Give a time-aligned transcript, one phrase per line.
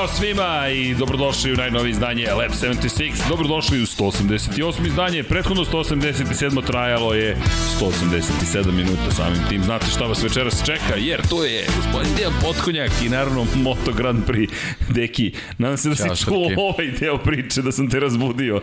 [0.00, 3.28] Ćao svima i dobrodošli u najnovije izdanje Lab 76.
[3.28, 4.86] Dobrodošli u 188.
[4.86, 5.22] izdanje.
[5.22, 6.66] Prethodno 187.
[6.66, 7.36] trajalo je
[7.80, 9.62] 187 minuta samim tim.
[9.62, 14.24] Znate šta vas večeras čeka, jer to je gospodin Dejan Potkonjak i naravno Moto Grand
[14.26, 14.50] Prix.
[14.88, 18.60] Deki, nadam se da Ćao, si čuo ovaj deo priče, da sam te razbudio.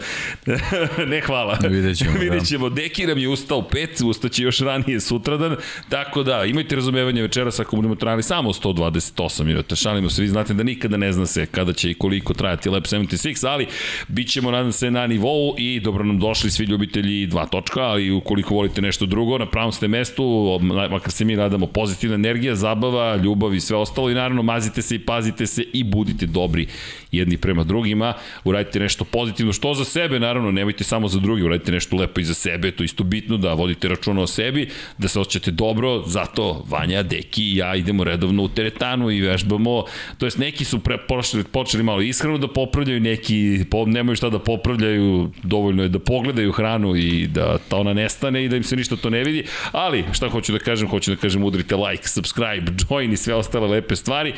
[1.11, 1.57] ne, hvala.
[1.69, 2.11] Vidjet ćemo.
[2.23, 2.69] Vidjet ćemo.
[2.69, 2.75] Da.
[2.75, 5.55] Deki nam je ustao pet, ustaće još ranije sutradan.
[5.89, 9.75] Tako da, imajte razumevanje večeras ako budemo trajali samo 128 minuta.
[9.75, 12.83] Šalimo se, vi znate da nikada ne zna se kada će i koliko trajati Lab
[12.83, 13.67] 76, ali
[14.07, 18.11] bit ćemo, nadam se, na nivou i dobro nam došli svi ljubitelji dva točka, ali
[18.11, 20.59] ukoliko volite nešto drugo, na pravom ste mestu,
[20.89, 24.95] makar se mi radamo pozitivna energija, zabava, ljubav i sve ostalo i naravno mazite se
[24.95, 26.67] i pazite se i budite dobri
[27.11, 31.71] jedni prema drugima, uradite nešto pozitivno, što za sebe, naravno, nemojte samo za drugi, uradite
[31.71, 35.07] nešto lepo i za sebe, to je isto bitno da vodite računa o sebi, da
[35.07, 39.83] se osjećate dobro, zato Vanja, Deki i ja idemo redovno u teretanu i vežbamo,
[40.17, 44.29] to jest neki su pre, počeli, počeli malo ishranu da popravljaju, neki po, nemaju šta
[44.29, 48.63] da popravljaju, dovoljno je da pogledaju hranu i da ta ona nestane i da im
[48.63, 52.07] se ništa to ne vidi, ali šta hoću da kažem, hoću da kažem udrite like,
[52.07, 54.33] subscribe, join i sve ostale lepe stvari.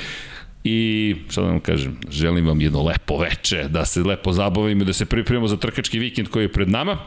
[0.64, 4.86] I šta da vam kažem, želim vam jedno lepo veče, da se lepo zabavimo i
[4.86, 6.98] da se pripremimo za trkački vikend koji je pred nama.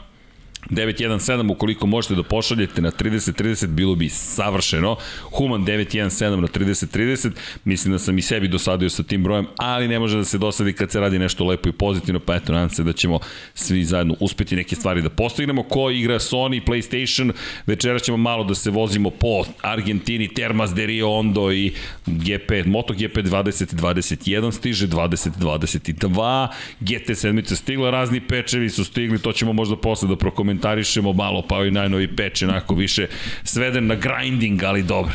[0.71, 4.97] 917 ukoliko možete da pošaljete na 30-30 bilo bi savršeno.
[5.23, 7.31] Human 917 na 30-30
[7.65, 10.73] mislim da sam i sebi dosadio sa tim brojem, ali ne može da se dosadi
[10.73, 13.19] kad se radi nešto lepo i pozitivno, pa eto nadam se da ćemo
[13.55, 15.63] svi zajedno uspeti neke stvari da postignemo.
[15.63, 17.33] Ko igra Sony, PlayStation,
[17.67, 21.73] večera ćemo malo da se vozimo po Argentini, Termas de Rio Ondo i
[22.07, 26.49] GP, MotoGP 2021 stiže, 2022,
[26.81, 31.65] GT7 stigla, razni pečevi su stigli, to ćemo možda posle da prokomentujemo komentarišemo malo, pa
[31.65, 33.07] i najnovi peč, onako više
[33.45, 35.13] sveden na grinding, ali dobro.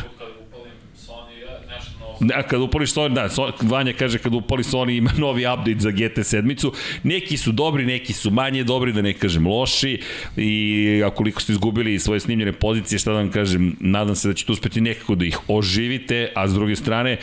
[2.19, 5.91] Da, kad upališ Sony, da, so, Vanja kaže kad upali Sony ima novi update za
[5.91, 6.71] GT7.
[7.03, 10.01] Neki su dobri, neki su manje dobri, da ne kažem loši
[10.37, 14.51] i akoliko ste izgubili svoje snimljene pozicije, šta da vam kažem, nadam se da ćete
[14.51, 17.17] uspeti nekako da ih oživite, a s druge strane,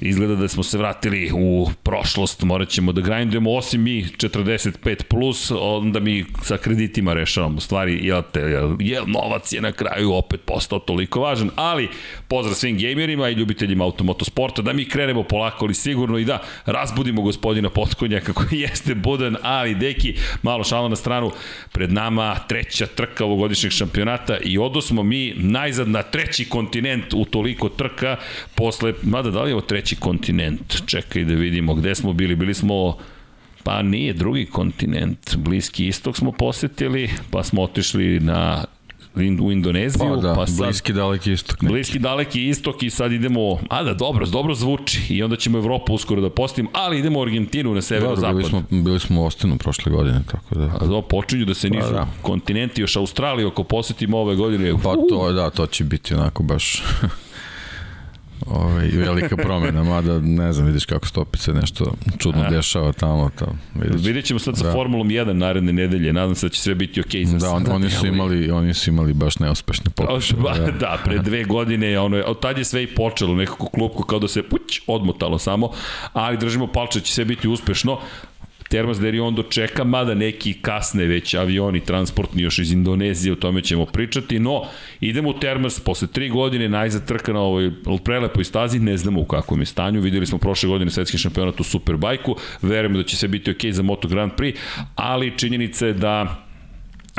[0.00, 5.52] izgleda da smo se vratili u prošlost, morat ćemo da grindujemo, osim mi 45 plus,
[5.60, 10.40] onda mi sa kreditima rešavamo stvari, jel, te, jel, jel novac je na kraju opet
[10.40, 11.88] postao toliko važan, ali
[12.28, 17.22] pozdrav svim gamerima i ljubiteljima automotosporta, da mi krenemo polako, ali sigurno i da razbudimo
[17.22, 21.30] gospodina Potkonja kako jeste budan, ali deki, malo šala na stranu,
[21.72, 27.68] pred nama treća trka ovogodišnjeg šampionata i odosmo mi najzad na treći kontinent u toliko
[27.68, 28.16] trka,
[28.54, 30.82] posle, mada da li je ovo treći treći kontinent.
[30.86, 32.36] Čekaj da vidimo gde smo bili.
[32.36, 32.96] Bili smo
[33.62, 35.36] Pa nije drugi kontinent.
[35.36, 38.64] Bliski istok smo posetili, pa smo otišli na
[39.40, 41.62] u Indoneziju, pa, da, pa sad, bliski daleki istok.
[41.62, 41.72] Neki.
[41.72, 45.94] Bliski daleki istok i sad idemo, a da dobro, dobro zvuči i onda ćemo Evropu
[45.94, 48.36] uskoro da postim, ali idemo u Argentinu na severozapad.
[48.36, 50.64] Bili smo, bili smo u Ostinu prošle godine, tako da.
[50.80, 52.08] A da, počinju da se pa nižu pa, da.
[52.22, 54.72] kontinenti, još Australiju ako posetimo ove godine.
[54.82, 56.82] Pa to, da, to će biti onako baš
[58.46, 62.50] ovaj, velika promena, mada ne znam, vidiš kako stopice nešto čudno A.
[62.50, 63.30] dešava tamo.
[63.38, 64.06] tamo vidiš.
[64.06, 64.72] Vidjet ćemo sad sa da.
[64.72, 67.90] Formulom 1 naredne nedelje, nadam se da će sve biti okej okay da, on, oni,
[67.90, 70.42] su imali, oni su imali baš neuspešne pokušaje.
[70.42, 70.70] Da.
[70.70, 74.28] da, pre dve godine, ono, od tad je sve i počelo, nekako klupko kao da
[74.28, 75.70] se puć, odmotalo samo,
[76.12, 77.98] ali držimo palče da će sve biti uspešno.
[78.70, 83.62] Termas de Riondo čeka, mada neki kasne već avioni transportni još iz Indonezije, o tome
[83.62, 84.62] ćemo pričati, no
[85.00, 87.72] idemo u Termas posle tri godine najzad trka na ovoj
[88.04, 91.64] prelepoj stazi, ne znamo u kakvom je stanju, videli smo prošle godine svetski šampionat u
[91.64, 94.56] Superbajku, verujemo da će sve biti ok za Moto Grand Prix,
[94.94, 96.46] ali činjenica je da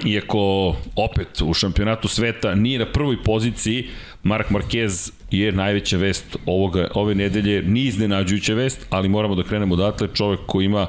[0.05, 3.87] iako opet u šampionatu sveta nije na prvoj poziciji,
[4.23, 9.73] Mark Marquez je najveća vest ovoga, ove nedelje, nije iznenađujuća vest, ali moramo da krenemo
[9.73, 10.87] odatle, čovek koji ima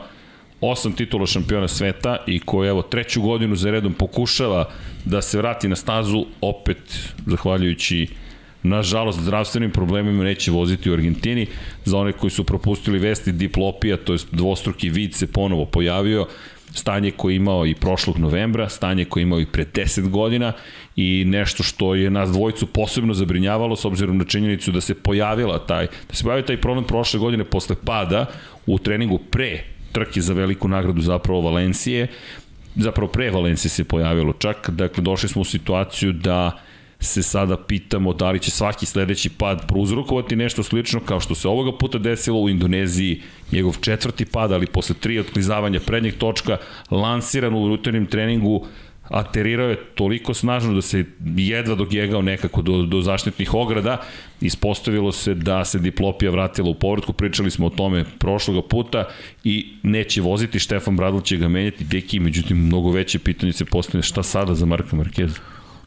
[0.63, 4.69] osam titula šampiona sveta i koji evo treću godinu za redom pokušava
[5.05, 6.79] da se vrati na stazu opet
[7.27, 8.09] zahvaljujući
[8.63, 11.47] nažalost zdravstvenim problemima neće voziti u Argentini.
[11.85, 16.27] Za one koji su propustili vesti diplopija, to je dvostruki vid se ponovo pojavio,
[16.75, 20.53] stanje koje je imao i prošlog novembra, stanje koje je imao i pre 10 godina
[20.97, 25.67] i nešto što je nas dvojicu posebno zabrinjavalo s obzirom na činjenicu da se pojavila
[25.67, 28.27] taj, da se pojavio taj problem prošle godine posle pada
[28.67, 32.09] u treningu pre trke za veliku nagradu zapravo Valencije,
[32.77, 36.59] zapravo pre Valencije se pojavilo čak, dakle došli smo u situaciju da
[37.03, 41.49] se sada pitamo da li će svaki sledeći pad prouzrokovati nešto slično kao što se
[41.49, 43.23] ovoga puta desilo u Indoneziji,
[43.53, 46.57] njegov četvrti pad, ali posle tri otklizavanja prednjeg točka,
[46.91, 48.67] lansiran u rutarnim treningu,
[49.13, 51.05] aterirao je toliko snažno da se
[51.37, 54.01] jedva dogegao nekako do, do zaštitnih ograda,
[54.41, 59.05] ispostavilo se da se diplopija vratila u povratku, pričali smo o tome prošloga puta
[59.45, 64.03] i neće voziti, Štefan Bradl će ga menjati, deki, međutim mnogo veće pitanje se postavlja
[64.03, 65.39] šta sada za Marka Markeza.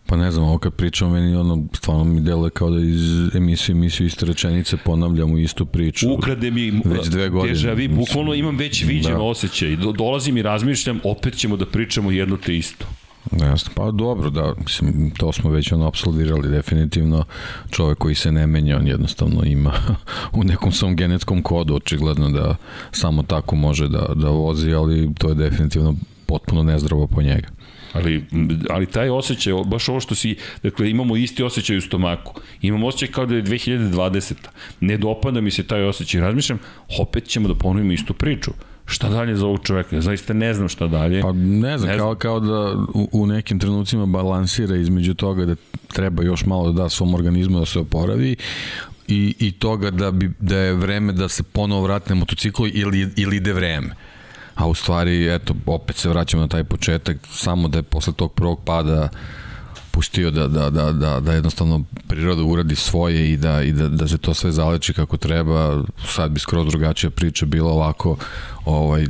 [0.08, 3.74] Pa ne znam, ovo kad pričamo, meni ono, stvarno mi deluje kao da iz emisije
[3.74, 6.14] emisiju iste rečenice ponavljamo istu priču.
[6.14, 7.60] Ukrade mi već dve godine.
[7.60, 9.22] Deja vi, bukvalno imam već viđen da.
[9.22, 9.76] osjećaj.
[9.76, 12.86] Do, dolazim i razmišljam, opet ćemo da pričamo jedno te isto.
[13.32, 17.26] Jasno, pa dobro, da, mislim, to smo već ono absolvirali definitivno.
[17.72, 19.74] Čovek koji se ne menja, on jednostavno ima
[20.40, 22.56] u nekom svom genetskom kodu, očigledno da
[22.92, 25.96] samo tako može da, da vozi, ali to je definitivno
[26.26, 27.48] potpuno nezdravo po njega.
[27.94, 28.26] Ali,
[28.70, 32.42] ali taj osjećaj, baš ovo što si, dakle, imamo isti osjećaj u stomaku.
[32.62, 34.34] Imamo osjećaj kao da je 2020.
[34.80, 36.22] Ne dopada mi se taj osjećaj.
[36.22, 36.60] Razmišljam,
[37.00, 38.52] opet ćemo da ponovimo istu priču
[38.86, 40.02] šta dalje za ovog čoveka?
[40.02, 41.22] Zaista ne znam šta dalje.
[41.22, 45.56] Pa ne znam, ne kao, kao da u, u nekim trenucima balansira između toga da
[45.94, 48.36] treba još malo da da svom organizmu da se oporavi,
[49.08, 53.10] i, i toga da, bi, da je vreme da se ponovo vrati na motociklu ili,
[53.16, 53.96] ili ide vreme
[54.56, 58.34] a u stvari, eto, opet se vraćamo na taj početak, samo da je posle tog
[58.34, 59.10] prvog pada
[59.96, 64.08] pustio da, da, da, da, da jednostavno priroda uradi svoje i da, i da, da
[64.08, 68.18] se to sve zaleči kako treba, sad bi skroz drugačija priča bila ovako,
[68.66, 69.06] ovaj,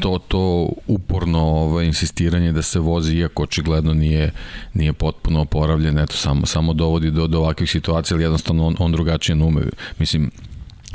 [0.00, 4.30] to, to uporno ovaj, insistiranje da se vozi, iako očigledno nije,
[4.74, 8.92] nije potpuno oporavljen, eto, samo, samo dovodi do, do ovakvih situacija, ali jednostavno on, on
[8.92, 9.62] drugačije ne ume.
[9.98, 10.30] Mislim,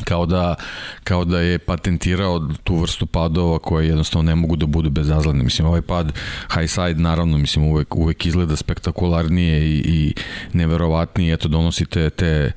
[0.03, 0.55] kao da,
[1.03, 5.43] kao da je patentirao tu vrstu padova koje jednostavno ne mogu da budu bezazlene.
[5.43, 6.13] Mislim, ovaj pad
[6.53, 10.13] high side, naravno, mislim, uvek, uvek izgleda spektakularnije i, i
[10.53, 12.51] neverovatnije, eto, donosite te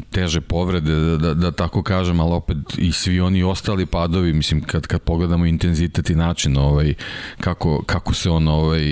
[0.00, 4.60] teže povrede, da, da, da tako kažem, ali opet i svi oni ostali padovi, mislim,
[4.60, 6.94] kad, kad pogledamo intenzitet i način ovaj,
[7.40, 8.82] kako, kako se on ovaj,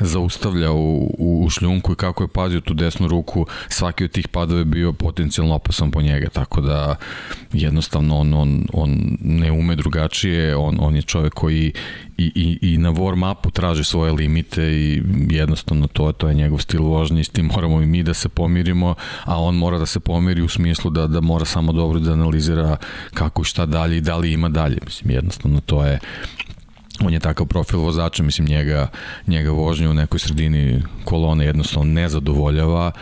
[0.00, 4.28] zaustavlja u, u, u šljunku i kako je pazio tu desnu ruku, svaki od tih
[4.28, 6.96] padova je bio potencijalno opasan po njega, tako da
[7.52, 11.72] jednostavno on, on, on ne ume drugačije, on, on je čovek koji
[12.18, 16.58] i, i, i na warm upu traži svoje limite i jednostavno to, to je njegov
[16.58, 18.94] stil vožnje i s tim moramo i mi da se pomirimo,
[19.24, 22.76] a on mora da se pomiri u smislu da, da mora samo dobro da analizira
[23.14, 24.78] kako šta dalje i da li ima dalje.
[24.84, 25.98] Mislim, jednostavno to je
[27.00, 28.88] on je takav profil vozača, mislim njega,
[29.26, 32.92] njega vožnje u nekoj sredini kolone jednostavno ne zadovoljava,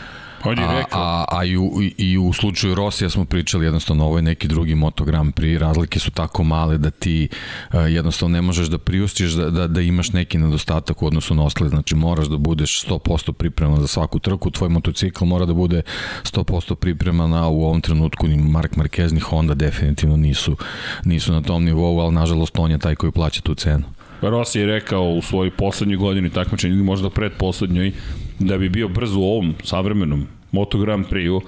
[0.47, 1.01] On je rekao.
[1.01, 4.49] A, a, a i, u, i u slučaju Rosija smo pričali jednostavno ovo je neki
[4.49, 7.29] drugi motogram pri razlike su tako male da ti
[7.73, 11.45] uh, jednostavno ne možeš da priustiš da, da, da imaš neki nedostatak u odnosu na
[11.45, 15.83] ostale, znači moraš da budeš 100% pripreman za svaku trku, tvoj motocikl mora da bude
[16.23, 20.57] 100% pripreman, a u ovom trenutku ni Mark Marquez ni Honda definitivno nisu,
[21.05, 23.85] nisu na tom nivou, ali nažalost on je taj koji plaća tu cenu.
[24.21, 27.93] Rossi je rekao u svojoj poslednjoj godini takmičenja ili možda predposlednjoj
[28.39, 31.41] da bi bio brzo u ovom savremenom Moto Grand Prix-u,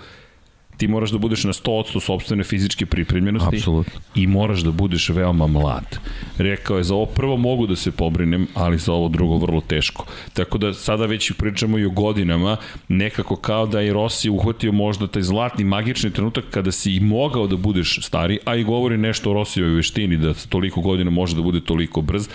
[0.78, 4.00] ti moraš da budeš na 100% sobstvene fizičke pripremljenosti Absolutno.
[4.14, 5.98] i moraš da budeš veoma mlad.
[6.38, 10.06] Rekao je, za ovo prvo mogu da se pobrinem, ali za ovo drugo vrlo teško.
[10.32, 12.56] Tako da sada već pričamo i o godinama,
[12.88, 17.46] nekako kao da je Rossi uhvatio možda taj zlatni magični trenutak kada si i mogao
[17.46, 21.42] da budeš stari, a i govori nešto o Rossijoj veštini, da toliko godina može da
[21.42, 22.28] bude toliko brz,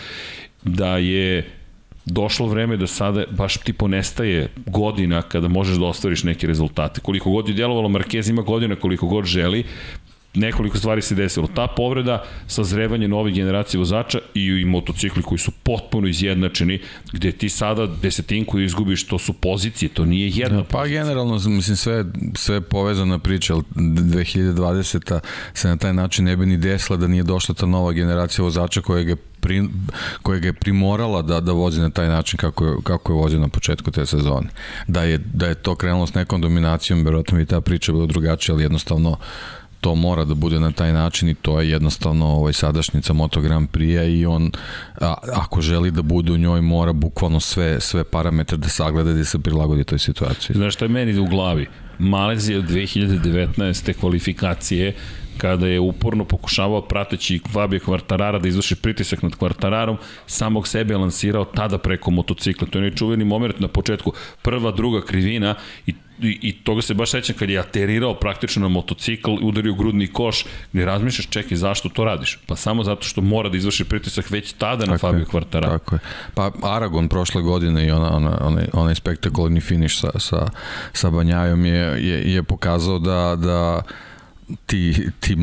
[0.64, 1.63] da je
[2.06, 7.02] došlo vreme da sada baš ti ponestaje godina kada možeš da ostvariš neke rezultate.
[7.02, 9.64] Koliko god je djelovalo, Marquez ima godina koliko god želi,
[10.34, 11.48] nekoliko stvari se desilo.
[11.56, 16.80] Ta povreda, sazrevanje nove generacije vozača i, i motocikli koji su potpuno izjednačeni,
[17.12, 21.04] gde ti sada desetinku izgubiš, to su pozicije, to nije jedna da, Pa pozicija.
[21.04, 25.20] generalno, mislim, sve, sve povezana priča, 2020.
[25.54, 28.82] se na taj način ne bi ni desila da nije došla ta nova generacija vozača
[28.82, 29.64] koja je pri,
[30.22, 33.40] koja ga je primorala da, da vozi na taj način kako je, kako je vozio
[33.40, 34.48] na početku te sezone.
[34.88, 38.56] Da je, da je to krenulo s nekom dominacijom, verovatno bi ta priča bila drugačija,
[38.56, 39.18] ali jednostavno
[39.84, 43.70] to mora da bude na taj način i to je jednostavno ovaj sadašnjica Moto Grand
[43.70, 44.52] Prix i on
[45.02, 49.14] a, ako želi da bude u njoj mora bukvalno sve sve parametre da sagleda i
[49.14, 50.56] da se prilagodi toj situaciji.
[50.56, 51.68] Znaš šta je meni u glavi?
[52.00, 53.94] Malezija 2019.
[54.00, 54.94] kvalifikacije
[55.38, 59.98] kada je uporno pokušavao prateći Fabio Kvartarara da izvrši pritisak nad Kvartararom,
[60.28, 62.68] samog sebe je lansirao tada preko motocikla.
[62.68, 67.12] To je nečuveni moment na početku, prva, druga krivina i i, i toga se baš
[67.12, 72.04] sećam kad je aterirao praktično na motocikl, udario grudni koš, gde razmišljaš, čekaj, zašto to
[72.04, 72.40] radiš?
[72.48, 75.68] Pa samo zato što mora da izvrši pritisak već tada tako na Fabio Kvartara.
[75.68, 76.00] Tako je.
[76.34, 80.50] Pa Aragon prošle godine i ona, ona, onaj, onaj spektakularni finiš sa, sa,
[80.94, 83.82] sa Banjajom je, je, je pokazao da, da
[84.66, 85.36] ti, ti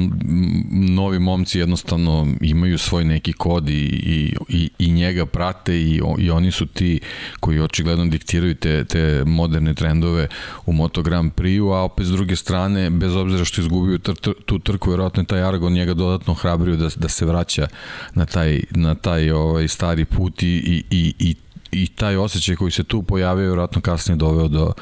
[0.70, 6.50] novi momci jednostavno imaju svoj neki kod i, i, i, njega prate i, i oni
[6.50, 7.00] su ti
[7.40, 10.28] koji očigledno diktiraju te, te moderne trendove
[10.66, 14.30] u Moto Grand Prix-u, a opet s druge strane, bez obzira što izgubio tr, tr,
[14.46, 17.68] tu trku, verovatno je taj Aragon njega dodatno hrabrio da, da se vraća
[18.14, 21.34] na taj, na taj ovaj, stari put i, i, i, i
[21.72, 24.72] i taj osjećaj koji se tu pojavio vjerojatno kasnije doveo do,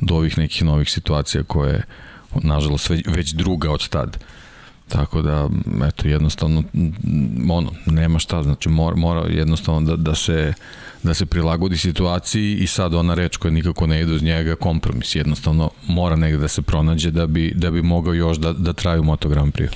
[0.00, 1.82] do ovih nekih novih situacija koje
[2.42, 4.24] nažalost već, druga od tad.
[4.88, 5.48] Tako da,
[5.88, 6.62] eto, jednostavno,
[7.50, 10.52] ono, nema šta, znači mora, mora jednostavno da, da se
[11.02, 15.14] da se prilagodi situaciji i sad ona reč koja nikako ne ide uz njega, kompromis,
[15.14, 19.02] jednostavno mora negde da se pronađe da bi, da bi mogao još da, da traju
[19.02, 19.68] Moto Grand Prix.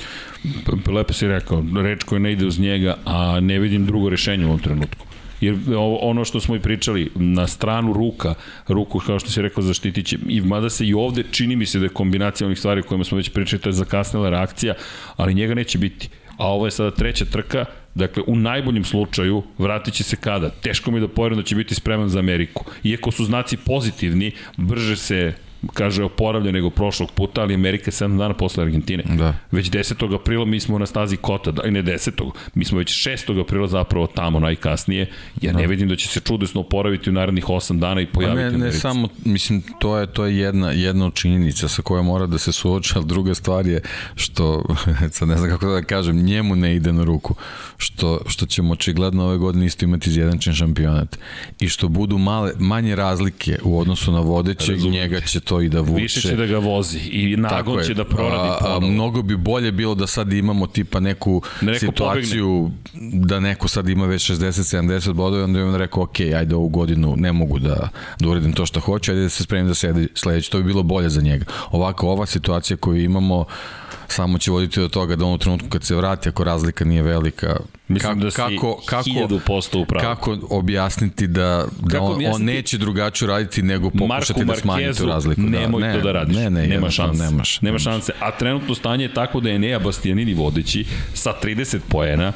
[0.92, 4.48] Lepo si rekao, reč koja ne ide uz njega, a ne vidim drugo rešenje u
[4.48, 5.06] ovom trenutku.
[5.40, 5.56] Jer
[6.00, 8.34] ono što smo i pričali, na stranu ruka,
[8.68, 11.78] ruku, kao što si rekao, zaštitit će, i mada se i ovde čini mi se
[11.78, 14.74] da je kombinacija onih stvari o kojima smo već pričali, to je zakasnila reakcija,
[15.16, 16.08] ali njega neće biti.
[16.36, 17.64] A ovo je sada treća trka,
[17.96, 20.50] Dakle, u najboljem slučaju vratit će se kada?
[20.50, 22.64] Teško mi da poverujem da će biti spreman za Ameriku.
[22.84, 25.32] Iako su znaci pozitivni, brže se
[25.75, 29.04] kaže oporavlja nego prošlog puta, ali Amerika je 7 dana posle Argentine.
[29.06, 29.34] Da.
[29.50, 30.14] Već 10.
[30.14, 32.30] aprila mi smo na stazi Kota, da, ne 10.
[32.54, 33.40] Mi smo već 6.
[33.40, 35.10] aprila zapravo tamo najkasnije.
[35.42, 35.58] Ja da.
[35.58, 38.72] ne vidim da će se čudesno oporaviti u narednih 8 dana i pojaviti ne, ne
[38.72, 42.94] samo, mislim, to je, to je jedna, jedna činjenica sa koja mora da se suoča,
[42.96, 43.80] ali druga stvar je
[44.14, 44.64] što,
[45.12, 47.34] sad ne znam kako da kažem, njemu ne ide na ruku.
[47.76, 51.18] Što, što ćemo očigledno ove godine isto imati izjedančen šampionat.
[51.60, 55.80] I što budu male, manje razlike u odnosu na vodećeg, njega će to i da
[55.80, 56.02] vuče.
[56.02, 59.72] Više će da ga vozi i nagon će da proradi a, a, mnogo bi bolje
[59.72, 63.26] bilo da sad imamo tipa neku da neko situaciju pobegne.
[63.26, 66.68] da neko sad ima već 60-70 bodova i onda je on rekao ok, ajde ovu
[66.68, 67.88] godinu ne mogu da,
[68.20, 70.50] da uradim to što hoću, ajde da se spremim da sedi sledeći.
[70.50, 71.44] To bi bilo bolje za njega.
[71.70, 73.44] Ovako, ova situacija koju imamo
[74.08, 77.02] samo će voditi do toga da on u trenutku kad se vrati, ako razlika nije
[77.02, 77.56] velika,
[77.88, 79.10] Mislim kako, da si kako, kako,
[79.78, 80.14] upravo.
[80.14, 82.34] Kako objasniti da, da on, objasniti?
[82.34, 85.40] on neće drugačije raditi nego pokušati Marku da smanji tu razliku.
[85.40, 85.60] Da.
[85.60, 86.36] Nemoj ne, to da radiš.
[86.36, 87.22] Ne, ne, nema šanse.
[87.22, 88.12] Nemaš, nema šanse.
[88.20, 92.32] A trenutno stanje je tako da je Nea Bastianini vodeći sa 30 poena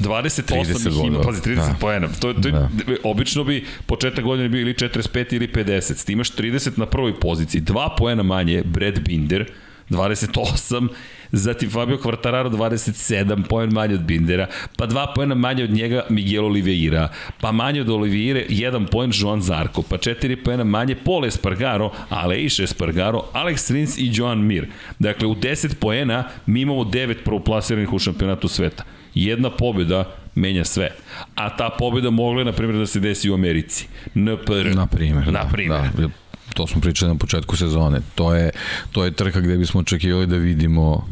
[0.00, 1.74] 28 ih ima, pazi, 30 da.
[1.80, 2.08] poena.
[2.20, 2.68] To, to, da.
[3.04, 6.06] Obično bi početak godine bio ili 45 ili 50.
[6.06, 9.50] Ti imaš 30 na prvoj poziciji, 2 poena manje, Brad Binder,
[9.90, 10.88] 28,
[11.32, 16.44] zatim Fabio Quartararo 27, poen manje od Bindera, pa dva poena manje od njega Miguel
[16.44, 17.08] Oliveira,
[17.40, 22.62] pa manje od Oliveira, jedan poen Joan Zarko, pa četiri poena manje Paul Espargaro, Aleix
[22.62, 24.66] Espargaro, Alex Rins i Joan Mir.
[24.98, 28.84] Dakle, u 10 poena mi imamo 9 prvoplasiranih u šampionatu sveta.
[29.14, 30.04] Jedna pobjeda
[30.34, 30.90] menja sve.
[31.34, 33.86] A ta pobjeda mogla je, na primjer, da se desi u Americi.
[34.14, 34.74] NPR.
[34.74, 35.32] Na primjer.
[35.32, 35.80] Na primjer.
[35.80, 38.00] Da, da to smo pričali na početku sezone.
[38.14, 38.50] To je,
[38.92, 41.06] to je trka gde bismo očekivali da vidimo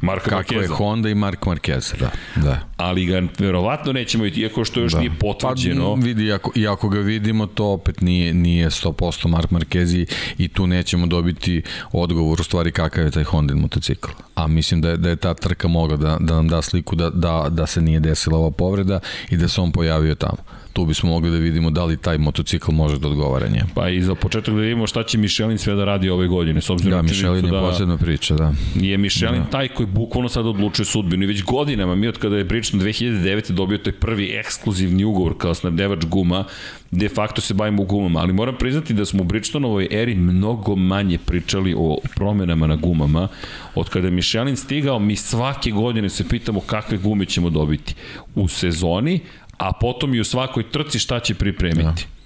[0.00, 0.60] Marka Kako Markeza.
[0.60, 2.10] je Honda i Mark Marquez, da.
[2.36, 2.60] da.
[2.76, 4.98] Ali ga verovatno nećemo vidjeti, iako što još da.
[4.98, 5.94] nije potvrđeno.
[5.94, 10.06] Pa vidi, ako, i ako ga vidimo, to opet nije, nije 100% Mark Marquez i,
[10.38, 14.08] i tu nećemo dobiti odgovor u stvari kakav je taj Honda motocikl.
[14.34, 17.10] A mislim da je, da je ta trka mogla da, da nam da sliku da,
[17.10, 20.38] da, da se nije desila ova povreda i da se on pojavio tamo
[20.78, 23.62] tu bismo mogli da vidimo da li taj motocikl može da odgovara nje.
[23.74, 26.70] Pa i za početak da vidimo šta će Michelin sve da radi ove godine, s
[26.70, 28.52] obzirom da, Michelin je da posebna priča, da.
[28.74, 29.50] Je Michelin da.
[29.50, 33.52] taj koji bukvalno sad odlučuje sudbinu i već godinama, mi od kada je Bridgestone 2009.
[33.52, 36.44] dobio taj prvi ekskluzivni ugovor kao snabdevač guma,
[36.90, 41.18] de facto se bavimo gumama, ali moram priznati da smo u Bridgestoneovoj eri mnogo manje
[41.18, 43.28] pričali o promenama na gumama.
[43.74, 47.94] Od kada je Michelin stigao, mi svake godine se pitamo kakve gume ćemo dobiti
[48.34, 49.20] u sezoni,
[49.58, 51.82] a potom i u svakoj trci šta će pripremiti.
[51.84, 52.18] Da.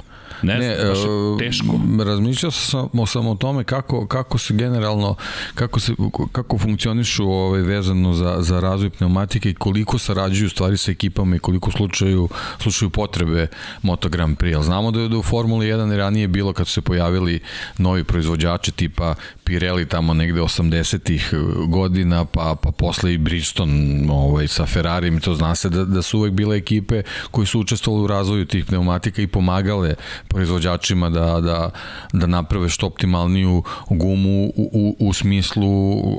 [0.43, 1.81] Ne, ne baš e, teško.
[2.05, 5.15] Razmišljao sam, sam o tome kako, kako se generalno,
[5.55, 5.95] kako, se,
[6.33, 11.39] kako funkcionišu ovaj, vezano za, za razvoj pneumatike i koliko sarađuju stvari sa ekipama i
[11.39, 13.47] koliko slučaju, slučaju potrebe
[13.83, 14.63] Moto Grand Prix.
[14.63, 17.41] Znamo da je da u Formuli 1 ranije bilo kad su se pojavili
[17.79, 21.31] novi proizvođači tipa Pirelli tamo negde 80-ih
[21.69, 26.19] godina, pa, pa posle i Bridgestone ovaj, sa Ferrari, to zna se da, da su
[26.19, 29.95] uvek bile ekipe koji su učestvovali u razvoju tih pneumatika i pomagale
[30.29, 31.71] proizvođačima da, da,
[32.13, 35.71] da naprave što optimalniju gumu u, u, u smislu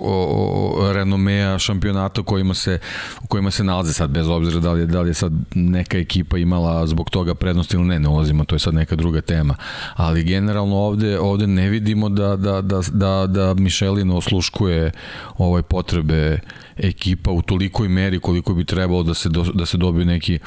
[0.04, 2.80] o, renomea šampionata u kojima se,
[3.24, 6.38] u kojima se nalaze sad, bez obzira da li, da li je sad neka ekipa
[6.38, 9.56] imala zbog toga prednost ili ne, ne ulazimo, to je sad neka druga tema.
[9.96, 14.92] Ali generalno ovde, ovde ne vidimo da, da, da, da, da Michelin osluškuje
[15.38, 16.40] ovaj potrebe
[16.78, 20.40] ekipa u tolikoj meri koliko bi trebalo da se, do, da se dobiju neki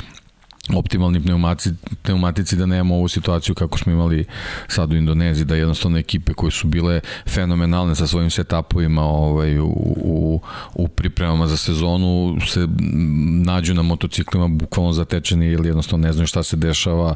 [0.75, 1.71] optimalni pneumatici,
[2.03, 4.25] pneumatici da nemamo ovu situaciju kako smo imali
[4.69, 9.67] sad u Indoneziji, da jednostavno ekipe koje su bile fenomenalne sa svojim setupovima ovaj, u,
[9.97, 10.41] u,
[10.75, 12.69] u pripremama za sezonu se
[13.45, 17.15] nađu na motociklima bukvalno zatečeni ili jednostavno ne znaju šta se dešava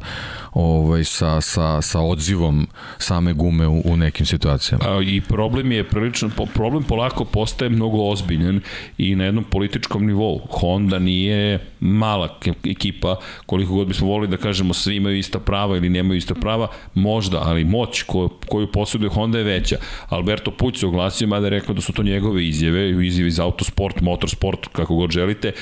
[0.52, 2.66] ovaj, sa, sa, sa odzivom
[2.99, 4.85] same gume u, u nekim situacijama.
[4.88, 8.61] A, I problem je prilično, problem polako postaje mnogo ozbiljan
[8.99, 10.40] i na jednom političkom nivou.
[10.50, 13.16] Honda nije mala ekipa
[13.50, 17.40] koliko god bismo volili da kažemo svi imaju ista prava ili nemaju ista prava, možda,
[17.45, 19.76] ali moć koju, koju posjeduje Honda je veća.
[20.09, 24.00] Alberto Puć se oglasio, mada je rekao da su to njegove izjave, izjave iz autosport,
[24.00, 25.52] motorsport, kako god želite,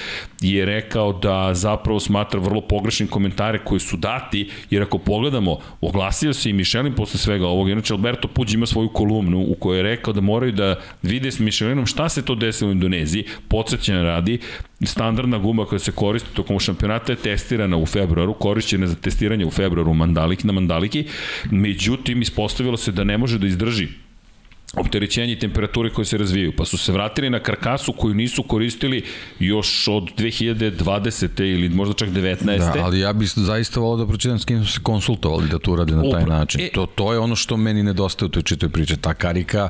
[0.41, 6.35] je rekao da zapravo smatra vrlo pogrešnim komentare koji su dati, jer ako pogledamo, oglasio
[6.35, 9.83] se i Michelin posle svega ovoga, inače Alberto Puć ima svoju kolumnu u kojoj je
[9.83, 14.39] rekao da moraju da vide s Michelinom šta se to desilo u Indoneziji, podsjećanja radi,
[14.83, 19.51] standardna guma koja se koristi tokom šampionata je testirana u februaru, korišćena za testiranje u
[19.51, 21.05] februaru Mandaliki, na Mandaliki,
[21.51, 23.89] međutim ispostavilo se da ne može da izdrži
[24.77, 29.05] opterećenje i temperature koje se razvijaju, pa su se vratili na karkasu koju nisu koristili
[29.39, 31.43] još od 2020.
[31.43, 32.59] ili možda čak 19.
[32.59, 35.73] Da, ali ja bih zaista volao da pročitam s kim su se konsultovali da to
[35.73, 36.39] urade na taj Upra.
[36.39, 36.61] način.
[36.61, 38.97] E, to, to je ono što meni nedostaje u toj čitoj priče.
[38.97, 39.69] Ta karika,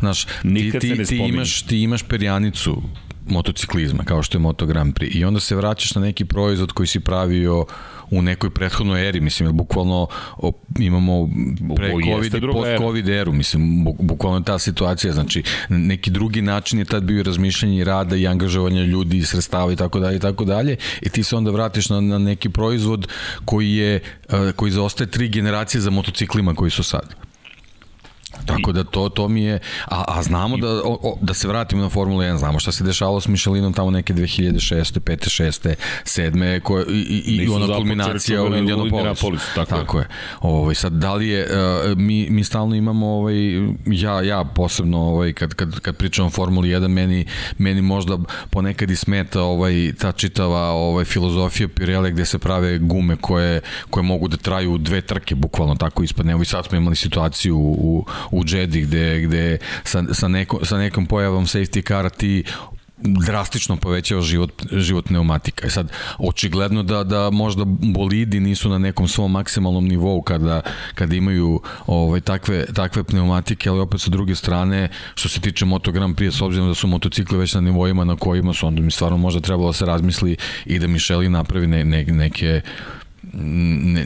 [0.00, 2.82] znaš, ti, ti, ti, imaš, ti imaš perjanicu
[3.26, 5.16] motociklizma, kao što je Moto Grand Prix.
[5.16, 7.66] I onda se vraćaš na neki proizvod koji si pravio
[8.10, 11.28] u nekoj prethodnoj eri, mislim, jer bukvalno o, imamo
[11.76, 17.22] pre-Covid i post-Covid eru, mislim, bukvalno ta situacija, znači, neki drugi način je tad bio
[17.22, 21.22] razmišljanje rada i angažovanja ljudi i sredstava i tako dalje i tako dalje i ti
[21.22, 23.08] se onda vratiš na, na neki proizvod
[23.44, 24.00] koji je,
[24.56, 27.29] koji zaostaje tri generacije za motociklima koji su sad.
[28.46, 31.82] Tako da to to mi je a, a znamo da o, o, da se vratimo
[31.82, 35.00] na Formulu 1, znamo šta se dešavalo s Michelinom tamo neke 2006.
[35.00, 35.42] 5.
[35.42, 35.74] 6.
[36.04, 36.60] 7.
[36.60, 39.46] koje i i, i ona kulminacija u Indianapolisu.
[39.54, 40.02] Tako, tako je.
[40.02, 40.08] je.
[40.40, 43.34] Ovaj sad da li je uh, mi mi stalno imamo ovaj
[43.86, 47.26] ja ja posebno ovaj kad kad kad pričamo o Formuli 1 meni
[47.58, 48.18] meni možda
[48.50, 54.02] ponekad i smeta ovaj ta čitava ovaj filozofija Pirelli gde se prave gume koje koje
[54.02, 56.32] mogu da traju dve trke bukvalno tako ispadne.
[56.32, 58.04] Evo i sad smo imali situaciju u u
[58.46, 62.44] Jedi gde, gde sa, sa, neko, sa nekom pojavom safety car ti
[63.02, 65.66] drastično povećava život, život pneumatika.
[65.66, 70.60] I sad, očigledno da, da možda bolidi nisu na nekom svom maksimalnom nivou kada,
[70.94, 75.92] kada imaju ovaj, takve, takve pneumatike, ali opet sa druge strane, što se tiče Moto
[75.92, 78.90] Grand Prix, s obzirom da su motocikli već na nivoima na kojima su, onda mi
[78.90, 82.62] stvarno možda trebalo da se razmisli i da Mišeli napravi ne, ne, neke ne,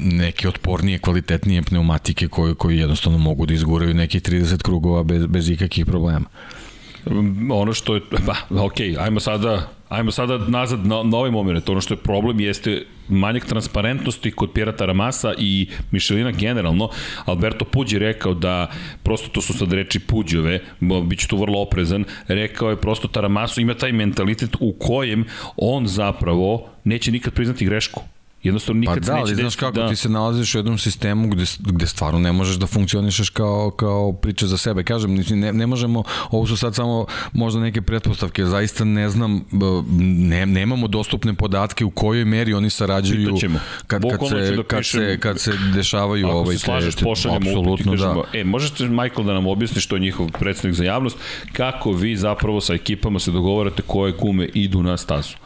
[0.00, 5.50] neke otpornije, kvalitetnije pneumatike koje, koje jednostavno mogu da izguraju nekih 30 krugova bez, bez
[5.50, 6.26] ikakih problema.
[7.50, 11.68] Ono što je, ba, ok, ajmo sada Ajmo sada nazad na, na ovaj moment.
[11.68, 16.88] Ono što je problem jeste manjak transparentnosti kod Pirata Ramasa i Mišelina generalno.
[17.24, 18.70] Alberto Puđi rekao da,
[19.02, 23.60] prosto to su sad reči Puđove, bit ću tu vrlo oprezan, rekao je prosto Taramasu
[23.60, 25.24] ima taj mentalitet u kojem
[25.56, 28.02] on zapravo neće nikad priznati grešku
[28.44, 29.88] Jednostavno nikad pa da, ali znaš kako da...
[29.88, 34.12] ti se nalaziš u jednom sistemu gde, gde stvarno ne možeš da funkcionišeš kao, kao
[34.12, 34.83] priča za sebe.
[34.83, 39.44] Kažem, ne, ne možemo, ovo su sad samo možda neke pretpostavke, zaista ne znam,
[40.28, 43.35] ne, nemamo dostupne podatke u kojoj meri oni sarađuju
[43.87, 47.50] kad, kad, se, da kad, se, kad se dešavaju Ako ovaj, se slažeš, te, pošaljemo
[47.50, 48.22] apsolutno, da.
[48.33, 51.16] E, možete, Michael, da nam objasni što je njihov predstavnik za javnost,
[51.52, 55.43] kako vi zapravo sa ekipama se dogovarate koje gume idu na stazu?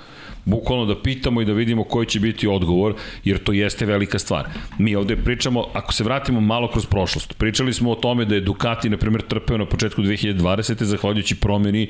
[0.48, 4.48] Bukvalno da pitamo i da vidimo koji će biti odgovor, jer to jeste velika stvar.
[4.78, 8.40] Mi ovde pričamo, ako se vratimo malo kroz prošlost, pričali smo o tome da je
[8.40, 10.84] Ducati, na primjer, trpeo na početku 2020.
[10.84, 11.88] zahvaljujući promjeni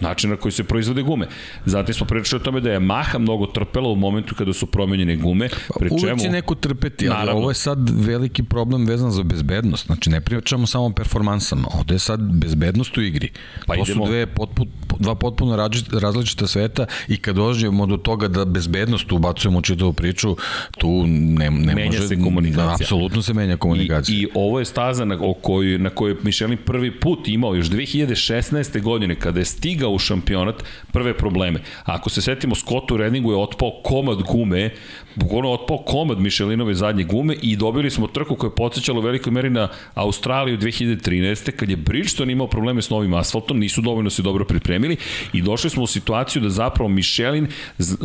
[0.00, 1.26] način na koji se proizvode gume.
[1.64, 5.16] Zatim smo pričali o tome da je Maha mnogo trpela u momentu kada su promenjene
[5.16, 5.48] gume.
[5.78, 9.22] Pri čemu, Uvijek će neko trpeti, ali naravno, ovo je sad veliki problem vezan za
[9.22, 9.86] bezbednost.
[9.86, 13.30] Znači, ne pričamo samo o performansama, ovde je sad bezbednost u igri.
[13.66, 14.06] Pa to idemo.
[14.06, 15.68] su dve potpuno, dva potpuno
[16.00, 20.36] različita sveta i kad dođemo do toga da bezbednost ubacujemo u čitavu priču,
[20.78, 22.08] tu ne, ne menja može...
[22.08, 22.66] se komunikacija.
[22.66, 24.18] Da, apsolutno se menja komunikacija.
[24.18, 27.66] I, I ovo je staza na, o kojoj, na kojoj Mišelin prvi put imao još
[27.66, 28.82] 2016.
[28.82, 31.60] godine kada je stigao stigao u šampionat prve probleme.
[31.84, 34.70] Ako se setimo, Scottu Redingu je otpao komad gume,
[35.16, 39.32] bukvalno otpao komad Michelinove zadnje gume i dobili smo trku koja je podsjećala u velikoj
[39.32, 41.50] meri na Australiju 2013.
[41.50, 44.96] kad je Bridgestone imao probleme s novim asfaltom, nisu dovoljno se dobro pripremili
[45.32, 47.48] i došli smo u situaciju da zapravo Michelin,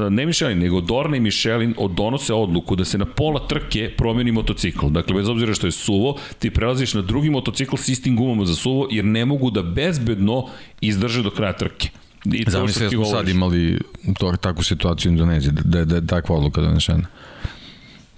[0.10, 4.88] ne Michelin, nego Dorna i Michelin donose odluku da se na pola trke promeni motocikl.
[4.90, 8.56] Dakle, bez obzira što je suvo, ti prelaziš na drugi motocikl s istim gumama za
[8.56, 10.48] suvo, jer ne mogu da bezbedno
[10.82, 12.01] izdrže do kraja trke.
[12.26, 13.80] I to Zamisli da smo sad imali
[14.20, 17.08] to, takvu situaciju u Indoneziji, da, da, da je takva odluka donešena.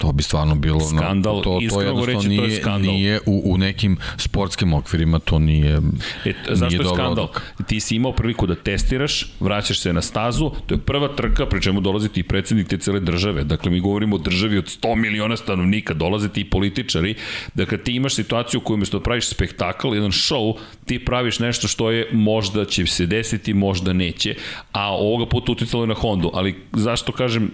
[0.03, 2.93] To bi stvarno bilo skandal, no, to, to jednostavno reći, nije, to je skandal.
[2.93, 5.81] nije u, u nekim sportskim okvirima to nije
[6.25, 7.11] e, zašto nije je skandal?
[7.11, 7.41] Odluk.
[7.67, 11.61] Ti si imao priliku da testiraš, vraćaš se na stazu, to je prva trka, pri
[11.61, 13.43] čemu dolazi ti predsednik te cele države.
[13.43, 17.15] Dakle, mi govorimo o državi od 100 miliona stanovnika, dolaze ti političari.
[17.53, 21.67] Dakle, ti imaš situaciju u kojoj umesto da praviš spektakl, jedan show, ti praviš nešto
[21.67, 24.35] što je možda će se desiti, možda neće,
[24.71, 26.31] a ovoga puta uticalo je na Hondu.
[26.33, 27.51] Ali zašto kažem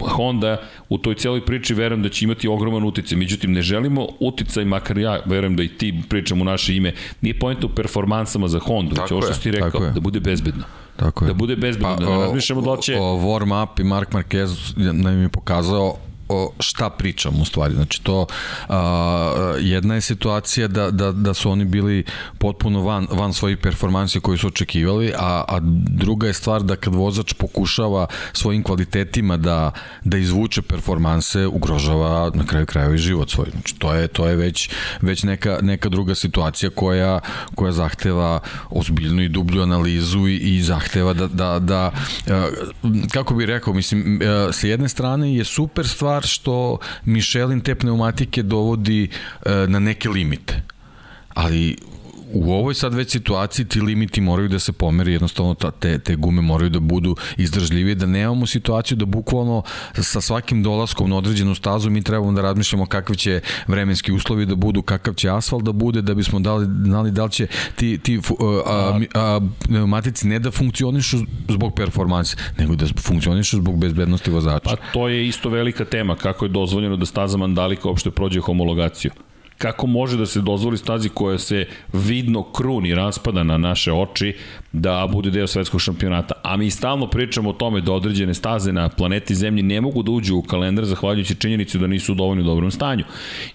[0.00, 3.18] Honda u toj celoj priči verujem da će imati ogroman uticaj.
[3.18, 7.38] Međutim, ne želimo uticaj, makar ja verujem da i ti pričam u naše ime, nije
[7.38, 10.64] pojenta u performansama za Hondu, već ovo što si ti rekao, da bude bezbedno.
[10.96, 11.26] Tako je.
[11.26, 12.94] Da bude bezbedno, pa, da ne razmišljamo da li će...
[12.96, 15.96] Warm up i Mark Marquez nam je pokazao
[16.28, 17.74] o šta pričam u stvari.
[17.74, 18.26] Znači to
[18.68, 22.04] a, jedna je situacija da, da, da su oni bili
[22.38, 25.58] potpuno van, van svojih performansi koji su očekivali, a, a
[25.88, 29.70] druga je stvar da kad vozač pokušava svojim kvalitetima da,
[30.04, 33.50] da izvuče performanse, ugrožava na kraju krajeva i život svoj.
[33.50, 37.20] Znači to je, to je već, već neka, neka druga situacija koja,
[37.54, 41.90] koja zahteva ozbiljnu i dublju analizu i, i zahteva da, da, da
[43.12, 44.20] kako bih rekao, mislim,
[44.52, 49.08] sa jedne strane je super stvar stvar što Michelin te pneumatike dovodi
[49.44, 50.62] e, na neke limite.
[51.34, 51.76] Ali
[52.32, 56.16] u ovoj sad već situaciji ti limiti moraju da se pomeri, jednostavno ta, te, te
[56.16, 59.62] gume moraju da budu izdržljivije, da nemamo situaciju da bukvalno
[59.94, 64.54] sa svakim dolaskom na određenu stazu mi trebamo da razmišljamo kakvi će vremenski uslovi da
[64.54, 68.20] budu, kakav će asfalt da bude, da bismo dali, znali da li će ti, ti
[68.40, 74.60] a, a, a, pneumatici ne da funkcionišu zbog performanse, nego da funkcionišu zbog bezbednosti vozača.
[74.64, 79.10] Pa to je isto velika tema, kako je dozvoljeno da staza Mandalika uopšte prođe homologaciju
[79.58, 84.36] kako može da se dozvoli stazi koja se vidno kruni, raspada na naše oči,
[84.72, 86.34] da bude deo svetskog šampionata.
[86.42, 90.10] A mi stalno pričamo o tome da određene staze na planeti Zemlji ne mogu da
[90.10, 93.04] uđu u kalendar zahvaljujući činjenici da nisu u dovoljno dobrom stanju.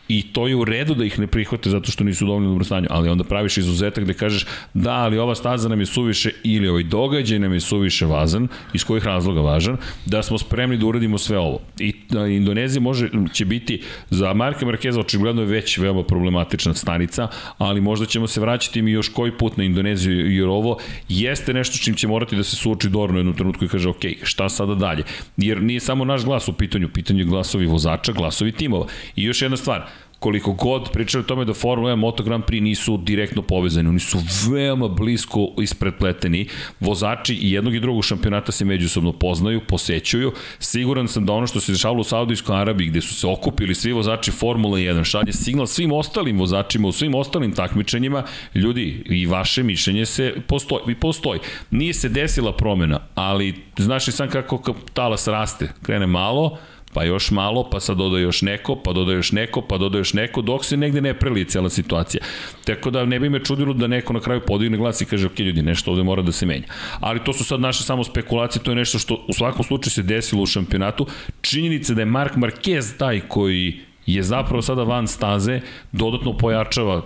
[0.07, 2.65] I to je u redu da ih ne prihvate zato što nisu u dovoljno dobrom
[2.65, 6.67] stanju, ali onda praviš izuzetak gde kažeš da, ali ova staza nam je suviše ili
[6.67, 11.17] ovaj događaj nam je suviše vazan, iz kojih razloga važan, da smo spremni da uradimo
[11.17, 11.59] sve ovo.
[11.79, 11.93] I
[12.29, 18.05] Indonezija može, će biti za Marka Markeza očigledno je već veoma problematična stanica, ali možda
[18.05, 20.77] ćemo se vraćati mi još koji put na Indoneziju jer ovo
[21.19, 24.01] jeste nešto čim će morati da se suoči Dorno u jednom trenutku i kaže ok,
[24.23, 25.03] šta sada dalje?
[25.37, 28.87] Jer nije samo naš glas u pitanju, u pitanju glasovi vozača, glasovi timova.
[29.15, 29.87] I još jedna stvar,
[30.21, 33.99] koliko god pričali o tome da Formula 1 Moto Grand Prix nisu direktno povezani, oni
[33.99, 34.17] su
[34.51, 36.47] veoma blisko ispredpleteni.
[36.79, 40.31] Vozači i jednog i drugog šampionata se međusobno poznaju, posećuju.
[40.59, 43.91] Siguran sam da ono što se dešavalo u Saudijskoj Arabiji gde su se okupili svi
[43.91, 48.23] vozači Formula 1 šalje signal svim ostalim vozačima u svim ostalim takmičenjima,
[48.55, 51.39] ljudi i vaše mišljenje se postoji, postoji.
[51.71, 56.57] Nije se desila promena, ali znaš li sam kako talas raste, krene malo,
[56.93, 60.13] pa još malo, pa sad doda još neko, pa doda još neko, pa doda još
[60.13, 62.23] neko, dok se negde ne preli cela situacija.
[62.65, 65.39] Tako da ne bi me čudilo da neko na kraju podigne glas i kaže, ok
[65.39, 66.67] ljudi, nešto ovde mora da se menja.
[66.99, 70.03] Ali to su sad naše samo spekulacije, to je nešto što u svakom slučaju se
[70.03, 71.07] desilo u šampionatu.
[71.41, 75.59] Činjenica da je Mark Marquez taj koji je zapravo sada van staze,
[75.91, 77.01] dodatno pojačava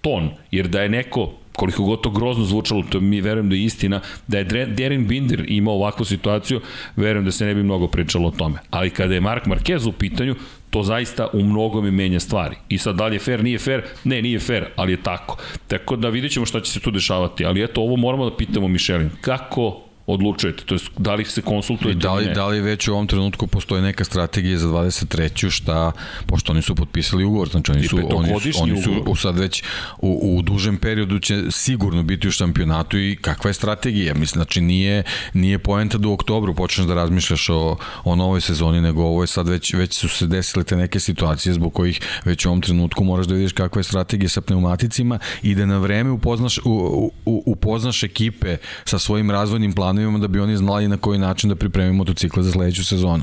[0.00, 3.64] ton, jer da je neko koliko god to grozno zvučalo, to mi verujem da je
[3.64, 6.60] istina, da je Derin Binder imao ovakvu situaciju,
[6.96, 8.58] verujem da se ne bi mnogo pričalo o tome.
[8.70, 10.34] Ali kada je Mark Marquez u pitanju,
[10.70, 12.56] to zaista u mnogome menja stvari.
[12.68, 13.82] I sad, da li je fair, nije fair?
[14.04, 15.36] Ne, nije fair, ali je tako.
[15.66, 17.44] Tako da vidjet ćemo šta će se tu dešavati.
[17.44, 19.10] Ali eto, ovo moramo da pitamo Mišelin.
[19.20, 20.64] Kako odlučujete?
[20.64, 21.98] To je da li se konsultujete?
[21.98, 25.50] I da li, da li već u ovom trenutku postoji neka strategija za 23.
[25.50, 25.92] šta,
[26.26, 29.62] pošto oni su potpisali ugovor, znači oni su, oni su, oni su u sad već
[29.98, 34.14] u, u dužem periodu će sigurno biti u šampionatu i kakva je strategija?
[34.14, 35.02] Mislim, znači nije,
[35.34, 39.26] nije poenta da u oktobru počneš da razmišljaš o, o novoj sezoni, nego ovo je
[39.26, 43.04] sad već, već su se desile te neke situacije zbog kojih već u ovom trenutku
[43.04, 47.42] moraš da vidiš kakva je strategija sa pneumaticima i da na vreme upoznaš, u, u,
[47.46, 51.56] upoznaš ekipe sa svojim razvojnim planom planovima da bi oni znali na koji način da
[51.56, 53.22] pripremi motocikle za sledeću sezonu.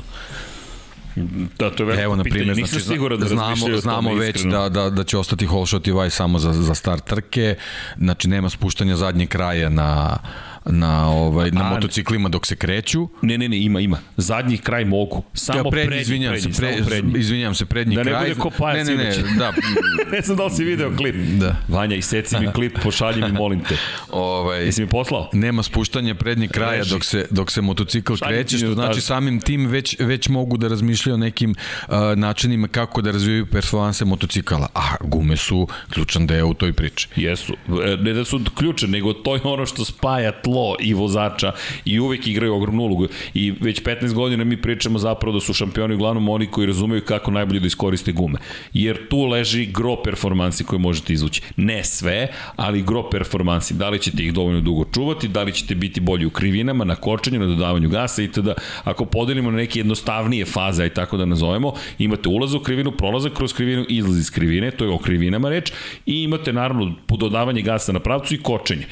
[1.58, 4.90] Da, to je veliko Evo, na primjer, znači, siguran da znamo, znamo već da, da,
[4.90, 7.56] da će ostati Holshot i Vaj samo za, za start trke,
[7.98, 10.18] znači nema spuštanja zadnje kraja na,
[10.66, 13.08] na ovaj na A, motociklima dok se kreću.
[13.22, 13.98] Ne, ne, ne, ima, ima.
[14.16, 15.22] Zadnji kraj mogu.
[15.34, 17.20] Samo ja, prednji, izvinjam prednji, se, pre, prednji.
[17.20, 18.14] izvinjam se, prednji da kraj.
[18.14, 19.52] Da ne bude ko pajac ne, ne, ne, da.
[20.16, 21.14] ne znam da li si video klip.
[21.14, 21.56] Da.
[21.68, 23.76] Vanja, iseci mi klip, pošalji mi, molim te.
[24.10, 25.30] Ovaj, Jesi mi poslao?
[25.32, 29.96] Nema spuštanja prednjeg kraja dok se, dok se motocikl kreće, što znači samim tim već,
[29.98, 34.68] već mogu da razmišljaju o nekim uh, načinima kako da razvijaju performanse motocikala.
[34.74, 37.08] A gume su ključan deo u toj priči.
[37.16, 37.52] Jesu.
[37.84, 41.52] E, ne da su ključan, nego to je ono što spaja tlo zlo i vozača
[41.84, 43.08] i uvek igraju ogromnu ulogu.
[43.34, 47.30] I već 15 godina mi pričamo zapravo da su šampioni uglavnom oni koji razumeju kako
[47.30, 48.38] najbolje da iskoriste gume.
[48.72, 51.42] Jer tu leži gro performansi koje možete izvući.
[51.56, 53.74] Ne sve, ali gro performansi.
[53.74, 56.94] Da li ćete ih dovoljno dugo čuvati, da li ćete biti bolji u krivinama, na
[56.96, 58.54] kočenju, na dodavanju gasa i tada.
[58.84, 63.32] Ako podelimo na neke jednostavnije faze, i tako da nazovemo, imate ulaz u krivinu, prolazak
[63.32, 65.72] kroz krivinu, izlaz iz krivine, to je o krivinama reč,
[66.06, 68.86] i imate naravno dodavanje gasa na pravcu i kočenje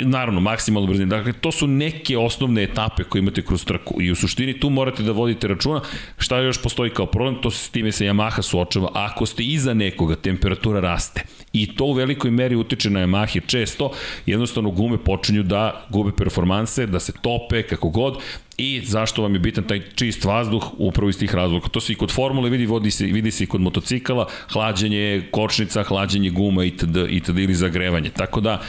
[0.00, 1.06] naravno, maksimalno brzine.
[1.06, 5.02] Dakle, to su neke osnovne etape koje imate kroz trku i u suštini tu morate
[5.02, 5.80] da vodite računa
[6.18, 8.90] šta još postoji kao problem, to se s time se Yamaha suočava.
[8.94, 13.90] Ako ste iza nekoga, temperatura raste i to u velikoj meri utiče na Yamahe često,
[14.26, 18.18] jednostavno gume počinju da gube performanse, da se tope, kako god,
[18.56, 21.68] i zašto vam je bitan taj čist vazduh upravo iz tih razloga.
[21.68, 25.82] To se i kod formule vidi, vodi se, vidi se i kod motocikala, hlađenje kočnica,
[25.82, 26.96] hlađenje guma itd.
[27.08, 27.38] itd.
[27.38, 28.10] ili zagrevanje.
[28.10, 28.62] Tako da,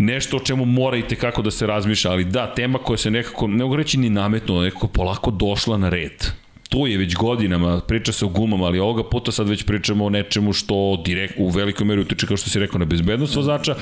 [0.00, 3.46] nešto o čemu mora i tekako da se razmišlja, ali da, tema koja se nekako,
[3.46, 6.26] ne mogu reći ni nametnula, nekako polako došla na red
[6.70, 10.10] tu je već godinama, priča se o gumama, ali ovoga puta sad već pričamo o
[10.10, 13.74] nečemu što direkt, u velikoj meri utiče, kao što si rekao, na bezbednost vozača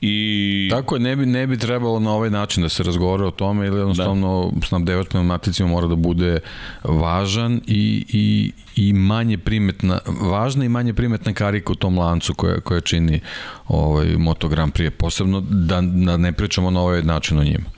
[0.00, 0.68] i...
[0.70, 3.66] Tako je, ne bi, ne bi trebalo na ovaj način da se razgovore o tome,
[3.66, 4.66] ili jednostavno da.
[4.66, 6.40] snabdevač pneumaticima mora da bude
[6.84, 12.60] važan i, i, i manje primetna, važna i manje primetna karika u tom lancu koja,
[12.60, 13.20] koja čini
[13.68, 17.77] ovaj, Moto Grand Prix, posebno da, da ne pričamo na ovaj način o njima.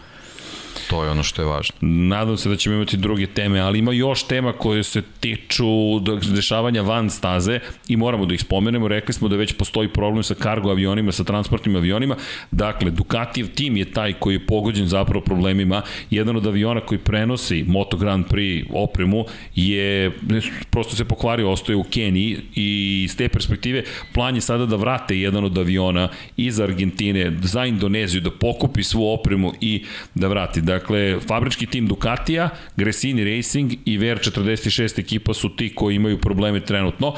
[0.90, 1.76] To je ono što je važno.
[1.81, 5.66] Nadam se da ćemo imati druge teme, ali ima još tema koje se tiču
[6.35, 8.88] dešavanja van staze i moramo da ih spomenemo.
[8.88, 12.16] Rekli smo da već postoji problem sa kargo avionima, sa transportnim avionima.
[12.50, 15.83] Dakle, Ducatijev tim je taj koji je pogođen zapravo problemima.
[16.11, 19.24] Jedan od aviona koji prenosi Moto Grand Prix opremu
[19.55, 20.11] je
[20.70, 25.18] prosto se pokvario, ostaje u Keniji i iz te perspektive plan je sada da vrate
[25.20, 30.61] jedan od aviona iz Argentine za Indoneziju, da pokupi svu opremu i da vrati.
[30.61, 36.61] Dakle, Dakle, fabrički tim Ducatija, Gresini Racing i VR46 ekipa su ti koji imaju probleme
[36.61, 37.14] trenutno.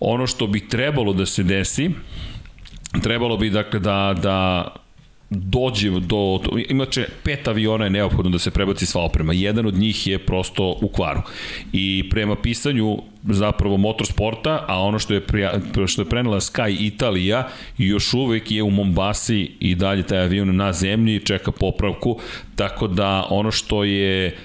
[0.00, 1.90] Ono što bi trebalo da se desi,
[3.02, 4.66] trebalo bi dakle da, da
[5.30, 9.32] dođe do, imače pet aviona je neophodno da se prebaci sva oprema.
[9.32, 11.20] Jedan od njih je prosto u kvaru.
[11.72, 17.48] I prema pisanju zapravo motorsporta, a ono što je, prija, što je prenela Sky Italija,
[17.78, 22.20] još uvek je u Mombasi i dalje taj avion na zemlji, čeka popravku,
[22.56, 24.36] tako da ono što je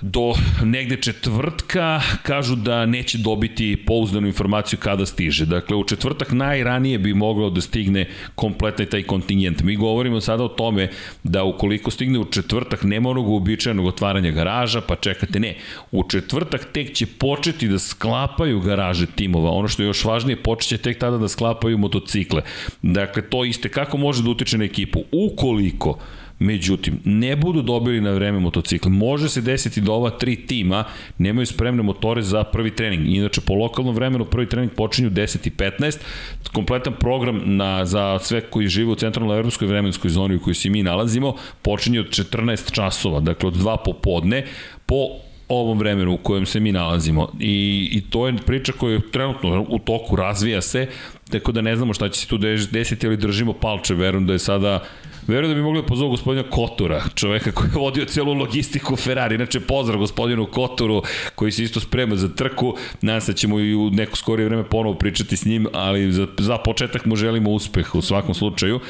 [0.00, 5.46] do negde četvrtka kažu da neće dobiti pouzdanu informaciju kada stiže.
[5.46, 9.62] Dakle, u četvrtak najranije bi mogao da stigne kompletan taj kontingent.
[9.62, 10.90] Mi govorimo sada o tome
[11.22, 15.56] da ukoliko stigne u četvrtak nema onog uobičajenog otvaranja garaža, pa čekate, ne.
[15.92, 19.50] U četvrtak tek će početi da sklapaju garaže timova.
[19.50, 22.42] Ono što je još važnije, počeće tek tada da sklapaju motocikle.
[22.82, 25.00] Dakle, to iste kako može da utiče na ekipu.
[25.12, 25.98] Ukoliko
[26.38, 28.88] Međutim, ne budu dobili na vreme motocikl.
[28.88, 30.84] Može se desiti da ova tri tima
[31.18, 33.06] nemaju spremne motore za prvi trening.
[33.08, 35.98] Inače, po lokalnom vremenu prvi trening počinju 10.15.
[36.52, 40.70] Kompletan program na, za sve koji žive u centralnoj evropskoj vremenskoj zoni u kojoj se
[40.70, 44.44] mi nalazimo počinje od 14 časova, dakle od 2 popodne
[44.86, 45.06] po
[45.48, 47.28] ovom vremenu u kojem se mi nalazimo.
[47.40, 50.86] I, i to je priča koja je trenutno u toku, razvija se,
[51.30, 52.38] tako da ne znamo šta će se tu
[52.70, 54.84] desiti, ali držimo palče, verujem da je sada
[55.26, 59.34] Verujem da bi mogli da pozovu gospodina Kotura, čoveka koji je vodio celu logistiku Ferrari.
[59.34, 61.02] Inače, pozdrav gospodinu Koturu,
[61.34, 62.76] koji se isto sprema za trku.
[63.00, 66.26] Nadam se da ćemo i u neko skorije vreme ponovo pričati s njim, ali za,
[66.38, 68.80] za početak mu želimo uspeh u svakom slučaju.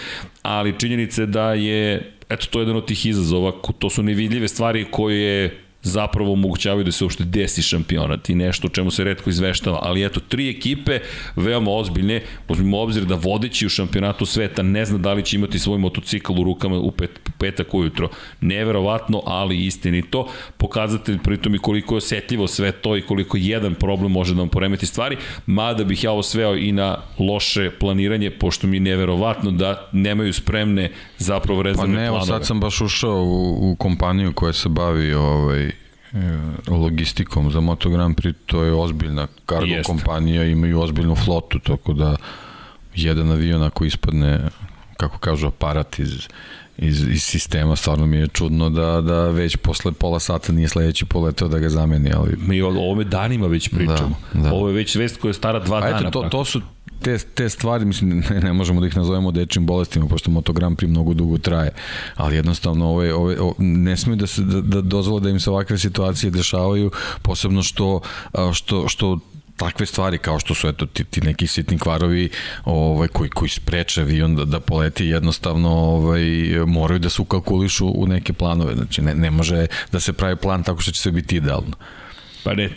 [0.43, 4.87] Ali činjenice da je, eto, to je jedan od tih izazova, to su nevidljive stvari
[4.91, 9.79] koje zapravo omogućavaju da se uopšte desi šampionat i nešto o čemu se redko izveštava,
[9.83, 10.99] ali eto, tri ekipe,
[11.37, 15.59] veoma ozbiljne, uzmimo obzir da vodeći u šampionatu sveta ne zna da li će imati
[15.59, 18.09] svoj motocikl u rukama u pet, petak ujutro.
[18.41, 24.13] Neverovatno, ali istinito, pokazatelj pritom i koliko je osetljivo sve to i koliko jedan problem
[24.13, 28.67] može da vam poremeti stvari, mada bih ja ovo sveo i na loše planiranje, pošto
[28.67, 32.09] mi je neverovatno da nemaju spremne zapravo rezervne planove.
[32.09, 35.73] Pa ne, evo sad sam baš ušao u, u kompaniju koja se bavi ovaj,
[36.17, 39.87] E, logistikom za Moto Grand Prix, to je ozbiljna kargo Jest.
[39.87, 42.17] kompanija, imaju ozbiljnu flotu, tako da
[42.95, 44.41] jedan avion ako ispadne,
[44.97, 46.29] kako kažu, aparat iz,
[46.79, 51.05] iz, iz sistema, stvarno mi je čudno da, da već posle pola sata nije sledeći
[51.05, 52.37] poletao da ga zameni, ali...
[52.37, 54.17] Mi o ovome danima već pričamo.
[54.33, 54.53] Da, da.
[54.53, 56.09] Ovo je već vest koja je stara dva A dana.
[56.09, 56.61] Eto, to, to, su,
[57.03, 60.77] te, te stvari, mislim, ne, ne možemo da ih nazovemo dečim bolestima, pošto Moto Grand
[60.79, 61.71] Prix mnogo dugo traje,
[62.17, 65.51] ali jednostavno ove, ove, ove ne smiju da, se, da, da dozvole da im se
[65.51, 66.91] ovakve situacije dešavaju,
[67.23, 68.01] posebno što,
[68.53, 69.19] što, što
[69.57, 72.29] takve stvari kao što su eto ti, ti neki sitni kvarovi
[72.65, 76.25] ovaj koji koji spreče avion da, da poleti jednostavno ovaj
[76.67, 80.63] moraju da se ukalkulišu u neke planove znači ne, ne može da se pravi plan
[80.63, 81.77] tako što će sve biti idealno
[82.45, 82.71] Pa ne,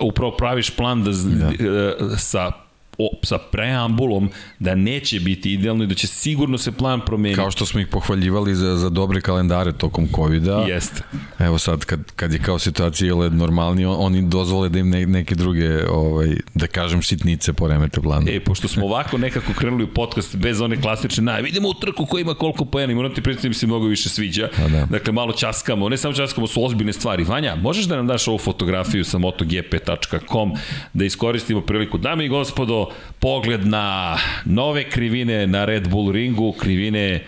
[0.00, 1.46] upravo praviš plan da, da.
[1.46, 2.65] E, sa
[2.98, 7.36] o, sa preambulom da neće biti idealno i da će sigurno se plan promeniti.
[7.36, 10.64] Kao što smo ih pohvaljivali za, za dobre kalendare tokom COVID-a.
[10.68, 11.02] Jeste.
[11.38, 15.34] Evo sad, kad, kad je kao situacija led normalni, oni dozvole da im ne, neke
[15.34, 18.28] druge, ovaj, da kažem, sitnice poremete plan.
[18.28, 22.06] E, pošto smo ovako nekako krenuli u podcast bez one klasične naj, vidimo u trku
[22.06, 24.48] ko ima koliko pojena i moram ti predstaviti da mi se mnogo više sviđa.
[24.58, 24.86] A da.
[24.86, 27.24] Dakle, malo časkamo, ne samo časkamo, su ozbiljne stvari.
[27.24, 30.52] Vanja, možeš da nam daš ovu fotografiju sa motogp.com
[30.92, 31.98] da iskoristimo priliku.
[31.98, 32.85] Dame i gospodo,
[33.18, 37.20] pogled na nove krivine na Red Bull ringu, krivine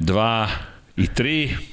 [0.00, 0.46] 2
[0.96, 1.69] i 3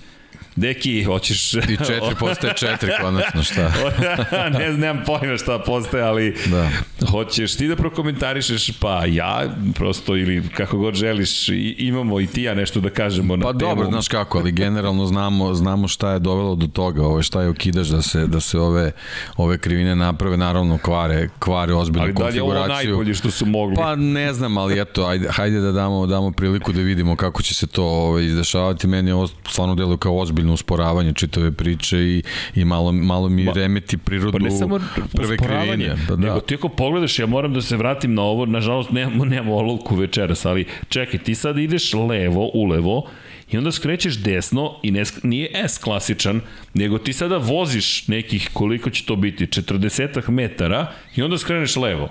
[0.58, 1.54] Deki, hoćeš...
[1.54, 3.74] I četiri postaje četiri, konačno, šta?
[4.60, 6.70] ne, nemam pojma šta postaje, ali da.
[7.12, 9.44] hoćeš ti da prokomentarišeš, pa ja,
[9.76, 13.60] prosto, ili kako god želiš, imamo i ti ja nešto da kažemo na pa temu.
[13.60, 17.42] Pa dobro, znaš kako, ali generalno znamo, znamo šta je dovelo do toga, ove, šta
[17.42, 18.92] je okidaš da se, da se ove,
[19.38, 22.44] ove krivine naprave, naravno kvare, kvare ozbiljnu konfiguraciju.
[22.44, 23.76] Ali da li je ovo najbolje što su mogli?
[23.76, 27.54] Pa ne znam, ali eto, ajde, hajde da damo, damo priliku da vidimo kako će
[27.54, 28.88] se to ove, izdešavati.
[28.88, 32.24] Meni ovo stvarno deluje kao ozbiljno ozbiljno usporavanje čitave priče i,
[32.56, 34.80] i malo, malo mi ba, remeti prirodu pa ne samo
[35.16, 35.96] prve krivine.
[36.08, 36.28] Da, da.
[36.28, 39.96] Nego ti ako pogledaš, ja moram da se vratim na ovo, nažalost nemamo, nemamo olovku
[39.96, 43.10] večeras, ali čekaj, ti sad ideš levo, ulevo,
[43.52, 46.42] i onda skrećeš desno i ne, nije S klasičan,
[46.74, 52.10] nego ti sada voziš nekih, koliko će to biti, 40 metara i onda skreneš levo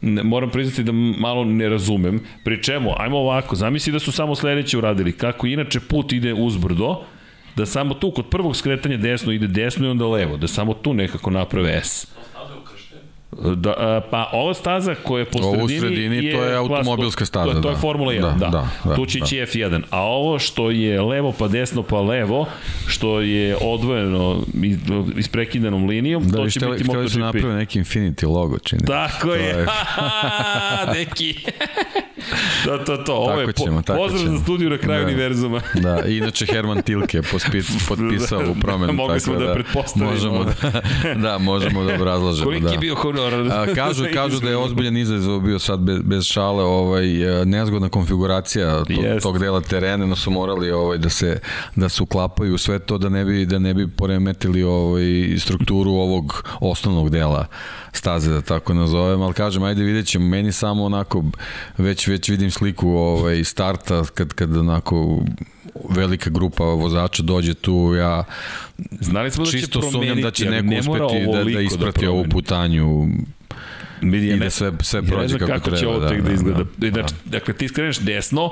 [0.00, 2.20] ne, moram priznati da malo ne razumem.
[2.44, 5.12] Pri čemu, ajmo ovako, zamisli da su samo sledeće uradili.
[5.12, 7.04] Kako inače put ide uzbrdo,
[7.56, 10.94] da samo tu kod prvog skretanja desno ide desno i onda levo, da samo tu
[10.94, 12.06] nekako naprave S.
[13.56, 17.24] Da, a, pa ova staza koja je po sredini, ovo sredini je to je automobilska
[17.26, 17.52] staza.
[17.52, 17.80] To, to je da.
[17.80, 18.34] Formula 1, da.
[18.34, 18.48] da.
[18.50, 19.46] da, da tu će ići da.
[19.46, 19.82] F1.
[19.90, 22.46] A ovo što je levo pa desno pa levo,
[22.86, 24.42] što je odvojeno
[25.16, 26.78] isprekidanom linijom, da, to će biti MotoGP.
[26.78, 28.82] Da, vi htjeli su napraviti neki Infinity logo, čini.
[28.86, 29.44] Tako je.
[29.44, 29.66] je.
[30.98, 31.34] neki.
[32.64, 33.14] To, to, to.
[33.14, 34.36] Ovo je ćemo, po, pozdrav ćemo.
[34.36, 35.06] za studiju na kraju da.
[35.06, 35.60] univerzuma.
[35.84, 38.92] da, inače Herman Tilke pospis, potpisao u promenu.
[38.92, 40.10] Mogli smo da, da pretpostavimo.
[40.10, 40.82] Možemo da,
[41.28, 42.44] da, možemo da obrazlažemo.
[42.44, 42.72] Koliki da.
[42.72, 43.34] je bio honor?
[43.34, 47.06] A, kažu, kažu da je ozbiljan izazov bio sad bez, bez šale, ovaj,
[47.44, 49.22] nezgodna konfiguracija to, yes.
[49.22, 51.40] tog dela terena, no su morali ovaj, da se
[51.76, 55.04] da se uklapaju sve to da ne bi da ne bi poremetili ovaj
[55.38, 57.46] strukturu ovog osnovnog dela
[57.98, 61.24] staze da tako nazovem, ali kažem ajde vidjet ćemo, meni samo onako
[61.78, 65.20] već već vidim sliku ovaj starta kad kad onako
[65.90, 68.24] velika grupa vozača dođe tu, ja
[69.00, 72.24] Znali smo da čisto sumnjam da će neko ne uspeti da, da isprati da ovu
[72.30, 73.08] putanju
[74.02, 75.76] i da sve, sve prođe kako, kako treba.
[75.76, 76.64] Će ovo da, da, da izgleda.
[76.76, 77.06] Da, da.
[77.24, 78.50] Dakle, ti skreneš desno,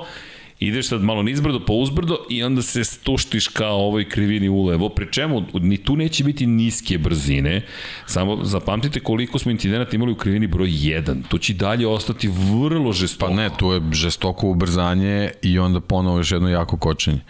[0.61, 5.13] ideš sad malo nizbrdo pa uzbrdo i onda se stuštiš kao ovoj krivini ulevo, pri
[5.13, 7.63] čemu ni tu neće biti niske brzine,
[8.07, 12.93] samo zapamtite koliko smo incidenata imali u krivini broj 1, tu će dalje ostati vrlo
[12.93, 13.31] žestoko.
[13.31, 17.21] Pa ne, tu je žestoko ubrzanje i onda ponovo još jedno jako kočenje.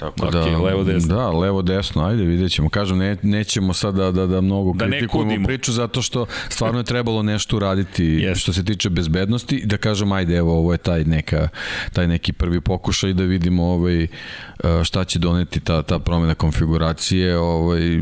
[0.00, 1.16] Tako okay, da, levo desno.
[1.16, 2.68] Da, levo desno, ajde vidjet ćemo.
[2.68, 6.84] Kažem, ne, nećemo sad da, da, da mnogo da kritikujemo priču zato što stvarno je
[6.84, 8.34] trebalo nešto uraditi yes.
[8.34, 11.48] što se tiče bezbednosti da kažem, ajde, evo, ovo je taj, neka,
[11.92, 14.06] taj neki prvi pokušaj da vidimo ovaj,
[14.84, 18.00] šta će doneti ta, ta promena konfiguracije, ovaj,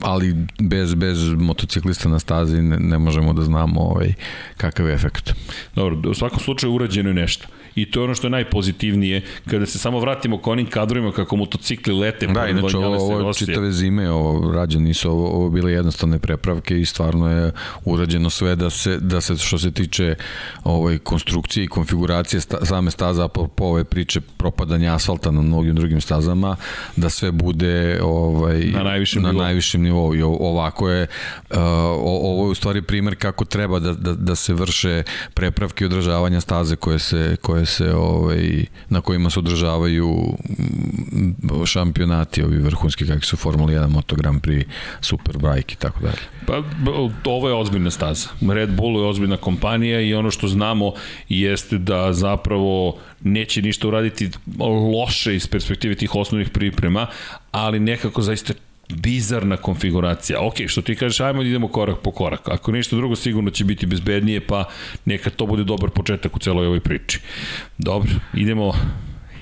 [0.00, 4.14] ali bez, bez motociklista na stazi ne, ne možemo da znamo ovaj,
[4.56, 5.34] kakav je efekt.
[5.74, 9.66] Dobro, u svakom slučaju urađeno je nešto i to je ono što je najpozitivnije kada
[9.66, 14.10] se samo vratimo ka onim kadrovima kako motocikli lete da, inače ovo, ovo čitave zime
[14.10, 17.52] ovo rađe nisu ovo, ovo bile jednostavne prepravke i stvarno je
[17.84, 20.14] urađeno sve da se, da se što se tiče
[20.64, 25.74] ovaj, konstrukcije i konfiguracije sta, same staza po, po ove priče propadanja asfalta na mnogim
[25.74, 26.56] drugim stazama
[26.96, 29.42] da sve bude ovaj, na najvišem, na nivou.
[29.42, 31.06] najvišem nivou i ovako je
[31.50, 31.56] uh,
[32.02, 35.02] ovo je u stvari primer kako treba da, da, da se vrše
[35.34, 42.42] prepravke i održavanja staze koje se, koje se ovaj na kojima se održavaju mm, šampionati
[42.42, 44.64] ovi vrhunski kakvi su Formula 1 Moto Grand Prix
[45.00, 46.18] Superbike i tako dalje.
[46.46, 46.62] Pa
[47.30, 48.28] ovo je ozbiljna staza.
[48.48, 50.92] Red Bull je ozbiljna kompanija i ono što znamo
[51.28, 54.30] jeste da zapravo neće ništa uraditi
[54.92, 57.06] loše iz perspektive tih osnovnih priprema,
[57.50, 58.52] ali nekako zaista
[58.88, 60.40] bizarna konfiguracija.
[60.40, 62.48] Ok, što ti kažeš, ajmo da idemo korak po korak.
[62.48, 64.64] Ako ništa drugo, sigurno će biti bezbednije, pa
[65.04, 67.20] neka to bude dobar početak u celoj ovoj priči.
[67.78, 68.72] Dobro, idemo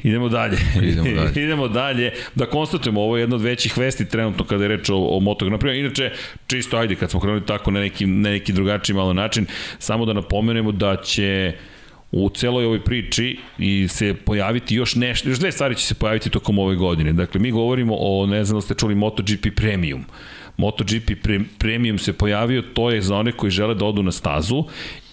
[0.05, 0.57] Idemo dalje.
[0.83, 1.45] Idemo dalje.
[1.45, 2.13] Idemo dalje.
[2.35, 5.45] Da konstatujemo, ovo je jedna od većih vesti trenutno kada je reč o, o Moto
[5.45, 5.81] Grand Prix.
[5.81, 6.11] Inače,
[6.47, 9.47] čisto ajde, kad smo krenuli tako na neki, na neki drugačiji malo način,
[9.79, 11.53] samo da napomenemo da će
[12.17, 16.31] u celoj ovoj priči i se pojaviti još nešto, još dve stvari će se pojaviti
[16.31, 17.13] tokom ove godine.
[17.13, 20.05] Dakle, mi govorimo o, ne znam da ste čuli, MotoGP Premium.
[20.57, 21.11] MotoGP
[21.59, 24.65] Premium se pojavio, to je za one koji žele da odu na stazu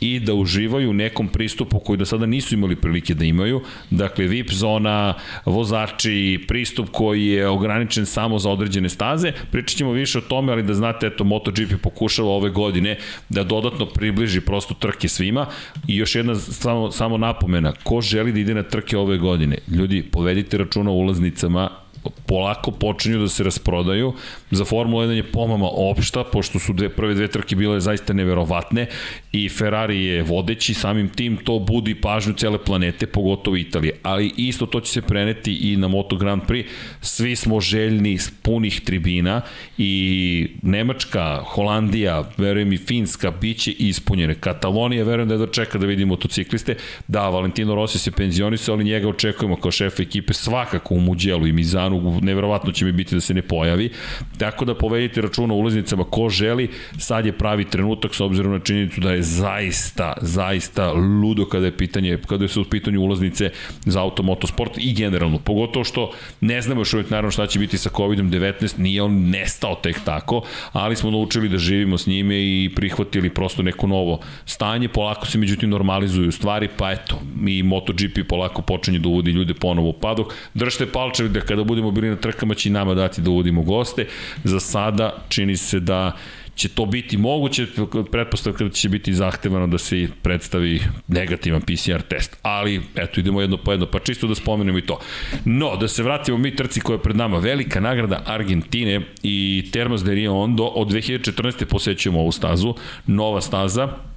[0.01, 3.61] i da uživaju u nekom pristupu koji do sada nisu imali prilike da imaju.
[3.89, 5.13] Dakle, VIP zona,
[5.45, 9.31] vozači, pristup koji je ograničen samo za određene staze.
[9.51, 12.97] Pričat ćemo više o tome, ali da znate, eto, MotoGP pokušava ove godine
[13.29, 15.45] da dodatno približi prosto trke svima.
[15.87, 19.57] I još jedna samo, samo napomena, ko želi da ide na trke ove godine?
[19.67, 21.80] Ljudi, povedite računa o ulaznicama
[22.25, 24.13] polako počinju da se rasprodaju.
[24.51, 28.87] Za Formula 1 je pomama opšta, pošto su dve, prve dve trke bile zaista neverovatne
[29.31, 33.93] i Ferrari je vodeći, samim tim to budi pažnju cele planete, pogotovo Italije.
[34.03, 36.65] Ali isto to će se preneti i na Moto Grand Prix.
[37.01, 39.41] Svi smo željni punih tribina
[39.77, 44.35] i Nemačka, Holandija, verujem i Finska, bit će ispunjene.
[44.35, 46.75] Katalonija, verujem da je dočeka da vidi motocikliste.
[47.07, 51.53] Da, Valentino Rossi se penzionisao, ali njega očekujemo kao šefa ekipe svakako u Muđelu i
[51.53, 53.89] Mizanu Milanu, neverovatno će mi biti da se ne pojavi.
[54.37, 59.01] Tako da povedite računa ulaznicama ko želi, sad je pravi trenutak s obzirom na činjenicu
[59.01, 63.49] da je zaista, zaista ludo kada je pitanje, kada su u pitanju ulaznice
[63.85, 66.11] za automotosport i generalno, pogotovo što
[66.41, 70.41] ne znamo još uvijek naravno šta će biti sa COVID-19, nije on nestao tek tako,
[70.71, 75.37] ali smo naučili da živimo s njime i prihvatili prosto neko novo stanje, polako se
[75.37, 80.33] međutim normalizuju stvari, pa eto, mi MotoGP polako počinje da uvodi ljude ponovo u padok.
[80.53, 83.61] Držite palčevi da kada bude budemo bili na trkama će i nama dati da uvodimo
[83.61, 84.07] goste.
[84.43, 86.17] Za sada čini se da
[86.55, 87.67] će to biti moguće,
[88.11, 92.37] pretpostavka da će biti zahtevano da se predstavi negativan PCR test.
[92.41, 94.99] Ali, eto, idemo jedno po jedno, pa čisto da spomenemo i to.
[95.45, 100.03] No, da se vratimo mi trci koja je pred nama, velika nagrada Argentine i Termas
[100.03, 101.65] de Rio Ondo, od 2014.
[101.65, 102.75] posećujemo ovu stazu,
[103.07, 104.10] nova staza,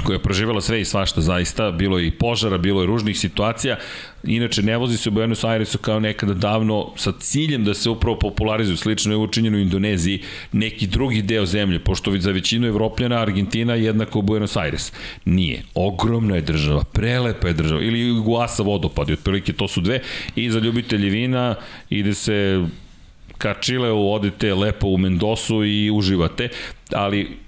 [0.00, 3.76] koja je proživjela sve i svašta zaista, bilo je i požara, bilo je ružnih situacija,
[4.24, 8.18] inače ne vozi se u Buenos Airesu kao nekada davno sa ciljem da se upravo
[8.18, 10.22] popularizuju, slično je učinjeno u Indoneziji,
[10.52, 14.92] neki drugi deo zemlje, pošto za većinu Evropljana Argentina je jednako Buenos Aires.
[15.24, 15.62] Nije.
[15.74, 20.00] Ogromna je država, prelepa je država, ili Guasa vodopad, otprilike to su dve,
[20.36, 21.54] i za ljubitelji vina
[21.90, 22.64] ide se
[23.40, 26.48] ka Čileu odite lepo u Mendosu i uživate,
[26.92, 27.38] ali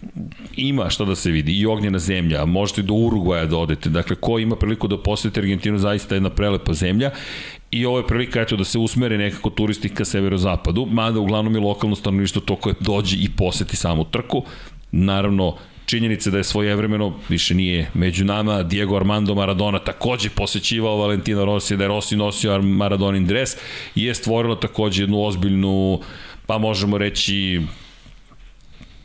[0.56, 4.38] ima šta da se vidi, i ognjena zemlja, možete do Urugvaja da odete, dakle, ko
[4.38, 7.10] ima priliku da posete Argentinu, zaista jedna prelepa zemlja.
[7.70, 11.60] I ovo je prilika eto, da se usmere nekako turisti ka severozapadu, mada uglavnom je
[11.60, 14.44] lokalno stanovništvo to koje dođe i poseti samu trku,
[14.92, 15.56] naravno
[15.86, 21.76] činjenica da je svojevremeno, više nije među nama, Diego Armando Maradona takođe posećivao Valentina Rossi,
[21.76, 23.56] da je Rossi nosio Maradonin dres
[23.94, 26.00] i je stvorila takođe jednu ozbiljnu,
[26.46, 27.60] pa možemo reći,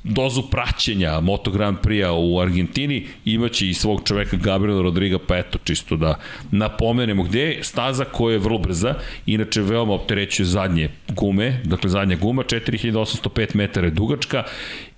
[0.08, 5.60] dozu praćenja Moto Grand Prix-a u Argentini, imaće i svog čoveka Gabriela Rodriga, pa eto,
[5.64, 6.20] čisto da
[6.52, 7.64] napomenemo gde je.
[7.64, 8.94] Staza koja je vrlo brza,
[9.26, 14.44] inače veoma opterećuje zadnje gume, dakle zadnja guma, 4805 metara je dugačka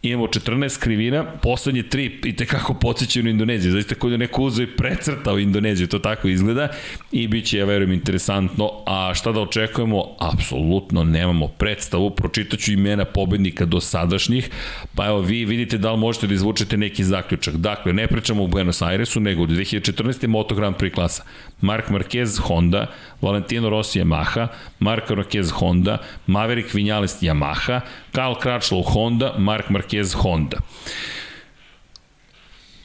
[0.02, 4.64] imamo 14 krivina, poslednje tri i tekako podsjećaju na Indoneziju, zaista kod je neko uzeo
[4.64, 6.68] i precrtao Indoneziju, to tako izgleda
[7.12, 10.04] i bit će, ja verujem, interesantno, a šta da očekujemo?
[10.20, 14.50] Apsolutno nemamo predstavu, pročitaću imena pobednika do sadašnjih,
[14.96, 17.56] pa evo vi vidite da li možete da izvučete neki zaključak.
[17.56, 20.28] Dakle, ne pričamo u Buenos Airesu, nego od 2014.
[20.28, 21.24] Moto Grand Prix klasa.
[21.62, 22.88] Mark Marquez Honda,
[23.22, 24.48] Valentino Rossi Yamaha,
[24.80, 30.58] Mark Marquez Honda, Maverick Vinales Yamaha, Karl Crutchlow Honda, Mark Marquez Honda.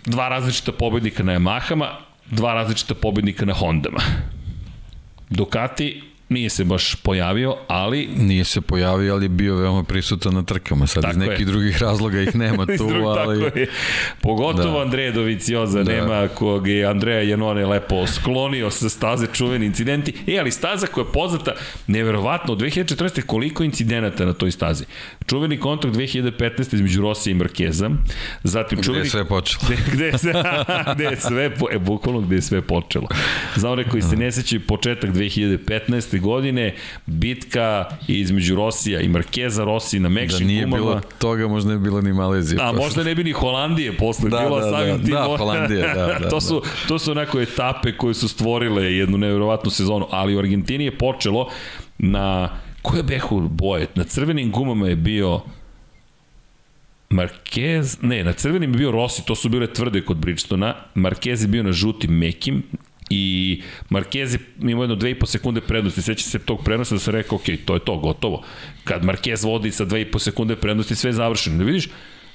[0.07, 1.89] Dva različita pobednika na Yamahama,
[2.31, 4.01] dva različita pobednika na Hondama.
[5.31, 8.09] Ducati nije se baš pojavio, ali...
[8.17, 10.87] Nije se pojavio, ali bio veoma prisutan na trkama.
[10.87, 11.45] Sad tako iz nekih je.
[11.45, 13.45] drugih razloga ih nema tu, Drug, ali...
[13.45, 13.69] Tako je.
[14.21, 14.85] Pogotovo da.
[14.85, 15.93] Andreje Dovicioza da.
[15.93, 20.13] nema, kog je Andreja Janone lepo sklonio sa staze čuveni incidenti.
[20.27, 21.53] E, ali staza koja je poznata,
[21.87, 23.23] neverovatno, od 2014.
[23.23, 24.85] koliko incidenata na toj stazi.
[25.27, 26.75] Čuveni kontakt 2015.
[26.75, 27.91] između Rosija i Markeza,
[28.43, 29.01] zatim čuveni...
[29.01, 29.63] Gde je sve počelo?
[29.69, 30.33] Gde, gde, je, sve,
[30.95, 33.09] gde je sve, po, e, bukvalno gde je sve počelo.
[33.57, 36.75] Za one koji se ne sećaju, početak 2015 godine,
[37.07, 41.85] bitka između Rosija i Markeza Rossi na mekšim da nije bilo toga, možda ne bi
[41.85, 42.59] bilo ni Malezije.
[42.63, 42.85] A posle.
[42.85, 45.15] možda ne bi ni Holandije posle, da, bilo da, samim da, tim.
[45.15, 49.71] Da, Holandije, da, da, to, su, to su onako etape koje su stvorile jednu nevjerovatnu
[49.71, 51.49] sezonu, ali u Argentini je počelo
[51.99, 52.49] na
[52.83, 53.87] koje behu boje?
[53.95, 55.41] Na crvenim gumama je bio
[57.11, 61.49] Marquez, ne, na crvenim je bio Rossi, to su bile tvrde kod Bridgestona, Marquez je
[61.49, 62.63] bio na žutim mekim,
[63.11, 66.03] I Marquez je imao jedno 2,5 sekunde prednosti.
[66.03, 68.43] Seća se tog prenosa da se rekao, ok, to je to, gotovo.
[68.85, 71.59] Kad Marquez vodi sa 2,5 sekunde prednosti, sve je završeno.
[71.59, 71.89] Da vidiš,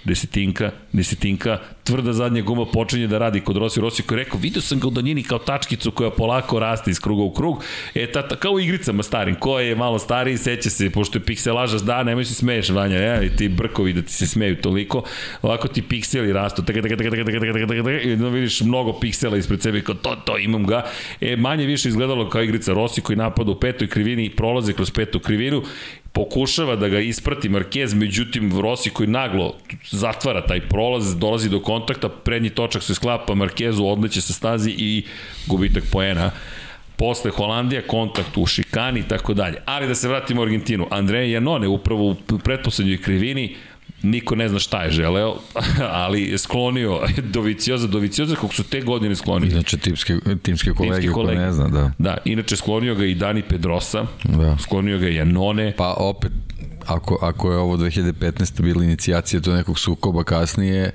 [0.04, 1.60] desetinka, desetinka,
[1.90, 3.82] tvrda zadnja guma počinje da radi kod Rossi.
[3.82, 7.00] Rossi koji je rekao, vidio sam ga u danjini kao tačkicu koja polako raste iz
[7.00, 7.64] kruga u krug.
[7.96, 11.26] E, ta, ta, kao u igricama starim, ko je malo stariji, seća se, pošto je
[11.26, 15.04] pikselaža da, nemoj se smeješ, Vanja, ja, i ti brkovi da ti se smeju toliko,
[15.42, 18.62] ovako ti pikseli rastu, taka, taka, taka, taka, taka, taka, taka, taka, i da vidiš
[18.62, 20.86] mnogo piksela ispred sebe, kao to, to, imam ga.
[21.22, 24.92] E, manje više izgledalo kao igrica Rossi koji napada u petoj krivini i prolaze kroz
[24.92, 25.64] petu krivinu
[26.14, 29.54] pokušava da ga isprati Marquez, međutim Rossi koji naglo
[29.92, 35.04] zatvara taj prolaz, dolazi do kontakta, prednji točak se sklapa, Marquezu odleće sa stazi i
[35.48, 36.32] gubitak poena
[36.98, 39.58] posle Holandija, kontakt u šikani i tako dalje.
[39.66, 40.88] Ali da se vratimo u Argentinu.
[40.92, 43.56] Andrej Janone upravo u pretposlednjoj krivini
[44.02, 45.36] niko ne zna šta je želeo,
[46.04, 49.52] ali je sklonio Dovicioza, Dovicioza kako su te godine sklonio.
[49.52, 51.38] Inače timske, timske kolege, timske kolege.
[51.38, 51.92] ko ne zna, da.
[51.98, 54.58] Da, inače sklonio ga i Dani Pedrosa, da.
[54.58, 55.74] sklonio ga i Janone.
[55.78, 56.32] Pa opet
[56.86, 58.62] ako, ako je ovo 2015.
[58.62, 60.92] bila inicijacija do nekog sukoba kasnije,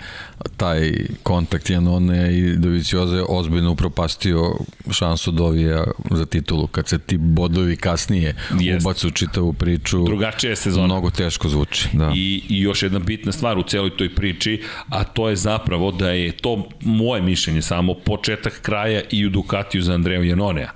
[0.56, 4.54] taj kontakt Janone i Dovicioza je ozbiljno upropastio
[4.90, 6.66] šansu Dovija za titulu.
[6.66, 8.86] Kad se ti bodovi kasnije Jest.
[8.86, 10.86] ubacu čitavu priču, drugačija je sezona.
[10.86, 11.88] Mnogo teško zvuči.
[11.92, 12.12] Da.
[12.14, 16.10] I, I još jedna bitna stvar u celoj toj priči, a to je zapravo da
[16.10, 20.70] je to moje mišljenje samo početak kraja i u Ducatiju za Andreju Janonea.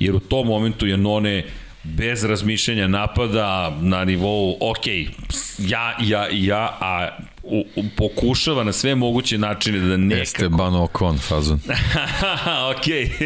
[0.00, 1.44] Jer u tom momentu Janone
[1.82, 4.86] bez razmišljanja napada na nivou, ok,
[5.58, 7.08] ja, ja, ja, a
[7.42, 10.22] u, u, pokušava na sve moguće načine da nekako...
[10.22, 11.60] Esteban Ocon fazon.
[12.72, 12.86] ok.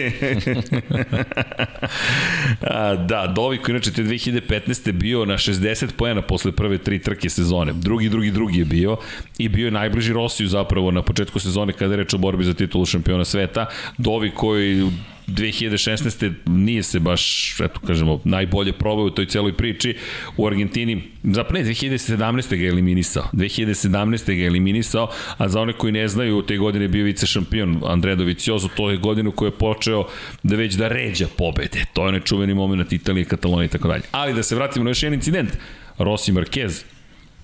[2.60, 4.92] a, da, Dovi koji inače te 2015.
[4.92, 7.72] bio na 60 pojena posle prve tri trke sezone.
[7.72, 8.96] Drugi, drugi, drugi je bio
[9.38, 12.54] i bio je najbliži Rosiju zapravo na početku sezone kada je reč o borbi za
[12.54, 13.66] titulu šampiona sveta.
[13.98, 14.90] Dovi koji
[15.26, 16.32] 2016.
[16.46, 19.96] nije se baš, eto kažemo, najbolje probao u toj celoj priči.
[20.36, 22.56] U Argentini, zapravo ne, 2017.
[22.56, 23.24] ga je eliminisao.
[23.32, 24.26] 2017.
[24.26, 27.80] ga je eliminisao, a za one koji ne znaju, te godine je bio vice šampion
[27.86, 30.06] Andrea Doviciozo, to je godinu koju je počeo
[30.42, 31.84] da već da ređa pobede.
[31.92, 34.02] To je nečuveni moment Italije, Katalonije i tako dalje.
[34.10, 35.50] Ali da se vratimo na još jedan incident.
[35.98, 36.84] Rossi Marquez,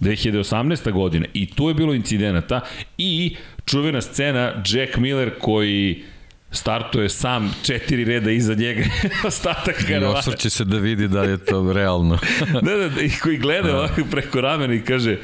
[0.00, 0.92] 2018.
[0.92, 2.60] godine i tu je bilo incidenata
[2.98, 6.02] i čuvena scena Jack Miller koji
[6.51, 8.84] startuje sam četiri reda iza njega
[9.26, 10.07] ostatak karavana.
[10.07, 12.18] I osvrće se da vidi da je to realno.
[12.53, 13.76] da, da, da, i koji gleda da.
[13.76, 15.18] ovako preko ramena i kaže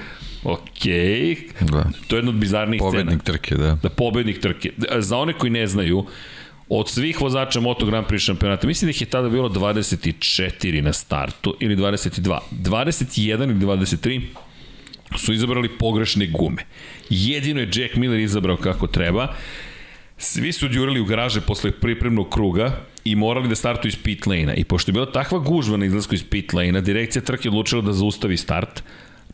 [0.45, 0.85] ok,
[1.61, 1.85] da.
[2.09, 3.39] to je jedna od bizarnih pobednik scena.
[3.39, 3.79] trke, da.
[3.83, 4.71] Da, pobednik trke.
[4.99, 6.07] Za one koji ne znaju,
[6.69, 10.93] od svih vozača Moto Grand Prix šampionata, mislim da ih je tada bilo 24 na
[10.93, 12.39] startu ili 22.
[12.51, 14.23] 21 ili 23
[15.17, 16.63] su izabrali pogrešne gume.
[17.11, 19.35] Jedino je Jack Miller izabrao kako treba
[20.19, 24.55] Svi su djurali u garaže posle pripremnog kruga i morali da startuju iz pit lane-a.
[24.55, 27.93] I pošto je bila takva gužva na izlasku iz pit lane-a, direkcija trke odlučila da
[27.93, 28.83] zaustavi start,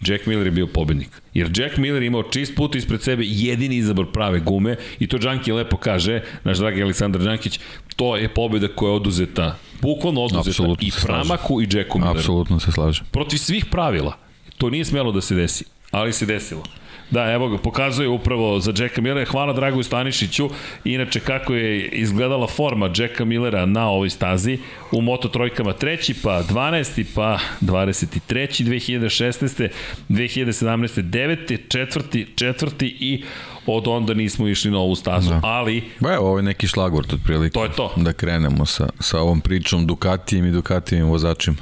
[0.07, 1.09] Jack Miller je bio pobednik.
[1.35, 5.53] Jer Jack Miller imao čist put ispred sebe, jedini izabor prave gume i to Đanki
[5.53, 7.61] lepo kaže, naš dragi Aleksandar Đankić,
[7.97, 12.19] to je pobeda koja je oduzeta, bukvalno oduzeta Absolutno i Pramaku i Jacku Milleru.
[12.19, 13.07] Apsolutno se slažem.
[13.11, 14.17] Protiv svih pravila.
[14.59, 16.63] To nije smelo da se desi, ali se desilo.
[17.11, 19.31] Da, evo ga, pokazuje upravo za Jacka Millera.
[19.31, 20.51] Hvala Dragoju Stanišiću.
[20.85, 24.59] Inače, kako je izgledala forma Jacka Millera na ovoj stazi.
[24.93, 27.05] U Moto trojkama treći, pa 12.
[27.15, 28.65] pa 23.
[28.65, 29.69] 2016.
[30.09, 31.03] 2017.
[31.03, 31.59] 9.
[31.69, 33.25] četvrti, četvrti i
[33.67, 35.41] od onda nismo išli na ovu stazu, da.
[35.43, 35.83] ali...
[36.01, 37.55] Ba evo, ovo je neki šlagvort otprilike.
[37.55, 37.93] To je to.
[37.97, 41.57] Da krenemo sa, sa ovom pričom Ducatijem i Ducatijevim vozačima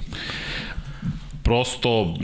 [1.49, 2.15] prosto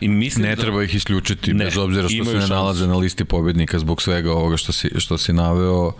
[0.00, 0.62] i mislim ne da...
[0.62, 4.32] treba ih isključiti ne, bez obzira što se ne nalaze na listi pobednika zbog svega
[4.32, 5.92] ovoga što si, što si naveo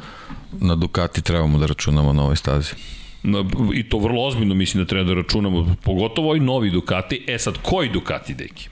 [0.61, 2.72] na Ducati trebamo da računamo na ovoj stazi.
[3.74, 7.24] I to vrlo ozbiljno mislim da treba da računamo pogotovo ovaj novi Ducati.
[7.28, 8.68] E sad koji Ducati deki?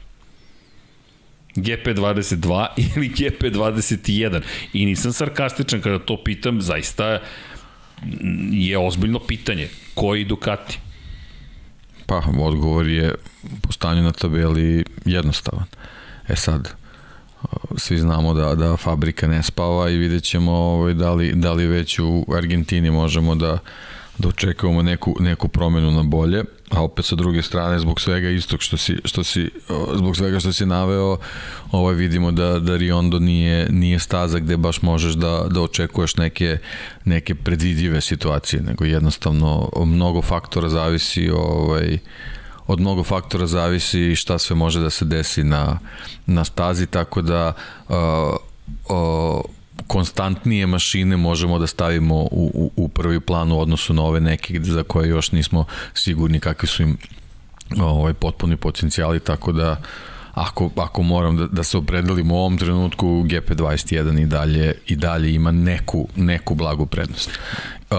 [1.57, 2.67] GP22
[2.97, 4.41] ili GP21
[4.73, 7.19] i nisam sarkastičan kada to pitam zaista
[8.51, 10.79] je ozbiljno pitanje koji Ducati
[12.11, 13.15] Pa, odgovor je
[13.63, 15.65] po stanju na tabeli jednostavan.
[16.29, 16.69] E sad,
[17.77, 21.67] svi znamo da, da fabrika ne spava i vidjet ćemo ovaj, da, li, da li
[21.67, 23.59] već u Argentini možemo da,
[24.21, 28.63] da očekujemo neku, neku promenu na bolje, a opet sa druge strane zbog svega istog
[28.63, 29.51] što si, što si
[29.95, 31.17] zbog svega što si naveo
[31.73, 36.59] ovaj vidimo da, da Riondo nije, nije staza gde baš možeš da, da očekuješ neke,
[37.05, 41.99] neke predvidljive situacije, nego jednostavno mnogo faktora zavisi ovaj,
[42.67, 45.79] od mnogo faktora zavisi šta sve može da se desi na,
[46.27, 47.53] na stazi, tako da
[47.89, 47.97] uh,
[48.89, 49.60] uh,
[49.91, 54.61] konstantnije mašine možemo da stavimo u, u, u prvi plan u odnosu na ove neke
[54.63, 55.65] za koje još nismo
[55.95, 56.97] sigurni kakvi su im
[57.81, 59.77] ovaj, potpuni potencijali, tako da
[60.35, 65.35] ako, ako moram da, da se opredelim u ovom trenutku, GP21 i dalje, i dalje
[65.35, 67.31] ima neku, neku blagu prednost.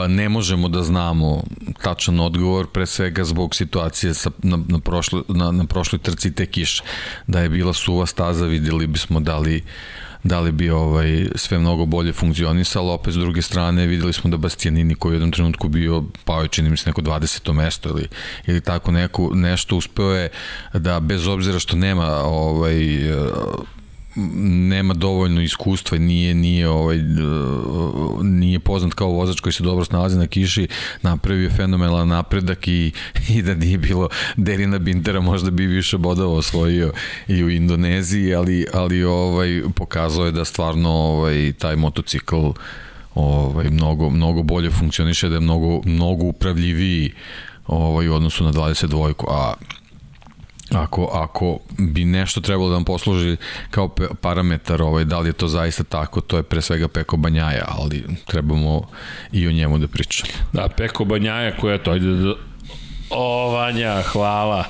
[0.07, 1.43] Ne možemo da znamo
[1.81, 6.45] tačan odgovor, pre svega zbog situacije sa, na, na, prošle, na, na prošloj trci te
[6.45, 6.83] kiše.
[7.27, 9.63] Da je bila suva staza, videli bismo da li
[10.23, 14.37] da li bi ovaj sve mnogo bolje funkcionisalo, opet s druge strane videli smo da
[14.37, 17.53] Bastianini koji u jednom trenutku bio pao je čini mi se neko 20.
[17.53, 18.07] mesto ili,
[18.47, 20.29] ili tako neko, nešto uspeo je
[20.73, 22.75] da bez obzira što nema ovaj
[24.15, 26.97] nema dovoljno iskustva, nije nije ovaj
[28.21, 30.67] nije poznat kao vozač koji se dobro snalazi na kiši,
[31.01, 32.91] napravio fenomenalan napredak i,
[33.35, 36.91] i da nije bilo Derina Bintera možda bi više bodova osvojio
[37.27, 42.49] i u Indoneziji, ali ali ovaj pokazao je da stvarno ovaj taj motocikl
[43.15, 47.11] ovaj mnogo mnogo bolje funkcioniše, da je mnogo mnogo upravljiviji
[47.67, 49.53] ovaj u odnosu na 22 a
[50.75, 53.37] Ako, ako bi nešto trebalo da vam posluži
[53.71, 53.89] kao
[54.21, 58.03] parametar, ovaj, da li je to zaista tako, to je pre svega Peko Banjaja, ali
[58.27, 58.81] trebamo
[59.31, 60.31] i o njemu da pričamo.
[60.53, 62.33] Da, Peko Banjaja koja to, ajde da...
[63.09, 64.65] O, Vanja, hvala.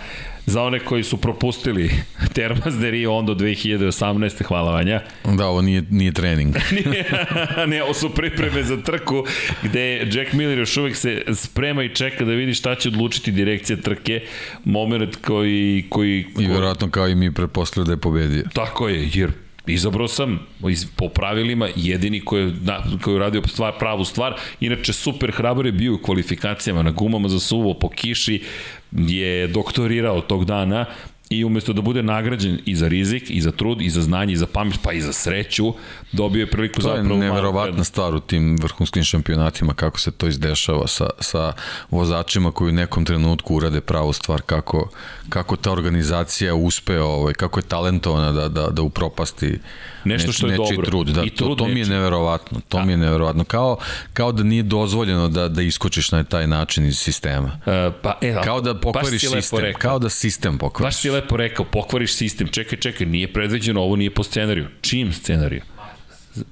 [0.46, 1.92] Za one koji su propustili
[2.34, 4.44] Termas de Rio Ondo 2018.
[4.44, 5.02] Hvala Vanja.
[5.38, 6.56] Da, ovo nije, nije trening.
[6.86, 7.26] nije,
[7.68, 9.26] ne, ovo su pripreme za trku
[9.64, 13.78] gde Jack Miller još uvek se sprema i čeka da vidi šta će odlučiti direkcija
[13.78, 14.22] trke.
[14.66, 15.86] Moment koji...
[15.90, 16.46] koji, koji...
[16.46, 18.44] I verovatno kao i mi pretpostavljaju da je pobedio.
[18.54, 19.32] Tako je, jer
[19.68, 20.40] Izabrao sam
[20.70, 24.36] iz, po pravilima jedini koji je, na, koji je uradio stvar, pravu stvar.
[24.60, 28.44] Inače, super hrabar je bio u kvalifikacijama na gumama za suvo po kiši,
[28.92, 30.86] je doktorirao tog dana
[31.32, 34.38] i umesto da bude nagrađen i za rizik, i za trud, i za znanje, i
[34.38, 35.74] za pamet, pa i za sreću,
[36.12, 37.08] dobio je priliku zapravo...
[37.08, 41.54] To je neverovatna stvar u tim vrhunskim šampionatima, kako se to izdešava sa, sa
[41.90, 44.90] vozačima koji u nekom trenutku urade pravu stvar, kako,
[45.30, 49.60] kako ta organizacija uspe, ovaj, kako je talentovana da, da, da upropasti
[50.04, 50.86] nešto neč, što je dobro.
[50.86, 51.08] trud.
[51.08, 52.60] Da, I trud to, to mi je neverovatno.
[52.70, 52.86] To da.
[52.86, 53.44] mi je neverovatno.
[53.44, 53.78] Kao,
[54.14, 57.48] kao da nije dozvoljeno da, da iskočiš na taj način iz sistema.
[57.48, 59.74] Uh, pa, e, kao da pokvariš sistem.
[59.78, 60.96] Kao da sistem pokvariš.
[60.96, 62.48] Baš si lepo rekao, pokvariš sistem.
[62.48, 64.68] Čekaj, čekaj, nije predviđeno, ovo nije po scenariju.
[64.82, 65.62] Čim scenariju?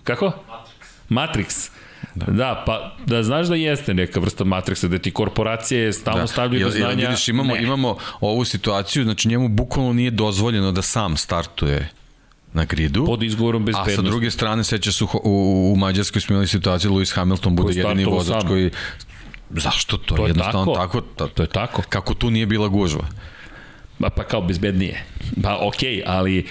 [0.03, 0.31] Kako?
[1.09, 1.69] Matrix.
[2.15, 2.25] Da.
[2.25, 6.27] da, pa da znaš da jeste neka vrsta Matrixa, da ti korporacije stalno da.
[6.27, 7.07] stavljaju do znanja.
[7.07, 7.63] Vidiš, imamo, ne.
[7.63, 11.89] imamo ovu situaciju, znači njemu bukvalno nije dozvoljeno da sam startuje
[12.53, 13.05] na gridu.
[13.05, 13.93] Pod izgovorom bezbednosti.
[13.93, 17.79] A sa druge strane, seća su u, u Mađarskoj smo imali situaciju, Lewis Hamilton bude
[17.79, 18.71] jedini vozač koji...
[19.49, 20.15] Zašto to?
[20.15, 21.01] To je jednostavno tako.
[21.01, 21.81] tako to je tako.
[21.89, 23.07] Kako tu nije bila gužva?
[23.99, 25.03] Pa, pa kao bezbednije.
[25.43, 26.45] Pa okej, okay, ali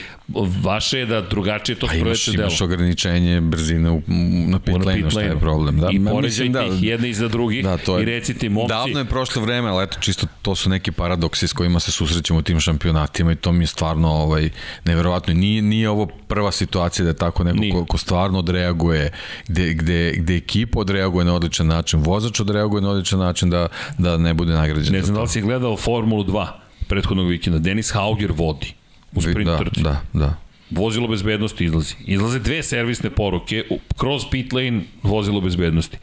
[0.62, 2.42] vaše je da drugačije to sprovedete delo.
[2.42, 4.02] Imaš ograničenje brzine u,
[4.48, 5.80] na pit lane, šta je problem.
[5.80, 8.68] Da, I poređajte da, ih jedne iza drugih da, to je, i recite momci...
[8.68, 12.38] Davno je prošlo vreme, ali eto čisto to su neki paradoksi s kojima se susrećemo
[12.38, 14.50] u tim šampionatima i to mi je stvarno ovaj,
[14.84, 15.34] neverovatno.
[15.34, 19.10] Nije, nije ovo prva situacija da je tako neko ko, ko stvarno odreaguje,
[19.48, 23.68] gde, gde, gde ekipa odreaguje na odličan način, vozač odreaguje na odličan način da,
[23.98, 24.92] da ne bude nagrađen.
[24.92, 27.58] Ne znam da li si gledao Formulu 2 prethodnog vikenda.
[27.58, 28.74] Denis Hauger vodi
[29.14, 29.82] u sprint da, trci.
[29.82, 30.34] Da, da.
[30.70, 31.94] Vozilo bezbednosti izlazi.
[32.06, 33.64] Izlaze dve servisne poruke,
[33.96, 35.98] kroz pit lane vozilo bezbednosti.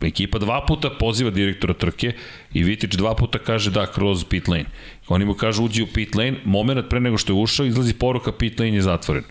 [0.00, 2.12] Ekipa dva puta poziva direktora trke
[2.54, 4.64] i Vitić dva puta kaže da kroz pit lane.
[5.08, 8.32] Oni mu kažu uđi u pit lane, moment pre nego što je ušao, izlazi poruka
[8.32, 9.24] pit lane je zatvoren.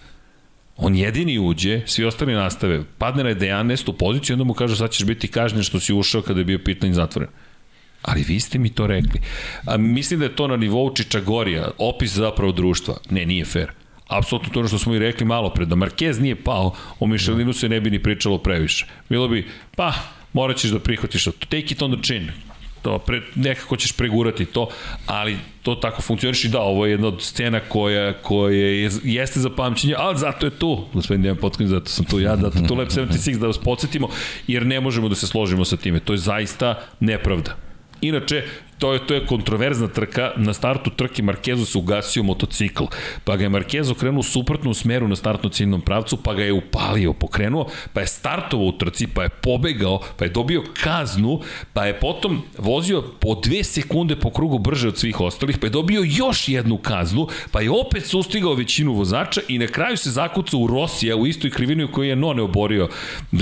[0.78, 3.94] On jedini uđe, svi ostali nastave, padne na 11.
[3.98, 6.84] poziciju, onda mu kaže sad ćeš biti kažnjen što si ušao kada je bio pit
[6.84, 7.30] lane zatvoren.
[8.02, 9.22] Ali vi ste mi to rekli.
[9.66, 12.98] A, mislim da je to na nivou Čičagorija, opis zapravo društva.
[13.10, 13.72] Ne, nije fair.
[14.08, 17.70] Apsolutno to što smo i rekli malo pre, da Marquez nije pao, o Mišelinu se
[17.70, 18.86] ne bi ni pričalo previše.
[19.10, 19.94] Bilo bi, pa,
[20.34, 21.32] morat ćeš da prihvatiš to.
[21.32, 22.32] Take it on the chin.
[22.82, 24.70] To, pre, nekako ćeš pregurati to,
[25.06, 29.40] ali to tako funkcioniš i da, ovo je jedna od scena koja, koja je, jeste
[29.40, 32.76] za pamćenje, ali zato je tu, gospodin Dejan Potkin, zato sam tu ja, zato tu
[32.76, 34.10] Lab 76 da vas podsjetimo,
[34.48, 36.00] jer ne možemo da se složimo sa time.
[36.00, 37.69] To je zaista nepravda
[38.02, 38.44] Inače,
[38.80, 40.32] to je, to je kontroverzna trka.
[40.38, 42.84] Na startu trke Markezu se ugasio motocikl,
[43.24, 46.54] pa ga je Markezo krenuo suprotno u smeru na startno ciljnom pravcu, pa ga je
[46.54, 51.40] upalio, pokrenuo, pa je startovao u trci, pa je pobegao, pa je dobio kaznu,
[51.74, 55.72] pa je potom vozio po dve sekunde po krugu brže od svih ostalih, pa je
[55.72, 60.60] dobio još jednu kaznu, pa je opet sustigao većinu vozača i na kraju se zakucao
[60.60, 62.90] u Rosija u istoj krivini u kojoj je None oborio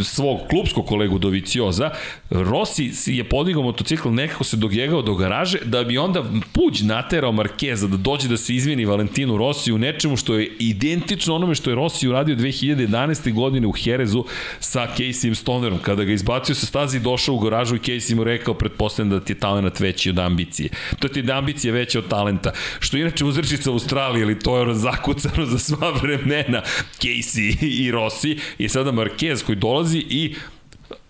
[0.04, 1.90] svog klubskog kolegu Dovicioza.
[2.30, 6.24] Rossi je podigao motocikl, nekako se dogegao do garaže, da bi onda
[6.54, 11.36] Puđ naterao Markeza da dođe da se izvini Valentinu Rossi u nečemu što je identično
[11.36, 13.34] onome što je Rossi uradio 2011.
[13.34, 14.24] godine u Herezu
[14.60, 18.54] sa Caseyem Stonerom, kada ga izbacio sa stazi došao u garažu i Casey mu rekao,
[18.54, 20.70] pretpostavljam da ti je talent veći od ambicije.
[21.00, 22.52] To ti je da ambicija veća od talenta.
[22.80, 26.62] Što je inače uzrečica Australiji, ali to je zakucano za sva vremena
[27.00, 30.36] Casey i Rossi i sada Marquez koji dolazi i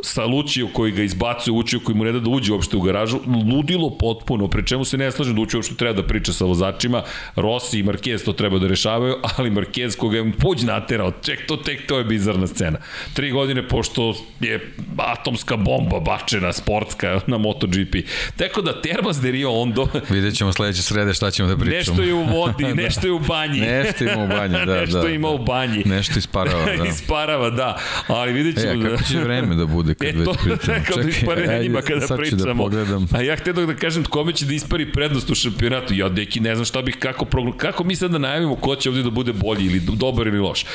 [0.04, 3.20] sa Lučiju koji ga izbacuje, Lučiju koji mu ne da da uđe uopšte u garažu,
[3.52, 7.04] ludilo potpuno, pre čemu se ne slažem da Lučiju uopšte treba da priča sa vozačima,
[7.36, 11.58] Rossi i Marquez to treba da rešavaju, ali Marquez koga je puđ naterao, ček to,
[11.58, 12.80] tek to je bizarna scena.
[13.14, 17.96] Tri godine pošto je atomska bomba bačena, sportska na MotoGP.
[18.36, 19.88] Tako da Termas de Rio Ondo...
[20.10, 21.78] Vidjet ćemo sledeće srede šta ćemo da pričamo.
[21.78, 22.74] Nešto je u vodi, da.
[22.74, 23.60] nešto je u banji.
[23.60, 25.10] nešto ima u banji, da, nešto da.
[25.10, 25.84] ima u banji.
[25.86, 26.86] Nešto isparava, da.
[26.86, 27.78] isparava, da.
[28.08, 28.88] Ali vidjet ćemo...
[28.88, 30.78] E, kako će vreme da bude kad e, već pričamo?
[30.88, 32.44] Kao da ispare njima kada sad da pričamo.
[32.44, 33.08] Da pogledam.
[33.12, 35.94] A ja htio da kažem kome će da ispari prednost u šampionatu.
[35.94, 37.26] Ja, deki, ne znam šta bih, kako,
[37.58, 40.66] kako mi sad da najavimo ko će ovde da bude bolji ili dobar ili loš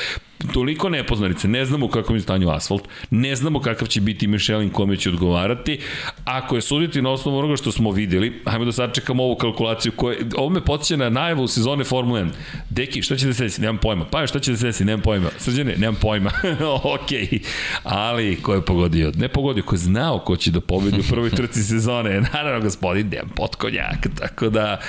[0.53, 4.97] toliko nepoznanice, ne znamo kako je stanju asfalt, ne znamo kakav će biti Michelin kome
[4.97, 5.79] će odgovarati.
[6.25, 9.91] Ako je suditi na osnovu onoga što smo videli, hajmo da sad čekamo ovu kalkulaciju
[9.91, 12.29] koja, ovo me potiče na najavu sezone Formula 1.
[12.69, 13.61] Deki, šta će da se desi?
[13.61, 14.05] Nemam pojma.
[14.05, 14.85] Pa šta će da se desi?
[14.85, 15.29] Nemam pojma.
[15.37, 16.31] Srđane, nemam pojma.
[16.95, 17.39] ok.
[17.83, 19.11] Ali, ko je pogodio?
[19.15, 22.21] Ne pogodio, ko je znao ko će da pobedi u prvoj trci sezone.
[22.33, 24.07] Naravno, gospodin Dejan Potkonjak.
[24.19, 24.79] Tako da,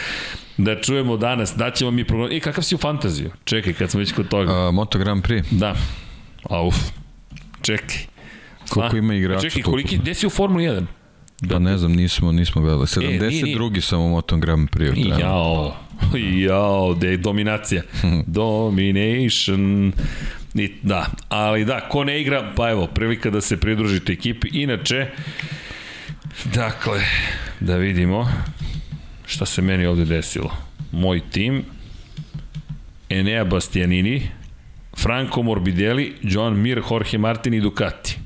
[0.56, 2.32] da čujemo danas, da ćemo mi program...
[2.32, 3.30] I kakav si u fantaziju?
[3.44, 4.68] Čekaj, kad smo već kod toga.
[4.68, 5.44] Uh, Moto Grand Prix.
[5.50, 5.74] Da.
[6.42, 6.76] Auf.
[7.62, 7.96] Čekaj.
[8.68, 9.40] Koliko ima igrača?
[9.40, 10.84] Čekaj, koliki, gde si u Formuli 1?
[11.40, 12.86] Da, ne znam, nismo, nismo gledali.
[12.86, 13.78] 72.
[13.78, 15.20] E, sam u Moto Grand Prix.
[15.20, 15.76] Jao,
[16.46, 17.82] jao, da je dominacija.
[18.26, 19.92] Domination.
[20.54, 24.48] I, da, ali da, ko ne igra, pa evo, prilika da se pridružite ekipi.
[24.52, 25.06] Inače,
[26.54, 27.00] dakle,
[27.60, 28.28] da vidimo
[29.26, 30.50] šta se meni ovde desilo.
[30.92, 31.64] Moj tim,
[33.08, 34.28] Enea Bastianini,
[34.96, 38.18] Franco Morbidelli, John Mir, Jorge Martin i Ducati.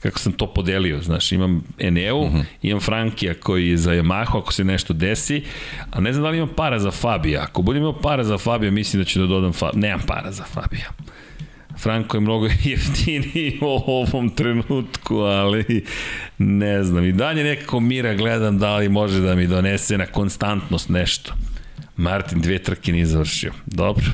[0.00, 2.38] Kako sam to podelio, znaš, imam Eneu, uh mhm.
[2.38, 2.44] -huh.
[2.62, 5.42] imam Frankija koji je za Yamaha ako se nešto desi,
[5.90, 7.42] a ne znam da li imam para za Fabija.
[7.42, 9.80] Ako budem imao para za Fabija, mislim da ću da dodam Fabija.
[9.80, 10.90] Nemam para za Fabija.
[11.78, 15.84] Franko je mnogo jeftiniji u ovom trenutku, ali
[16.38, 17.04] ne znam.
[17.04, 21.32] I dalje nekako mira gledam da li može da mi donese na konstantnost nešto.
[21.96, 23.52] Martin dve trke nije završio.
[23.66, 24.06] Dobro.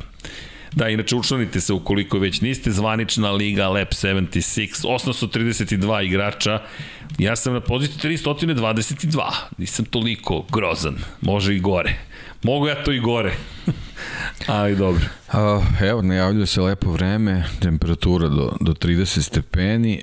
[0.73, 6.63] Da, inače učlanite se ukoliko već niste, zvanična liga Lab 76, 832 igrača,
[7.19, 11.97] ja sam na poziciji 322, nisam toliko grozan, može i gore.
[12.45, 13.35] Mogu ja to i gore.
[14.47, 15.05] Ali dobro.
[15.29, 20.03] Uh, evo, najavljuje se lepo vreme, temperatura do, do 30 stepeni,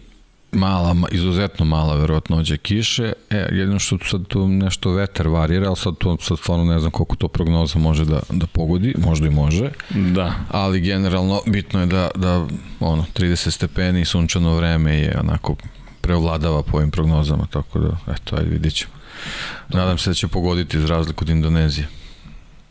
[0.51, 3.13] mala, izuzetno mala verovatnoća kiše.
[3.29, 6.91] E, jedino što sad tu nešto vetar varira, ali sad tu sad stvarno ne znam
[6.91, 9.69] koliko to prognoza može da, da pogodi, možda i može.
[9.89, 10.33] Da.
[10.49, 12.47] Ali generalno bitno je da, da
[12.79, 15.55] ono, 30 stepeni i sunčano vreme je onako
[16.01, 18.93] preovladava po ovim prognozama, tako da, eto, ajde vidit ćemo.
[19.69, 22.00] Nadam se da će pogoditi iz razliku od Indonezije.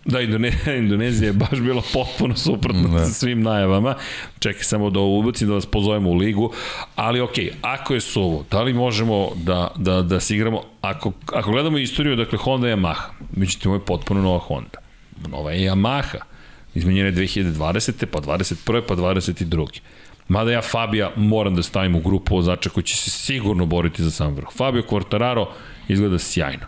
[0.04, 3.06] Da, Indonezija, Indonezija je baš bila potpuno suprotna da.
[3.06, 3.94] sa svim najavama.
[4.38, 6.52] Čekaj samo da ubacim da vas pozovemo u ligu.
[6.94, 11.50] Ali ok, ako je suvo, da li možemo da, da, da se igramo, ako, ako
[11.50, 14.78] gledamo istoriju, dakle Honda je Yamaha, međutim ovo je potpuno nova Honda.
[15.28, 16.18] Nova je Yamaha.
[16.74, 18.06] Izmenjena je 2020.
[18.06, 18.82] pa 21.
[18.88, 19.80] pa 22.
[20.28, 24.10] Mada ja Fabija moram da stavim u grupu vozača koji će se sigurno boriti za
[24.10, 24.48] sam vrh.
[24.56, 25.46] Fabio Quartararo
[25.88, 26.66] izgleda sjajno.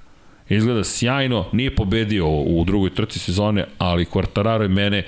[0.57, 5.05] Izgleda sjajno, nije pobedio u drugoj trci sezone, ali Quartararo je mene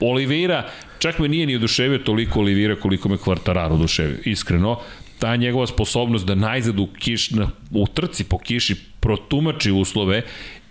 [0.00, 0.64] Oliveira,
[0.98, 4.80] čak me nije ni oduševio toliko Oliveira koliko me Quartararo oduševio, iskreno.
[5.18, 10.22] Ta njegova sposobnost da najzad u, kiš, na, u trci po kiši protumači uslove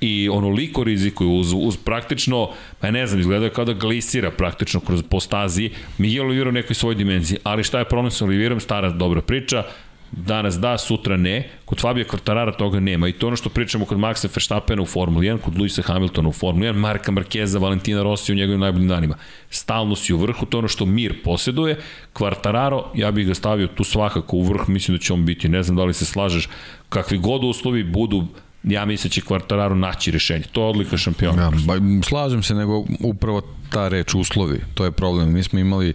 [0.02, 2.50] i onoliko rizikuje uz, uz praktično,
[2.80, 6.96] pa ne znam, izgleda kao da glisira praktično kroz postazi, Miguel Oliveira u nekoj svojoj
[6.96, 9.64] dimenziji, ali šta je problem sa Oliveirom, stara dobra priča,
[10.12, 11.50] Danas da, sutra ne.
[11.66, 13.08] Kod Fabio Quartarara toga nema.
[13.08, 16.32] I to ono što pričamo kod Maxa Verstappena u Formuli 1, kod Luisa Hamiltona u
[16.32, 19.16] Formuli 1, Marka Markeza, Valentina Rossi u njegovim najboljim danima.
[19.50, 21.80] Stalno si u vrhu, to ono što Mir posjeduje.
[22.14, 25.64] Quartararo, ja bih ga stavio tu svakako u vrh, mislim da će on biti, ne
[25.64, 26.50] znam da li se slažeš,
[26.90, 28.28] kakvi god uslovi budu,
[28.64, 30.44] ja mislim da će Quartararo naći rešenje.
[30.52, 31.42] To je odlika šampiona.
[31.42, 35.34] Ja, ba, slažem se, nego upravo ta reč uslovi, to je problem.
[35.34, 35.94] Mi smo imali,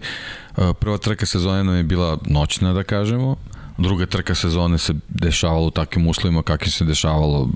[0.79, 3.35] prva trka sezone nam je bila noćna, da kažemo,
[3.77, 7.49] druga trka sezone se dešavalo u takvim uslovima kakvim se dešavalo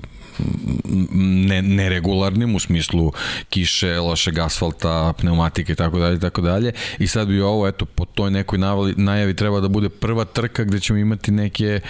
[1.48, 3.12] ne, neregularnim u smislu
[3.48, 6.72] kiše, lošeg asfalta, pneumatike i tako dalje i tako dalje.
[6.98, 10.64] I sad bi ovo, eto, po toj nekoj navali, najavi treba da bude prva trka
[10.64, 11.80] gde ćemo imati neke,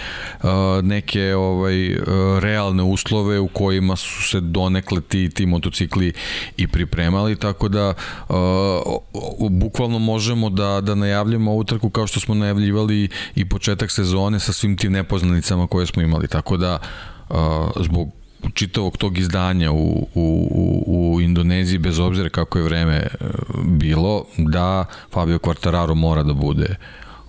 [0.83, 1.97] neke ovaj,
[2.39, 6.13] realne uslove u kojima su se donekle ti, ti motocikli
[6.57, 7.93] i pripremali, tako da
[9.49, 14.53] bukvalno možemo da, da najavljamo ovu trku kao što smo najavljivali i početak sezone sa
[14.53, 16.79] svim tim nepoznanicama koje smo imali, tako da
[17.79, 18.18] zbog
[18.53, 23.07] čitavog tog izdanja u, u, u, u Indoneziji, bez obzira kako je vreme
[23.65, 26.75] bilo, da Fabio Quartararo mora da bude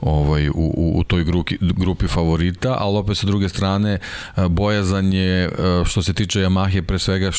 [0.00, 3.98] ovaj, u, u, u toj grupi, grupi favorita, ali opet sa druge strane
[4.48, 5.50] bojazan je
[5.84, 7.30] što se tiče Yamahe pre svega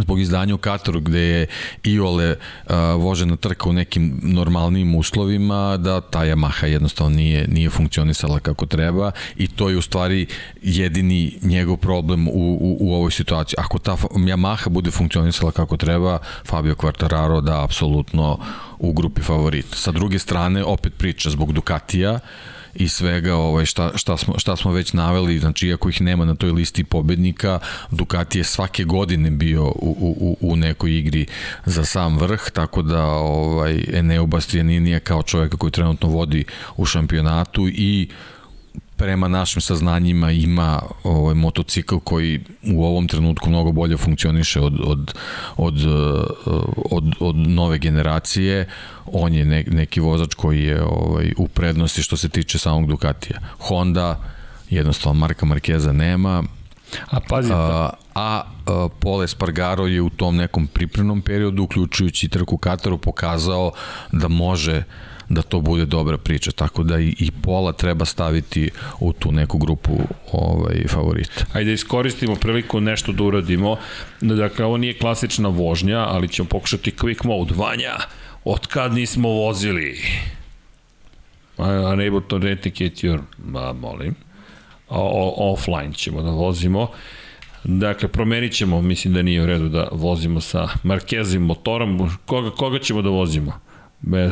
[0.00, 1.46] zbog izdanja u Kataru gde je
[1.84, 8.40] Iole uh, vožena trka u nekim normalnim uslovima da ta Yamaha jednostavno nije, nije funkcionisala
[8.40, 10.26] kako treba i to je u stvari
[10.62, 13.56] jedini njegov problem u, u, u ovoj situaciji.
[13.58, 18.38] Ako ta Yamaha bude funkcionisala kako treba, Fabio Quartararo da apsolutno
[18.78, 19.76] u grupi favorita.
[19.76, 22.20] Sa druge strane, opet priča zbog Ducatija, uh,
[22.74, 26.34] i svega ovaj, šta, šta, smo, šta smo već naveli, znači iako ih nema na
[26.34, 27.58] toj listi pobednika,
[27.90, 31.26] Ducati je svake godine bio u, u, u nekoj igri
[31.64, 36.44] za sam vrh, tako da ovaj, Eneo Bastianini je kao čovjek koji trenutno vodi
[36.76, 38.08] u šampionatu i
[39.02, 42.40] prema našim saznanjima ima ovaj motocikl koji
[42.72, 45.14] u ovom trenutku mnogo bolje funkcioniše od, od,
[45.56, 45.74] od,
[46.90, 48.68] od, od nove generacije.
[49.06, 53.38] On je ne, neki vozač koji je ovaj, u prednosti što se tiče samog Ducatija.
[53.58, 54.20] Honda,
[54.70, 56.42] jednostavno Marka Markeza nema,
[57.10, 62.56] A pazi, a, a, a Pole Spargaro je u tom nekom pripremnom periodu, uključujući trku
[62.56, 63.72] Kataru, pokazao
[64.12, 68.70] da može uh, da to bude dobra priča, tako da i, i pola treba staviti
[69.00, 69.98] u tu neku grupu
[70.32, 71.44] ovaj, favorita.
[71.52, 73.76] Ajde iskoristimo priliku nešto da uradimo,
[74.20, 77.54] dakle ovo nije klasična vožnja, ali ćemo pokušati quick mode.
[77.56, 77.96] Vanja,
[78.44, 80.00] od kad nismo vozili?
[81.58, 84.14] Unable to replicate your, ma, molim,
[84.88, 86.88] o, offline ćemo da vozimo.
[87.64, 92.10] Dakle, promenit ćemo, mislim da nije u redu da vozimo sa Markezim motorom.
[92.26, 93.71] Koga, koga ćemo da vozimo?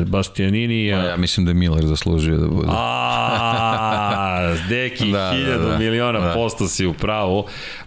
[0.05, 0.91] Bastianini.
[0.91, 2.67] Pa ja mislim da je Miller zaslužio da bude.
[2.71, 6.33] A, deki, da, hiljadu da, da, miliona da.
[6.33, 7.45] posto si u pravu.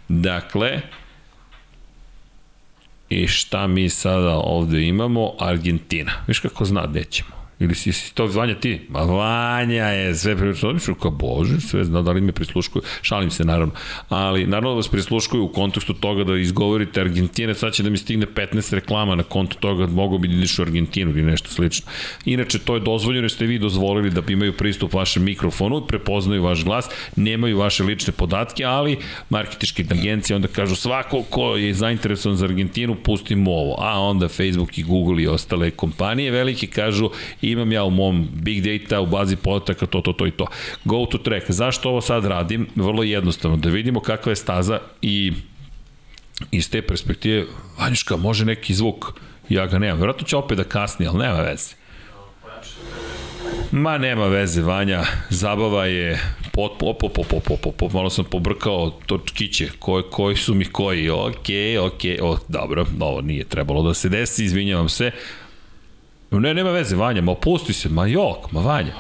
[0.09, 0.80] Dakle,
[3.09, 5.32] i šta mi sada ovde imamo?
[5.39, 6.12] Argentina.
[6.26, 7.43] Viš kako zna gde ćemo?
[7.59, 8.80] Ili si, si to Vanja ti?
[8.88, 12.82] Ma Vanja je sve prilično, kao bože, sve zna da li me prisluškuju.
[13.02, 13.74] Šalim se naravno.
[14.09, 17.96] Ali naravno da vas prisluškuju u kontekstu toga da izgovorite Argentina, sad će da mi
[17.96, 21.86] stigne 15 reklama na kontu toga, mogu bi da ideš u Argentinu ili nešto slično.
[22.24, 26.88] Inače, to je dozvoljeno, ste vi dozvolili da imaju pristup vašem mikrofonu, prepoznaju vaš glas,
[27.16, 28.98] nemaju vaše lične podatke, ali
[29.30, 33.76] marketičke agencije onda kažu svako ko je zainteresovan za Argentinu, pustimo ovo.
[33.78, 37.11] A onda Facebook i Google i ostale kompanije velike kažu
[37.51, 40.47] imam ja u mom big data, u bazi podataka to, to, to i to.
[40.84, 41.51] Go to track.
[41.51, 42.66] Zašto ovo sad radim?
[42.76, 45.32] Vrlo jednostavno, da vidimo kakva je staza i
[46.51, 47.45] iz te perspektive,
[47.78, 49.12] Vanjuška, može neki zvuk,
[49.49, 49.99] ja ga nemam.
[49.99, 51.74] Vjerojatno će opet da kasni, ali nema veze.
[53.72, 56.20] Ma nema veze, Vanja, zabava je
[56.53, 60.64] pot, op, op, op, op, op, op, malo sam pobrkao točkiće, koji, koji su mi
[60.64, 61.49] koji, ok,
[61.80, 65.11] ok, o, dobro, ovo nije trebalo da se desi, izvinjavam se,
[66.41, 68.95] Ne, nema veze, Vanja, ma opusti se, ma jok, ma Vanja.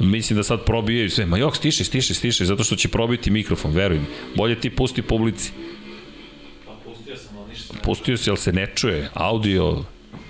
[0.00, 1.26] Mislim da sad probijaju sve.
[1.26, 4.06] Ma jok, stiše, stiše, stiše, zato što će probiti mikrofon, veruj mi.
[4.36, 5.52] Bolje ti pusti publici.
[6.66, 7.74] Pa pustio sam, ali ništa.
[7.82, 9.84] Pustio se, ali se ne čuje, audio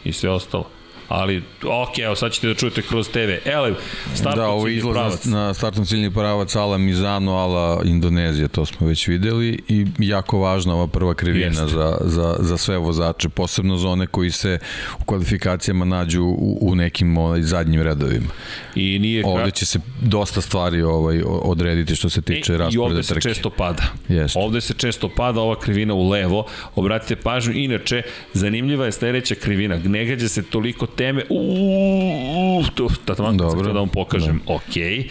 [0.04, 0.75] i sve ostalo
[1.08, 3.48] ali ok, evo sad ćete da čujete kroz TV.
[3.48, 3.74] Ele,
[4.14, 5.24] startno da, ovo izlaz pravac.
[5.24, 10.74] na startno ciljni pravac Ala Mizano, Ala Indonezija, to smo već videli i jako važna
[10.74, 14.58] ova prva krivina za, za, za sve vozače, posebno za one koji se
[15.00, 18.28] u kvalifikacijama nađu u, u nekim ovaj, zadnjim redovima.
[18.74, 22.78] I nije ovde će se dosta stvari ovaj odrediti što se tiče e, rasporeda trke.
[22.78, 23.82] I ovde se često pada.
[24.08, 24.36] Jest.
[24.36, 26.46] Ovde se često pada ova krivina u levo.
[26.74, 28.02] Obratite pažnju, inače
[28.32, 29.78] zanimljiva je sledeća krivina.
[29.84, 31.24] Ne gađa se toliko teme.
[31.30, 33.72] Uuu, to tataman Dobro.
[33.72, 34.40] da vam pokažem.
[34.46, 34.54] Da.
[34.54, 35.06] Ok.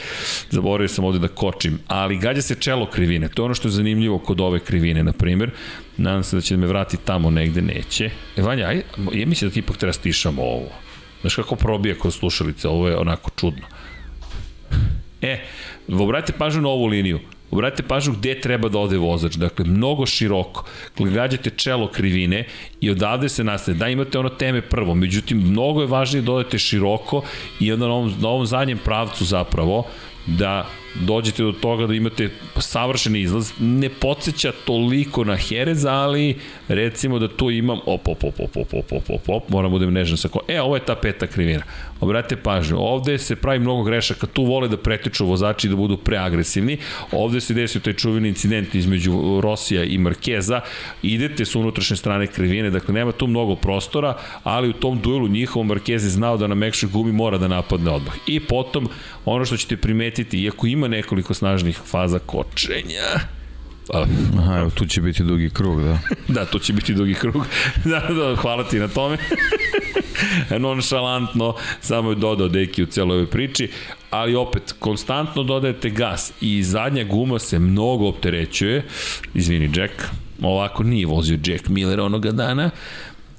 [0.50, 1.80] Zaboravio sam ovde da kočim.
[1.88, 3.30] Ali gađa se čelo krivine.
[3.30, 5.52] To je ono što je zanimljivo kod ove krivine, na primjer.
[5.98, 8.10] Nadam se da će da me vrati tamo negde, neće.
[8.38, 8.82] E, Vanja, aj,
[9.14, 10.70] ja mislim da ti ipak treba da stišamo ovo.
[11.22, 13.66] Znaš kako probija kroz slušalice, ovo je onako čudno.
[15.22, 15.40] E,
[15.88, 17.20] obratite pažnju na ovu liniju.
[17.56, 19.36] Obratite pažnju gde treba da ode vozač.
[19.40, 20.66] Dakle, mnogo široko.
[21.00, 22.46] Gađate čelo krivine
[22.82, 23.76] i odavde se nastaje.
[23.76, 24.96] Da, imate ono teme prvo.
[24.96, 27.22] Međutim, mnogo je važnije da odete široko
[27.60, 29.86] i onda na ovom, na ovom zadnjem pravcu zapravo
[30.26, 30.66] da
[31.02, 33.52] dođete do toga da imate savršen izlaz.
[33.60, 36.36] Ne podsjeća toliko na Jerez, ali
[36.68, 39.94] recimo da tu imam, op, op, op, op, op, op, op, op, op moram budem
[39.94, 40.40] nežan sa ko...
[40.48, 41.64] E, ovo je ta peta krivina.
[42.00, 46.78] Obratite pažnju, ovde se pravi mnogo grešaka, tu vole da pretiču vozači da budu preagresivni.
[47.12, 50.62] Ovde se desio taj čuveni incident između Rosija i Markeza.
[51.04, 55.68] Idete s unutrašnje strane krivine, dakle nema tu mnogo prostora, ali u tom duelu njihovom
[55.68, 58.16] Markez je znao da na mekšoj gumi mora da napadne odmah.
[58.28, 58.90] I potom,
[59.26, 63.20] ono što ćete primetiti, iako ima nekoliko snažnih faza kočenja,
[63.94, 66.00] Aha, evo, tu će biti dugi krug, da.
[66.36, 67.46] da, tu će biti dugi krug.
[67.84, 69.18] da, da, hvala ti na tome.
[70.60, 73.70] Nonšalantno, samo je dodao deki u celoj ovoj priči,
[74.10, 78.84] ali opet, konstantno dodajete gas i zadnja guma se mnogo opterećuje.
[79.34, 79.94] Izvini, Jack,
[80.42, 82.70] ovako nije vozio Jack Miller onoga dana,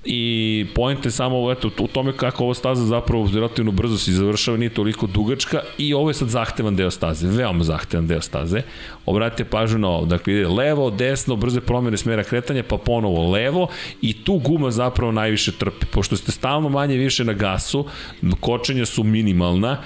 [0.06, 4.56] i point je samo eto, u tome kako ova staza zapravo relativno brzo se završava,
[4.56, 8.62] nije toliko dugačka i ovo je sad zahtevan deo staze, veoma zahtevan deo staze.
[9.06, 13.68] Obratite pažnju na ovo, dakle ide levo, desno, brze promjene smera kretanja, pa ponovo levo
[14.02, 17.86] i tu guma zapravo najviše trpi, pošto ste stalno manje više na gasu,
[18.40, 19.82] kočenja su minimalna,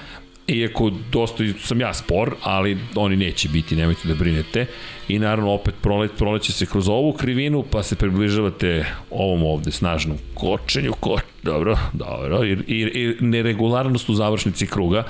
[0.47, 4.65] iako dosta sam ja spor, ali oni neće biti, nemojte da brinete.
[5.11, 10.17] I naravno opet prolet, proleće se kroz ovu krivinu, pa se približavate ovom ovde snažnom
[10.33, 15.03] kočenju, ko, dobro, dobro, i, i, i neregularnost u završnici kruga.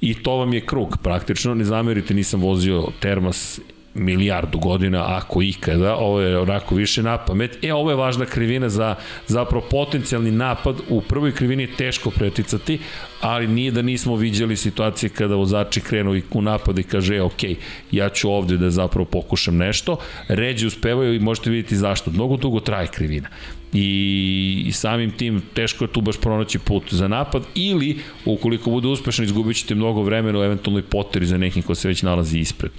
[0.00, 3.60] I to vam je krug praktično, ne zamerite, nisam vozio Termas
[3.94, 7.64] milijardu godina, ako ikada, ovo je onako više na pamet.
[7.64, 8.94] E, ovo je važna krivina za
[9.26, 10.76] zapravo potencijalni napad.
[10.88, 12.78] U prvoj krivini je teško preticati,
[13.20, 17.42] ali nije da nismo viđali situacije kada vozači krenu u napad i kaže, e, ok,
[17.90, 19.96] ja ću ovde da zapravo pokušam nešto.
[20.28, 22.10] Ređe uspevaju i možete vidjeti zašto.
[22.10, 23.28] Mnogo dugo traje krivina
[23.72, 28.88] i, i samim tim teško je tu baš pronaći put za napad ili ukoliko bude
[28.88, 32.70] uspešno izgubit ćete mnogo vremena u eventualnoj poteri za nekim ko se već nalazi ispred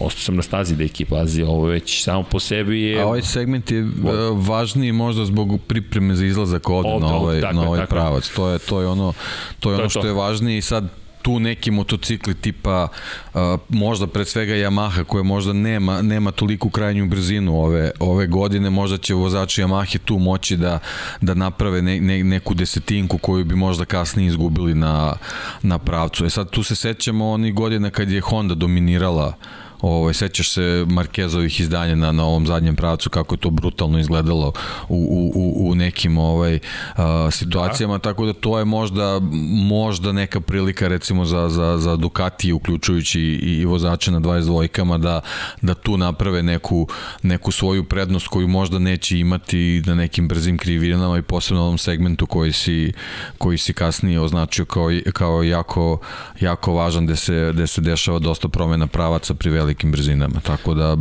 [0.00, 3.02] ostao sam na stazi da ekipa pazi, ovo već samo po sebi je...
[3.02, 4.46] A ovaj segment je od...
[4.46, 7.90] važniji možda zbog pripreme za izlazak ovde, ovde na ovaj, tako, na ovaj tako.
[7.90, 8.28] pravac.
[8.28, 9.12] To je, to je ono,
[9.60, 10.88] to je ono to što je važnije i sad
[11.24, 12.88] tu neki motocikli tipa
[13.34, 18.70] uh, možda pre svega Yamaha koja možda nema nema toliku krajnju brzinu ove ove godine
[18.70, 20.78] možda će vozači Yamahe tu moći da
[21.20, 25.16] da naprave ne, ne, neku desetinku koju bi možda kasnije izgubili na
[25.62, 26.24] na pravcu.
[26.24, 29.34] E sad tu se sećamo onih godina kad je Honda dominirala
[29.82, 33.98] uh, Ovaj, sećaš se Markezovih izdanja na, na ovom zadnjem pravcu, kako je to brutalno
[33.98, 34.52] izgledalo
[34.88, 36.58] u, u, u nekim ovaj,
[36.96, 38.02] a, situacijama, da.
[38.02, 39.20] tako da to je možda,
[39.68, 45.20] možda neka prilika recimo za, za, za Ducati, uključujući i, i vozače na 22-kama, da,
[45.62, 46.88] da tu naprave neku,
[47.22, 51.78] neku svoju prednost koju možda neće imati na nekim brzim krivinama i posebno na ovom
[51.78, 52.92] segmentu koji si,
[53.38, 55.98] koji si kasnije označio kao, kao jako,
[56.40, 60.40] jako važan gde se, gde se dešava dosta promena pravaca pri velikim velikim brzinama.
[60.40, 60.96] Tako da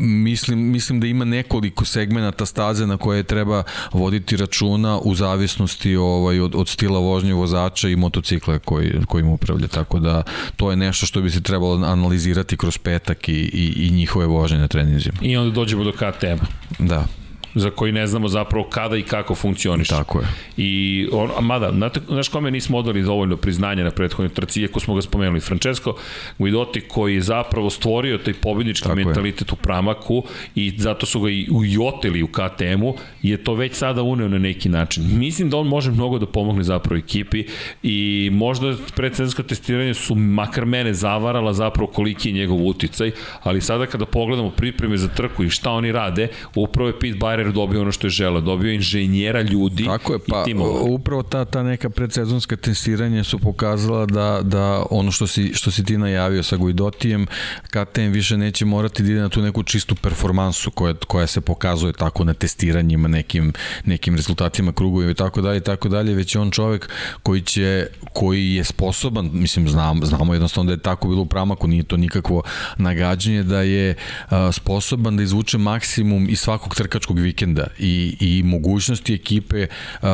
[0.00, 6.40] mislim, mislim da ima nekoliko segmenata staze na koje treba voditi računa u zavisnosti ovaj,
[6.40, 9.68] od, od stila vožnje vozača i motocikla koji, kojim upravlja.
[9.68, 10.22] Tako da
[10.56, 14.58] to je nešto što bi se trebalo analizirati kroz petak i, i, i njihove vožnje
[14.58, 15.18] na treninzima.
[15.20, 16.44] I onda dođemo do KTM.
[16.78, 17.06] Da
[17.54, 19.88] za koji ne znamo zapravo kada i kako funkcioniš.
[19.88, 20.26] Tako je.
[20.56, 24.80] I, on, a mada, znate, znaš kome nismo odali dovoljno priznanja na prethodnoj trci, iako
[24.80, 25.94] smo ga spomenuli, Francesco
[26.38, 29.52] Guidotti koji je zapravo stvorio taj pobednički Tako mentalitet je.
[29.52, 30.22] u Pramaku
[30.54, 34.68] i zato su ga i ujotili u KTM-u, je to već sada uneo na neki
[34.68, 35.18] način.
[35.18, 37.44] Mislim da on može mnogo da pomogne zapravo ekipi
[37.82, 43.10] i možda predsezonsko testiranje su makar mene zavarala zapravo koliki je njegov uticaj,
[43.42, 47.39] ali sada kada pogledamo pripreme za trku i šta oni rade, upravo je Pete Bayer
[47.40, 50.80] Ferrer dobio ono što je želeo, dobio inženjera ljudi Tako je, pa, i timova.
[50.80, 55.84] Upravo ta, ta neka predsezonska testiranja su pokazala da, da ono što si, što si
[55.84, 57.26] ti najavio sa Guidotijem,
[57.62, 61.92] KTM više neće morati da ide na tu neku čistu performansu koja, koja se pokazuje
[61.92, 63.52] tako na testiranjima, nekim,
[63.84, 66.90] nekim rezultatima krugovima i tako dalje tako dalje, već je on čovek
[67.22, 71.66] koji će, koji je sposoban, mislim znam, znamo jednostavno da je tako bilo u Pramaku,
[71.66, 72.42] nije to nikakvo
[72.76, 73.94] nagađanje, da je
[74.28, 80.08] a, sposoban da izvuče maksimum iz svakog trkačkog vikenda i, i mogućnosti ekipe uh,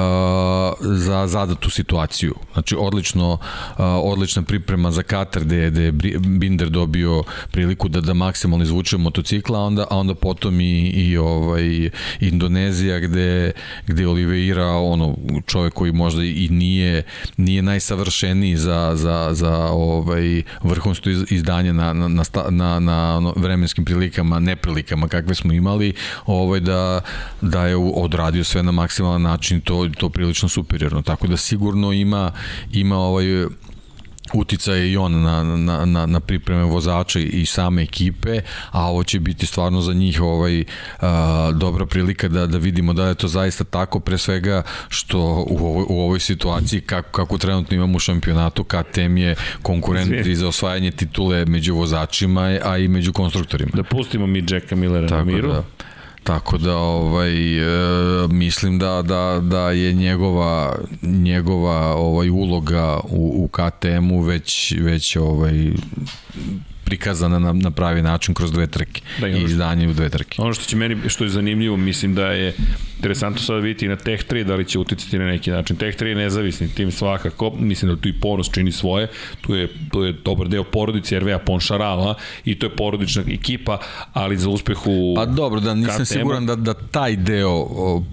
[0.81, 2.35] za zadatu situaciju.
[2.53, 3.39] Znači, odlično, uh,
[4.03, 9.59] odlična priprema za Katar gde, gde je Binder dobio priliku da, da maksimalno izvuče motocikla,
[9.59, 11.91] a onda, a onda potom i, i ovaj,
[12.21, 13.53] Indonezija gde,
[13.87, 17.03] gde Oliveira, ono, čovek koji možda i nije,
[17.37, 24.41] nije najsavršeniji za, za, za ovaj, vrhunsko izdanje na, na, na, na, na vremenskim prilikama,
[24.41, 25.95] neprilikama kakve smo imali,
[26.27, 27.01] ovaj, da,
[27.41, 32.33] da je odradio sve na maksimalan način to to prilično superiorno tako da sigurno ima
[32.73, 33.47] ima ovaj
[34.35, 38.41] uticaj i on na, na, na, na pripreme vozača i same ekipe,
[38.71, 40.65] a ovo će biti stvarno za njih ovaj,
[41.01, 45.59] a, dobra prilika da, da vidimo da je to zaista tako, pre svega što u
[45.67, 50.49] ovoj, u ovoj situaciji kako, kako trenutno imamo u šampionatu, KTM je konkurent i za
[50.49, 53.71] osvajanje titule među vozačima, a i među konstruktorima.
[53.75, 55.49] Da pustimo mi Jacka Millera Tako na miru.
[55.49, 55.65] Da.
[56.27, 63.49] Tako da ovaj e, mislim da da da je njegova njegova ovaj uloga u u
[63.49, 65.70] KTM-u već već ovaj
[66.87, 70.43] prikazana na, na pravi način kroz dve trke Da, i izdanje u dve trke.
[70.43, 72.55] Ono što će meni, što je zanimljivo, mislim da je
[72.97, 75.76] interesantno sada vidjeti na Tech 3 da li će uticati na neki način.
[75.76, 79.09] Tech 3 je nezavisni tim svakako, mislim da tu i ponos čini svoje,
[79.41, 82.14] tu je, tu je dobar deo porodice RVA Ponšarala
[82.45, 83.78] i to je porodična ekipa,
[84.12, 85.14] ali za uspeh u...
[85.16, 86.05] Pa dobro, da nisam KTM-u.
[86.07, 87.66] siguran da da taj deo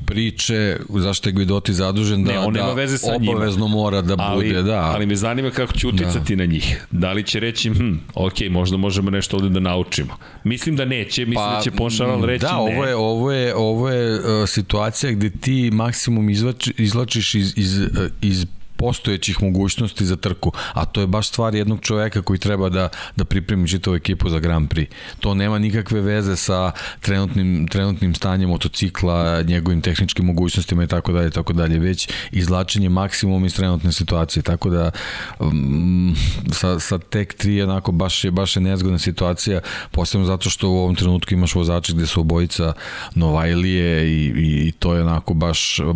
[0.06, 3.32] priče zašto je Guidoti zadužen da Ne, on da nema veze sa njima.
[3.32, 4.80] obavezno mora da ali, bude, da.
[4.80, 6.46] ali me zanima kako će uticati da.
[6.46, 6.86] na njih.
[6.92, 10.18] Da li će reći, hm, ok, možda možemo nešto ovde da naučimo.
[10.44, 12.58] Mislim da neće, mislim pa, da će Ponšaral reći da, ne.
[12.58, 17.80] ovo je, ovo je, ovo je uh, situacija gde ti maksimum izvači, izlačiš iz, iz,
[17.80, 17.88] uh,
[18.22, 18.46] iz
[18.84, 23.26] postojećih mogućnosti za trku, a to je baš stvar jednog čoveka koji treba da, da
[23.26, 24.88] pripremi čitavu ekipu za Grand Prix.
[25.20, 26.72] To nema nikakve veze sa
[27.02, 33.46] trenutnim, trenutnim stanjem motocikla, njegovim tehničkim mogućnostima i tako dalje, tako dalje, već izlačenje maksimum
[33.46, 34.92] iz trenutne situacije, tako da
[35.40, 36.16] um,
[36.52, 39.62] sa, sa tek 3 onako baš je, baš je nezgodna situacija,
[39.92, 42.74] posebno zato što u ovom trenutku imaš vozače gde su obojica
[43.16, 45.96] Novajlije i, i, i to je onako baš, uh,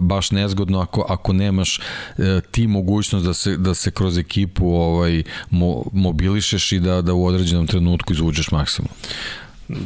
[0.00, 1.80] baš nezgodno ako, ako nemaš
[2.50, 7.26] ti mogućnost da se, da se kroz ekipu ovaj, mo, mobilišeš i da, da u
[7.26, 8.88] određenom trenutku izvučeš maksimum.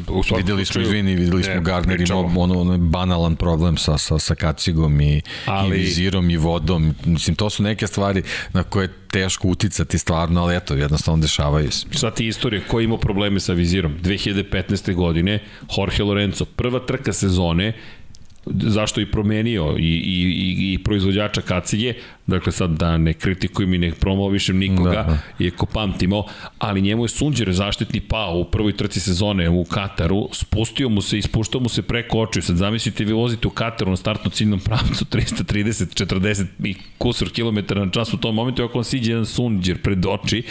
[0.09, 4.18] U Videli smo, izvini, videli smo ne, Gardner imao ono, ono banalan problem sa, sa,
[4.18, 6.94] sa kacigom i, Ali- i vizirom i vodom.
[7.05, 8.22] Mislim, to su neke stvari
[8.53, 11.86] na koje je teško uticati stvarno, ali eto, jednostavno dešavaju se.
[11.90, 13.94] Šta ti istorija, ko je imao probleme sa vizirom?
[14.03, 14.94] 2015.
[14.94, 15.38] godine,
[15.78, 17.72] Jorge Lorenzo, prva trka sezone,
[18.47, 21.95] zašto i promenio i, i, i, i proizvođača kacige,
[22.27, 25.18] dakle sad da ne kritikujem i ne promovišem nikoga, Da, da.
[25.45, 26.25] iako pamtimo,
[26.59, 31.18] ali njemu je Sunđer zaštitni pao u prvoj trci sezone u Kataru, spustio mu se,
[31.18, 35.05] ispuštao mu se preko očiju, sad zamislite vi vozite u Kataru na startno ciljnom pravcu
[35.05, 39.83] 330, 40 i kusur kilometara na čas u tom momentu, ako on siđe jedan Sunđer
[39.83, 40.43] pred oči,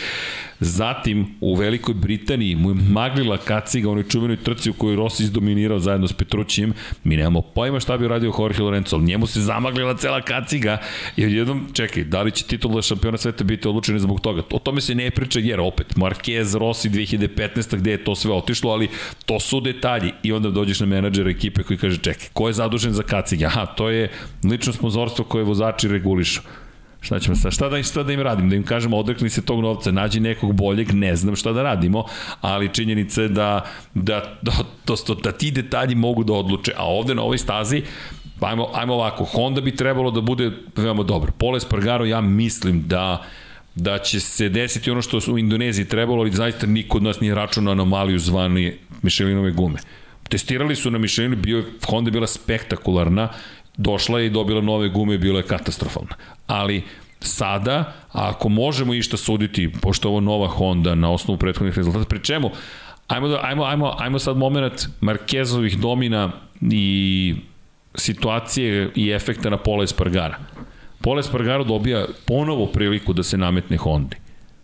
[0.63, 5.24] Zatim, u Velikoj Britaniji mu je maglila kaciga u onoj čuvenoj trci u kojoj Rossi
[5.24, 6.74] izdominirao zajedno s Petrućijem.
[7.03, 10.78] Mi nemamo pojma šta bi uradio Jorge Lorenzo, ali njemu se zamaglila cela kaciga
[11.17, 14.43] i odjednom, čekaj, da li će titula šampiona sveta biti odlučena zbog toga?
[14.51, 17.78] O tome se ne priča jer opet Marquez, Rossi 2015.
[17.78, 18.89] gde je to sve otišlo, ali
[19.26, 22.93] to su detalji i onda dođeš na menadžera ekipe koji kaže čekaj, ko je zadužen
[22.93, 23.45] za kacige?
[23.45, 24.09] Aha, to je
[24.43, 26.41] lično sponzorstvo koje vozači regulišu.
[27.01, 27.51] Šta ćemo sad?
[27.51, 28.49] Šta da, šta da im radim?
[28.49, 32.05] Da im kažemo odrekli se tog novca, nađi nekog boljeg, ne znam šta da radimo,
[32.41, 34.51] ali činjenica je da, da, da,
[34.88, 36.74] da, da, ti detalji mogu da odluče.
[36.78, 37.84] A ovde na ovoj stazi,
[38.41, 41.31] ajmo, ajmo ovako, Honda bi trebalo da bude veoma dobro.
[41.37, 43.23] Pole Spargaro, ja mislim da
[43.75, 47.35] da će se desiti ono što u Indoneziji trebalo, ali zaista niko od nas nije
[47.35, 49.79] računao anomaliju zvani Michelinove gume.
[50.29, 53.29] Testirali su na Michelin, bio Honda je bila spektakularna,
[53.77, 56.15] došla je i dobila nove gume, bilo je katastrofalna.
[56.47, 56.83] Ali
[57.19, 62.51] sada, ako možemo išta suditi, pošto ovo nova Honda na osnovu prethodnih rezultata, pri čemu,
[63.07, 66.31] ajmo, da, ajmo, ajmo, ajmo sad moment Markezovih domina
[66.61, 67.35] i
[67.95, 70.37] situacije i efekta na Pola Espargara.
[71.01, 74.15] Pola Espargaro dobija ponovo priliku da se nametne Hondi.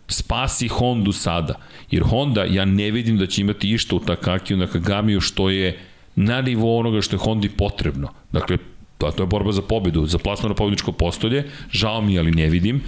[0.08, 1.54] Spasi Hondu sada.
[1.90, 5.78] Jer Honda, ja ne vidim da će imati išta u Takakiju na Kagamiju što je
[6.16, 8.08] na nivou onoga što je Hondi potrebno.
[8.32, 8.58] Dakle,
[8.98, 12.80] to, to je borba za pobedu, za plasmano pobedničko postolje, žao mi, ali ne vidim.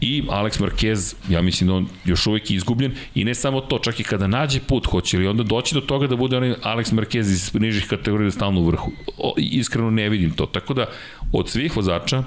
[0.00, 4.00] I Alex Marquez, ja mislim da on još uvek izgubljen i ne samo to, čak
[4.00, 7.20] i kada nađe put, hoće li onda doći do toga da bude onaj Alex Marquez
[7.20, 8.92] iz nižih kategorija da stalno u vrhu.
[9.18, 10.46] O, iskreno ne vidim to.
[10.46, 10.86] Tako da,
[11.32, 12.22] od svih vozača,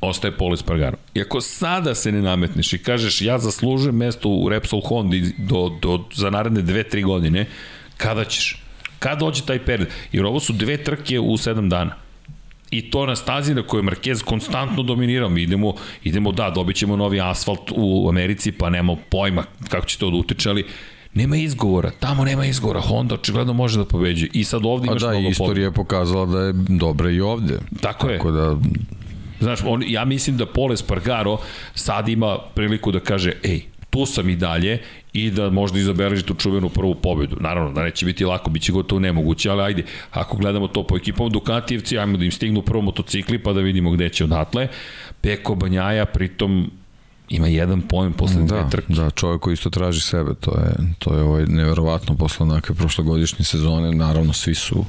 [0.00, 0.96] ostaje Paul Espargaro.
[1.14, 5.78] I ako sada se ne nametneš i kažeš ja zaslužujem mesto u Repsol Hondi do,
[5.82, 7.46] do, za naredne dve, tri godine,
[7.96, 8.62] kada ćeš?
[8.98, 9.88] Kada dođe taj period?
[10.12, 12.07] Jer ovo su dve trke u sedam dana.
[12.70, 15.28] I to na stazi na kojoj Marquez konstantno dominirao.
[15.28, 15.74] Mi idemo,
[16.04, 20.16] idemo da, dobit ćemo novi asfalt u Americi, pa nema pojma kako će to da
[20.16, 20.64] utiče, ali
[21.14, 25.02] nema izgovora, tamo nema izgovora, Honda očigledno može da pobeđuje i sad ovde A imaš
[25.02, 27.58] da, mnogo istorija je pokazala da je dobra i ovde.
[27.80, 28.18] Tako je.
[28.18, 28.56] Tako da,
[29.40, 31.38] Znaš, on, ja mislim da Pole Spargaro
[31.74, 34.80] sad ima priliku da kaže, ej, tu sam i dalje
[35.12, 37.36] i da možda izabeleži tu čuvenu prvu pobedu.
[37.40, 40.96] Naravno, da neće biti lako, bit će gotovo nemoguće, ali ajde, ako gledamo to po
[40.96, 44.68] ekipama Dukatijevci, ajmo da im stignu prvo motocikli pa da vidimo gde će odatle.
[45.20, 46.70] Peko Banjaja, pritom
[47.28, 48.92] Ima jedan poen posle dve Da, trke.
[48.92, 53.44] da, čovjek koji isto traži sebe, to je, to je ovaj neverovatno posle onakve prošlogodišnje
[53.44, 54.84] sezone, naravno svi su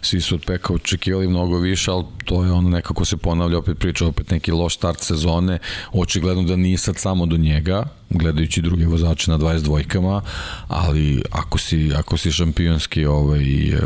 [0.00, 3.78] svi su od Peka očekivali mnogo više, ali to je ono nekako se ponavlja, opet
[3.78, 5.58] priča, opet neki loš start sezone,
[5.92, 10.22] očigledno da nije sad samo do njega, gledajući druge vozače na 22-kama,
[10.68, 13.78] ali ako si, ako si šampionski ovaj, eh,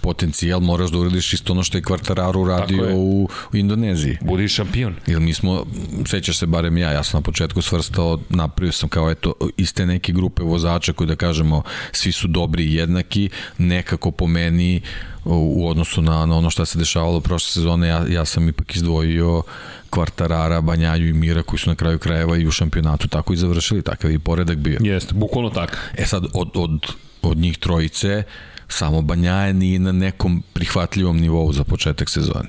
[0.00, 2.94] potencijal, moraš da uradiš isto ono što je Kvartararu radio je.
[2.94, 4.18] u, u Indoneziji.
[4.20, 4.94] Budi šampion.
[5.06, 5.64] Jer mi smo,
[6.06, 10.12] sećaš se barem ja, ja sam na početku svrstao, napravio sam kao eto, iste neke
[10.12, 11.62] grupe vozača koji da kažemo
[11.92, 14.80] svi su dobri i jednaki, nekako po meni
[15.24, 19.42] u odnosu na, na ono što se dešavalo prošle sezone, ja, ja sam ipak izdvojio
[19.90, 23.82] Kvartarara, Banjaju i Mira koji su na kraju krajeva i u šampionatu tako i završili,
[23.82, 24.78] takav je i poredak bio.
[24.80, 25.76] Jeste, bukvalno tako.
[25.96, 26.86] E sad, od, od,
[27.22, 28.22] od njih trojice,
[28.68, 32.48] samo Banjaje nije na nekom prihvatljivom nivou za početak sezone.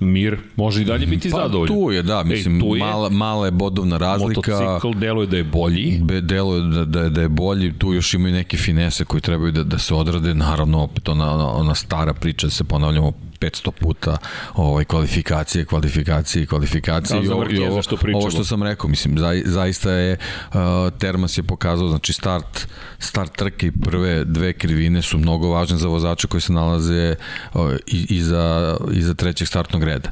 [0.00, 1.74] Mir može i dalje biti Pa zadovoljan.
[1.74, 2.78] tu je, da, mislim, Ej, tu je.
[2.78, 4.50] mala, mala je bodovna razlika.
[4.50, 5.98] Motocikl deluje da je bolji.
[6.02, 9.52] Be, delo je da, da, da je bolji, tu još imaju neke finese koji trebaju
[9.52, 13.12] da, da se odrade, naravno opet ona, ona, ona stara priča, da se ponavljamo
[13.44, 14.16] 500 puta
[14.54, 18.18] ovaj, kvalifikacije, kvalifikacije, kvalifikacije za i, ovo- i ovo, što pričamo.
[18.18, 20.54] ovo što sam rekao, mislim, za, zaista je uh,
[20.98, 22.68] Termas je pokazao, znači start,
[22.98, 27.14] start trke i prve dve krivine su mnogo važne za vozače koji se nalaze
[27.54, 30.10] uh, i, iza, iza trećeg startnog reda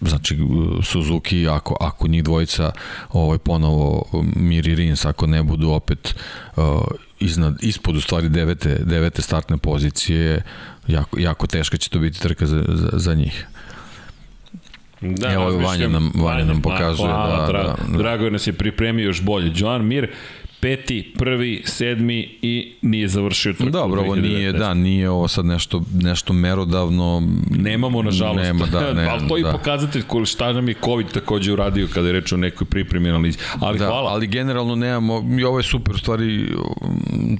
[0.00, 2.72] znači uh, Suzuki ako ako njih dvojica
[3.12, 6.14] ovaj ponovo um, Mir i Rins ako ne budu opet
[6.56, 6.64] uh,
[7.20, 10.42] iznad ispod u stvari devete devete startne pozicije
[10.86, 13.46] jako jako teška će to biti trka za za, za njih.
[15.00, 15.50] Da, Evo.
[15.52, 17.98] Vanja nam- Vanja nam pokazuje hvala, da- dra, da- da.
[17.98, 19.52] Drago je nas je pripremio još bolje.
[19.54, 20.10] Joan Mir,
[20.62, 23.70] peti, prvi, sedmi i nije završio trku.
[23.70, 24.22] Dobro, ovo 2019.
[24.22, 27.22] nije, da, nije ovo sad nešto, nešto merodavno.
[27.50, 28.40] Nemamo, nažalost.
[28.40, 29.52] Nema, da, ne, ali to je i da.
[29.52, 33.38] pokazatelj ko- šta nam je COVID takođe uradio kada je reč o nekoj pripremi analizi.
[33.60, 34.10] Ali Da, hvala.
[34.10, 36.48] ali generalno nemamo, i ovo je super, u stvari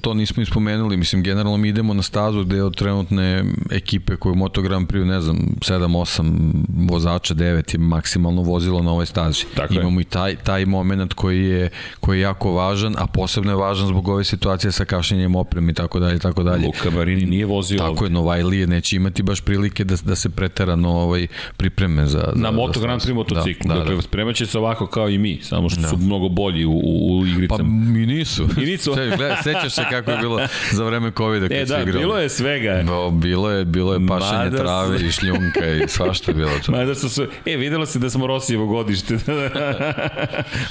[0.01, 4.35] to nismo ispomenuli, mislim, generalno mi idemo na stazu gde od trenutne ekipe koje u
[4.35, 9.45] Moto Grand Prix, ne znam, 7-8 vozača, 9 je maksimalno vozilo na ovoj stazi.
[9.55, 9.79] Tako je.
[9.81, 11.69] Imamo i taj, taj moment koji je,
[11.99, 15.75] koji je jako važan, a posebno je važan zbog ove situacije sa kašnjenjem opreme i
[15.75, 16.65] tako dalje, i tako dalje.
[16.65, 20.89] Luka Marini nije vozio Tako je, Novajlije neće imati baš prilike da, da se preterano
[20.89, 21.27] ovaj,
[21.57, 22.19] pripreme za...
[22.35, 23.15] za na Moto Grand Prix stazu.
[23.15, 23.67] motociklu.
[23.67, 24.01] Da, da, dakle, da.
[24.01, 27.27] spremat će se ovako kao i mi, samo što su mnogo bolji u, u, u
[27.27, 27.59] igricama.
[27.93, 28.43] Pa i nisu.
[28.63, 28.93] I nisu.
[28.95, 30.39] Se, gleda, sećaš se kako je bilo
[30.71, 31.99] za vreme COVID-a kad e, da, igrali.
[31.99, 32.83] bilo je svega.
[32.87, 36.51] Bo, bilo je, bilo je pašanje Mada su- trave i šljunka i svašta je bilo
[36.65, 36.71] to.
[36.77, 39.17] Mada su su, e, videlo se da smo Rosijevo godište.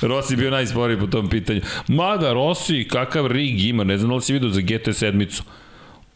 [0.03, 1.61] Rossi je bio najsporiji po tom pitanju.
[1.89, 5.43] Mada Rossi, kakav rig ima, ne znam da li si vidio za GT sedmicu.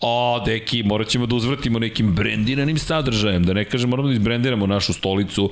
[0.01, 4.67] A, deki, morat ćemo da uzvrtimo nekim brendiranim sadržajem, da ne kažem, moramo da izbrendiramo
[4.67, 5.51] našu stolicu.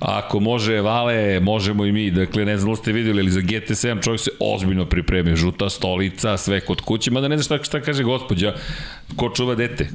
[0.00, 2.10] Ako može Vale, možemo i mi.
[2.10, 5.36] Dakle, ne znam da ste videli, ali za GT7 čovjek se ozbiljno pripremio.
[5.36, 8.54] Žuta stolica, sve kod kuće, mada ne znam šta, šta kaže gospođa,
[9.16, 9.88] ko čuva dete.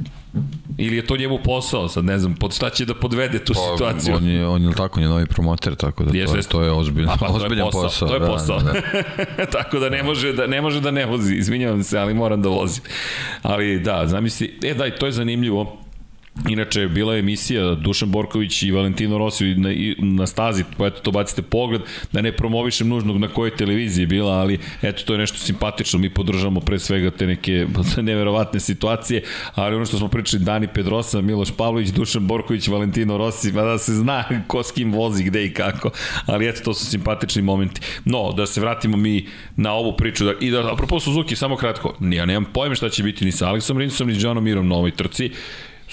[0.78, 4.16] Ili je to njemu posao, sad ne znam, pod šta će da podvede tu situaciju.
[4.16, 6.62] On je, on je tako, on je novi promoter, tako da to, Jeste, je, to
[6.62, 8.08] je ozbiljno, pa, to ozbiljan posao, posao.
[8.08, 8.60] To je da, posao.
[8.60, 8.74] Da,
[9.38, 9.46] da.
[9.58, 11.36] Tako da ne može da, ne može da ne vozi.
[11.36, 12.84] Izvinjavam se, ali moram da vozim.
[13.42, 15.83] Ali da, zamisli, e daj, to je zanimljivo.
[16.50, 21.12] Inače, bila je emisija Dušan Borković i Valentino Rossi na, na stazi, pa eto to
[21.12, 21.82] bacite pogled,
[22.12, 26.00] da ne promovišem nužno na kojoj televiziji je bila, ali eto to je nešto simpatično,
[26.00, 27.68] mi podržavamo pre svega te neke
[28.02, 29.24] neverovatne situacije,
[29.56, 33.78] ali ono što smo pričali Dani Pedrosa, Miloš Pavlović, Dušan Borković, Valentino Rossi, pa da
[33.78, 35.92] se zna ko s kim vozi, gde i kako,
[36.26, 37.82] ali eto to su simpatični momenti.
[38.06, 41.98] No, da se vratimo mi na ovu priču, da, i da, apropo Suzuki, samo kratko,
[42.02, 44.76] ja nemam pojma šta će biti ni sa Aleksom Rinsom, ni s Johnom Mirom na
[44.76, 45.32] ovoj trci,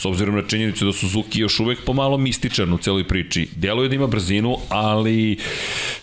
[0.01, 3.49] S obzirom na činjenicu da Suzuki još uvek pomalo mističan u celoj priči.
[3.57, 5.37] Deluje da ima brzinu, ali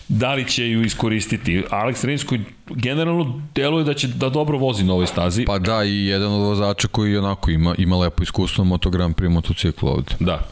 [0.08, 1.62] da li će ju iskoristiti?
[1.70, 5.44] Alex Rins koji generalno deluje da će da dobro vozi na ovoj stazi.
[5.44, 9.14] Pa da, i jedan od vozača koji onako ima, ima lepo iskustvo na Moto Grand
[9.14, 10.14] Prix motociklu ovde.
[10.20, 10.48] Da.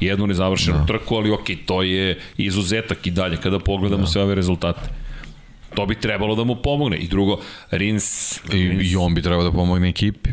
[0.00, 0.86] Jednu nezavršenu da.
[0.86, 4.08] trku, ali ok, to je izuzetak i dalje kada pogledamo da.
[4.08, 4.90] sve ove rezultate.
[5.74, 6.96] To bi trebalo da mu pomogne.
[6.96, 7.40] I drugo,
[7.70, 8.36] Rins...
[8.36, 10.30] I, Rins I on bi trebao da pomogne ekipi.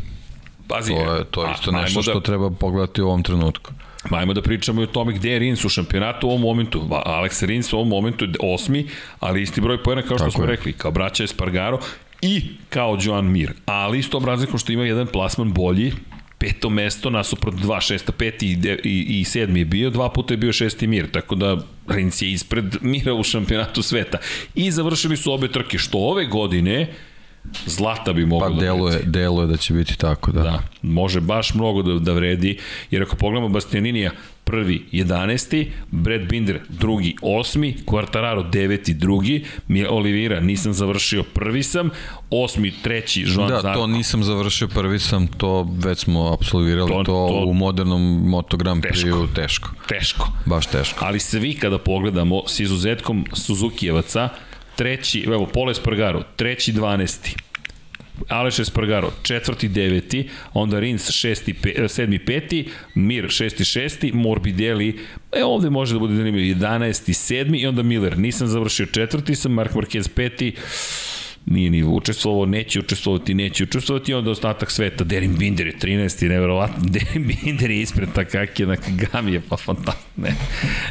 [0.68, 3.22] Pazi, To je, to je a, isto ajmo nešto da, što treba pogledati u ovom
[3.22, 3.72] trenutku.
[4.10, 6.80] Ajmo da pričamo i o tome gde je Rins u šampionatu u ovom momentu.
[6.90, 8.86] Alex Rins u ovom momentu je osmi,
[9.20, 10.50] ali isti broj pojena kao što Tako smo je.
[10.50, 11.78] rekli, kao braća Espargaro
[12.22, 13.52] i kao Joan Mir.
[13.66, 15.92] Ali s tom razlikom što ima jedan plasman bolji,
[16.38, 20.34] peto mesto nasuprot dva, šesta, peti i, de, i, i sedmi je bio, dva puta
[20.34, 21.56] je bio šesti Mir, tako da
[21.88, 24.18] Rins je ispred Mira u šampionatu sveta.
[24.54, 26.92] I završili su obe trke, što ove godine
[27.66, 29.10] Zlata bi moglo Pa da deluje, vredi.
[29.10, 30.42] deluje da će biti tako, da.
[30.42, 32.58] Da, može baš mnogo da, da vredi,
[32.90, 34.10] jer ako pogledamo Bastianinija,
[34.44, 35.66] prvi 11.
[35.90, 37.74] Brad Binder drugi 8.
[37.86, 41.90] Quartararo deveti drugi, mi Olivira nisam završio prvi sam,
[42.30, 43.80] osmi treći Joan Da, Zarko.
[43.80, 48.56] to nisam završio, prvi sam, to već smo absolvirali, To- to, to, u modernom Moto
[48.56, 49.08] Grand Teško.
[49.08, 49.70] Prix teško.
[49.88, 50.28] Teško.
[50.46, 51.04] Baš teško.
[51.04, 54.28] Ali svi kada pogledamo s izuzetkom Suzukijevaca,
[54.76, 57.36] treći, evo, Pole Spargaro, treći 12.
[58.28, 64.98] Aleš Espargaro, četvrti deveti, onda Rins šesti, pe, eh, sedmi peti, Mir šesti šesti, Morbidelli,
[65.32, 67.12] e ovde može da bude zanimljivo, 11.
[67.12, 68.18] sedmi i onda Miller.
[68.18, 70.52] Nisam završio četvrti sam, Mark Marquez peti,
[71.46, 76.28] nije ni učestvovao, neće učestvovati, neće učestvovati, onda ostatak sveta, Derin Binder je 13.
[76.28, 78.76] nevjerovatno, Derin Binder je ispred Takaki na
[79.26, 80.34] je pa fantastično, ne,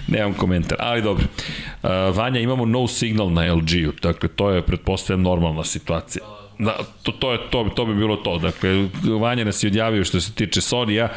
[0.07, 1.25] nemam komentar, ali dobro.
[1.83, 6.25] Uh, Vanja, imamo no signal na LG-u, dakle, to je, pretpostavljam, normalna situacija.
[6.59, 8.37] Da, to, to, je, to, to bi bilo to.
[8.37, 8.87] Dakle,
[9.19, 11.09] Vanja nas je odjavio što se tiče Sony-a.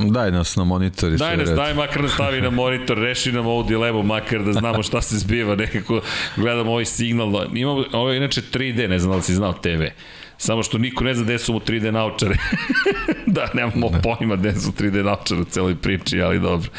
[0.00, 3.62] Daj nas na monitor Daj nas, daj makar da stavi na monitor, reši nam ovu
[3.62, 6.00] dilemu, makar da znamo šta se zbiva, nekako
[6.36, 7.46] gledamo ovaj signal.
[7.54, 9.82] Imamo, ovo je inače 3D, ne znam da li si znao TV.
[10.40, 12.34] Samo što niko ne zna gde su mu 3D naučare.
[13.26, 14.02] da, nemamo ne.
[14.02, 16.70] pojma gde su 3D naučare u celoj priči, ali dobro.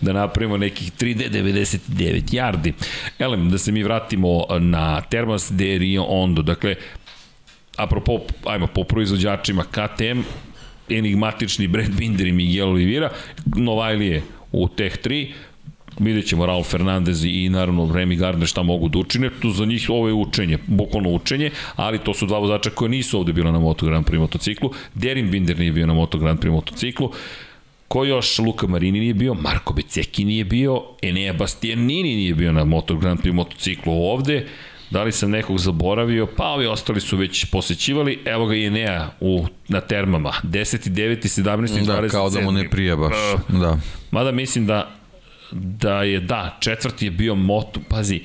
[0.00, 2.72] Da napravimo nekih 3D 99 yardi.
[3.18, 6.42] Elem, da se mi vratimo na Termas de Rio Ondo.
[6.42, 6.74] Dakle,
[7.76, 10.20] apropo, ajmo, po proizvođačima KTM,
[10.90, 13.10] enigmatični Brad Binder i Miguel Oliveira,
[13.56, 15.26] Novajlije u Tech 3,
[15.98, 19.90] vidjet ćemo Raul Fernandez i naravno Remy Gardner šta mogu da učine, tu za njih
[19.90, 23.58] ovo je učenje, bukvalno učenje, ali to su dva vozača koje nisu ovde bila na
[23.58, 27.12] Moto Grand Prix motociklu, Derin Binder nije bio na Moto Grand Prix motociklu,
[27.88, 28.38] Ko još?
[28.38, 33.20] Luka Marini nije bio, Marko Beceki nije bio, Enea Bastianini nije bio na Moto Grand
[33.20, 34.46] Prix motociklu ovde,
[34.90, 36.26] Da li sam nekog zaboravio?
[36.26, 38.18] Pa ovi ostali su već posećivali.
[38.24, 40.32] Evo ga i Enea u, na termama.
[40.42, 40.88] 10.
[40.88, 41.42] 9.
[41.42, 41.86] 17.
[41.86, 42.10] Da, 27.
[42.10, 43.14] kao da mu ne prija baš.
[43.34, 43.78] Uh, Da.
[44.10, 44.98] Mada mislim da
[45.52, 48.20] da je, da, četvrti je bio Moto, pazi,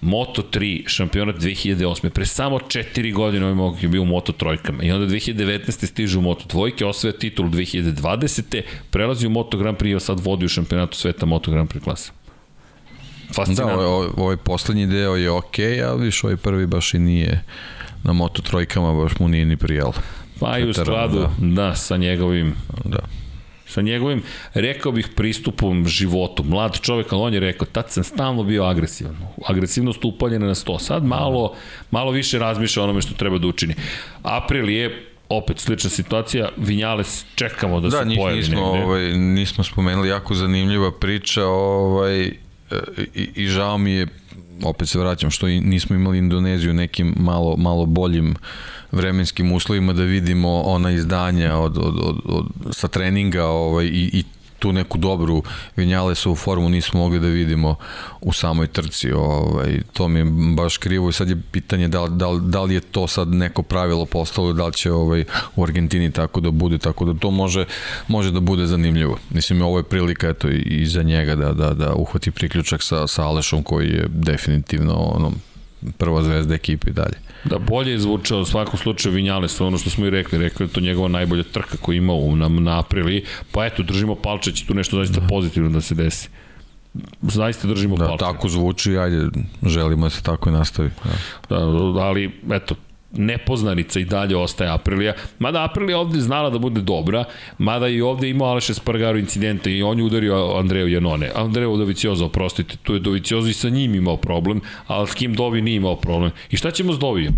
[0.00, 2.08] Moto 3, šampionat 2008.
[2.08, 4.82] Pre samo 4 godine ovaj mogu je bio u Moto trojkama.
[4.82, 5.86] I onda 2019.
[5.86, 8.62] stižu u Moto dvojke, osvaja titul 2020.
[8.90, 12.12] Prelazi u Moto Grand Prix i sad vodi u šampionatu sveta Moto Grand Prix klasa.
[13.28, 13.86] Da, Fascinantno.
[13.86, 17.44] ovaj, ovaj poslednji deo je okej, okay, ali viš ovaj prvi baš i nije
[18.04, 19.92] na moto trojkama, baš mu nije ni prijelo.
[20.40, 21.28] Pa i u skladu, da.
[21.38, 22.98] da, sa njegovim Da.
[23.66, 24.22] sa njegovim,
[24.54, 26.44] rekao bih, pristupom životu.
[26.44, 29.16] Mlad čovek, ali on je rekao, tad sam stalno bio agresivan.
[29.46, 30.78] Agresivno stupanje na 100.
[30.80, 31.54] Sad malo,
[31.90, 33.74] malo više razmišlja o onome što treba da učini.
[34.22, 38.84] April je opet slična situacija, Vinjales čekamo da, Da, se njih pojavi nismo, negde.
[38.86, 42.30] ovaj, nismo spomenuli, jako zanimljiva priča ovaj,
[43.14, 44.06] i, i žao mi je
[44.62, 48.34] opet se vraćam, što nismo imali Indoneziju nekim malo, malo boljim
[48.92, 54.24] vremenskim uslovima da vidimo ona izdanja od, od, od, od, sa treninga ovaj, i, i
[54.58, 55.42] tu neku dobru
[55.76, 57.76] Vinjalesovu formu nismo mogli da vidimo
[58.20, 59.12] u samoj trci.
[59.12, 60.24] Ovaj, to mi je
[60.56, 64.06] baš krivo i sad je pitanje da, da, da li je to sad neko pravilo
[64.06, 65.24] postalo, da li će ovaj,
[65.56, 67.64] u Argentini tako da bude, tako da to može,
[68.08, 69.18] može da bude zanimljivo.
[69.30, 73.24] Mislim, ovo je prilika eto, i za njega da, da, da uhvati priključak sa, sa
[73.24, 75.32] Alešom koji je definitivno ono,
[75.98, 77.27] prva zvezda ekipe i dalje.
[77.44, 80.68] Da, bolje je zvučao u svakom slučaju Vinjales, ono što smo i rekli, da je
[80.72, 84.66] to njegova najbolja trka koju ima u, na, na aprili, pa eto, držimo palče, će
[84.66, 86.28] tu nešto zaista pozitivno da se desi.
[87.22, 88.18] Zaista držimo Da, palče.
[88.24, 89.26] tako zvuči, ajde,
[89.66, 90.90] želimo da se tako i nastavi.
[91.48, 91.56] Da.
[91.56, 91.64] Da,
[92.00, 92.74] ali, eto,
[93.12, 95.12] nepoznanica i dalje ostaje Aprilija.
[95.38, 97.24] Mada Aprilija ovde znala da bude dobra,
[97.58, 101.30] mada i ovde imao Aleš Espargaro incidente i on je udario Andreju Janone.
[101.34, 105.62] Andreju Dovicioza, oprostite, tu je Dovicioza i sa njim imao problem, ali s kim Dovi
[105.62, 106.30] nije imao problem.
[106.50, 107.34] I šta ćemo s Dovijom?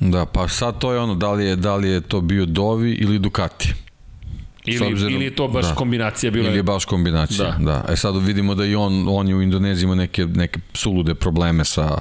[0.00, 2.92] Da, pa sad to je ono, da li je, da li je to bio Dovi
[2.92, 3.74] ili Ducati.
[4.66, 5.74] Ili, obzirom- ili je to baš da.
[5.74, 6.48] kombinacija bila?
[6.48, 7.56] Ili je baš kombinacija, Da.
[7.58, 7.82] da.
[7.86, 7.92] da.
[7.92, 11.64] E sad vidimo da i on, on je u Indoneziji imao neke, neke sulude probleme
[11.64, 11.98] sa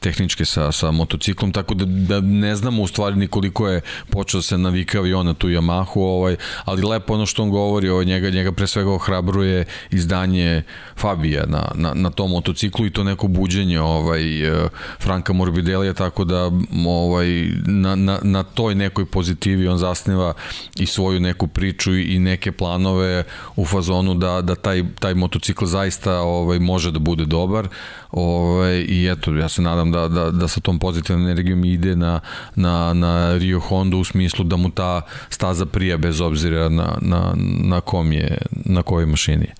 [0.00, 4.42] tehničke sa, sa motociklom, tako da, da ne znamo u stvari ni koliko je počeo
[4.42, 8.04] se navikao i on na tu Yamahu, ovaj, ali lepo ono što on govori, ovaj,
[8.04, 10.62] njega, njega pre svega ohrabruje izdanje
[10.96, 14.68] Fabija na, na, na tom motociklu i to neko buđenje ovaj, eh,
[15.00, 16.50] Franka Morbidelija, tako da
[16.86, 17.28] ovaj,
[17.66, 20.34] na, na, na toj nekoj pozitivi on zasniva
[20.78, 23.24] i svoju neku priču i neke planove
[23.56, 27.68] u fazonu da, da taj, taj motocikl zaista ovaj, može da bude dobar
[28.10, 32.20] ovaj, i eto, ja se nadam da, da, da sa tom pozitivnom energijom ide na,
[32.54, 37.34] na, na Rio Honda u smislu da mu ta staza prija bez obzira na, na,
[37.64, 39.54] na kom je, na kojoj mašini je.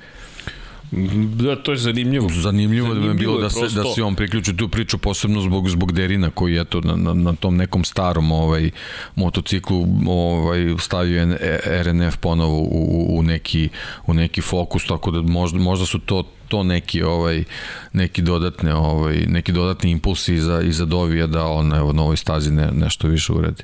[0.91, 2.29] Da, to je zanimljivo.
[2.29, 5.41] Zanimljivo, da bi Zanimljivo bilo da se, prosto- da se on priključi tu priču, posebno
[5.41, 8.71] zbog, zbog Derina koji je to na, na, na tom nekom starom ovaj,
[9.15, 11.37] motociklu ovaj, stavio
[11.85, 13.69] RNF ponovo u, u, neki,
[14.07, 17.45] u neki fokus, tako da možda, možda su to to neki ovaj
[17.93, 22.53] neki dodatne ovaj neki dodatni impulsi za iza Dovija da on evo na ovoj stazi
[22.53, 23.63] ne, nešto više uredi.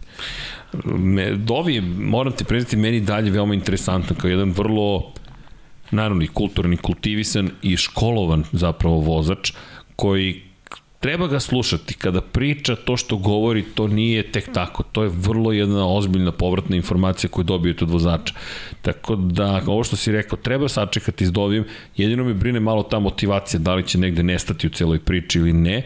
[0.84, 5.12] Me, Dovi, moram ti priznati, meni dalje veoma interesantan kao jedan vrlo
[5.92, 9.52] naravno i kulturni, kultivisan i školovan zapravo vozač
[9.96, 10.42] koji
[11.02, 11.94] treba ga slušati.
[11.94, 14.82] Kada priča to što govori, to nije tek tako.
[14.82, 18.34] To je vrlo jedna ozbiljna povratna informacija koju dobijete od vozača.
[18.82, 21.64] Tako da, ovo što si rekao, treba sačekati s Dovijem.
[21.96, 25.52] Jedino me brine malo ta motivacija, da li će negde nestati u celoj priči ili
[25.52, 25.82] ne.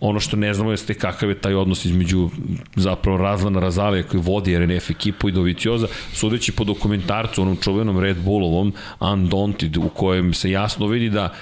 [0.00, 2.30] Ono što ne znamo jeste kakav je taj odnos između
[2.76, 8.16] zapravo Razlana Razalija koji vodi RNF ekipu i Dovicioza, sudeći po dokumentarcu, onom čuvenom Red
[8.24, 11.34] Bullovom Undaunted, u kojem se jasno vidi da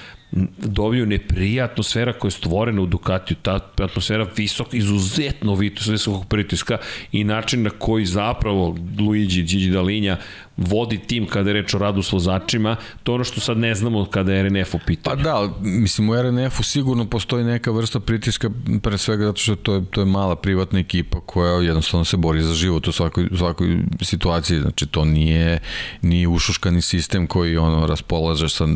[0.57, 6.77] Doviju neprija atmosfera koja je stvorena u Ducatiju, ta atmosfera visok, izuzetno visokog pritiska
[7.11, 10.17] i način na koji zapravo Luigi Gigi Dalinja
[10.59, 13.75] vodi tim kada je reč o radu s vozačima, to je ono što sad ne
[13.75, 15.15] znamo kada je RNF u pitanju.
[15.15, 18.49] Pa da, mislim u RNF-u sigurno postoji neka vrsta pritiska
[18.83, 22.41] pre svega zato što to je, to je mala privatna ekipa koja jednostavno se bori
[22.41, 25.59] za život u svakoj, u svakoj situaciji, znači to nije,
[26.01, 28.67] nije ušuškani sistem koji ono raspolaže sa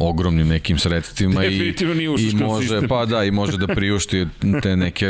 [0.00, 1.74] ogromnim nekim sredstvima i,
[2.18, 2.88] i može, sistem.
[2.88, 4.26] pa da, i može da priušti
[4.62, 5.06] te neke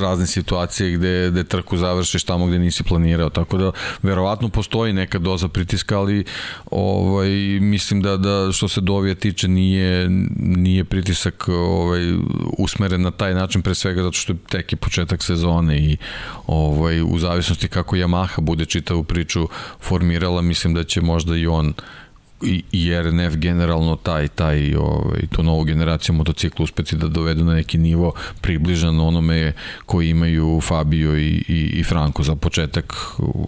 [0.00, 3.72] razne situacije gde, gde trku završiš tamo gde nisi planirao, tako da
[4.02, 6.24] verovatno postoji neka doza pritiska, ali
[6.70, 7.28] ovaj,
[7.60, 12.12] mislim da, da što se dovija tiče nije, nije pritisak ovaj,
[12.58, 15.96] usmeren na taj način pre svega zato što je tek je početak sezone i
[16.46, 19.48] ovaj, u zavisnosti kako Yamaha bude čitavu priču
[19.80, 21.74] formirala, mislim da će možda i on
[22.42, 27.78] i, RNF generalno taj taj ovaj tu novu generaciju motocikla uspeti da dovedu na neki
[27.78, 29.52] nivo približan onome
[29.86, 32.94] koji imaju Fabio i, i, i Franco za početak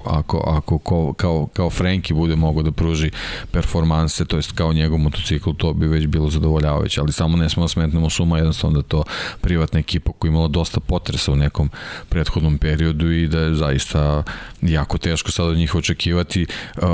[0.05, 3.11] ako, ako ko, kao, kao Frenki bude mogao da pruži
[3.51, 7.65] performanse to jest kao njegov motocikl to bi već bilo zadovoljavajuće ali samo ne smo
[7.65, 9.05] da smetnemo suma jednostavno da to
[9.41, 11.71] privatna ekipa koja imala dosta potresa u nekom
[12.09, 14.23] prethodnom periodu i da je zaista
[14.63, 16.47] jako teško sad od njih očekivati
[16.77, 16.85] uh,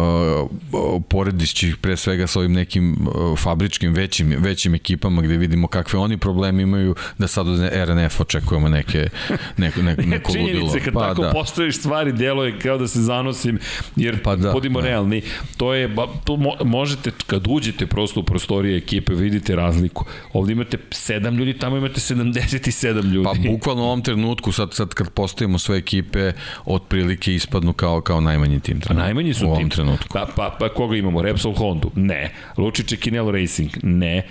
[1.09, 5.99] poredići ih pre svega sa ovim nekim uh, fabričkim većim, većim ekipama gde vidimo kakve
[5.99, 9.09] oni problemi imaju da sad od RNF očekujemo neke,
[9.57, 10.49] neko, neko, neko ludilo.
[10.49, 11.31] Činjenice, kad pa, tako da.
[11.31, 13.59] postojiš stvari, djeluje kao da se zanosim,
[13.97, 14.87] jer Pa da, budimo da.
[14.87, 15.23] realni,
[15.57, 15.95] to je,
[16.25, 20.05] to mo, možete, kad uđete prosto u prostorije ekipe, vidite razliku.
[20.33, 23.25] Ovde imate 7 ljudi, tamo imate 77 ljudi.
[23.25, 26.33] Pa bukvalno u ovom trenutku, sad, sad kad postavimo sve ekipe,
[26.65, 28.81] otprilike ispadnu kao, kao najmanji tim.
[28.89, 29.71] Pa najmanji su u ovom tim.
[29.71, 30.09] trenutku.
[30.13, 31.23] Pa, pa, pa koga imamo?
[31.23, 31.91] Repsol Hondu?
[31.95, 32.31] Ne.
[32.57, 33.71] Lučiće Kinelo Racing?
[33.83, 34.23] Ne.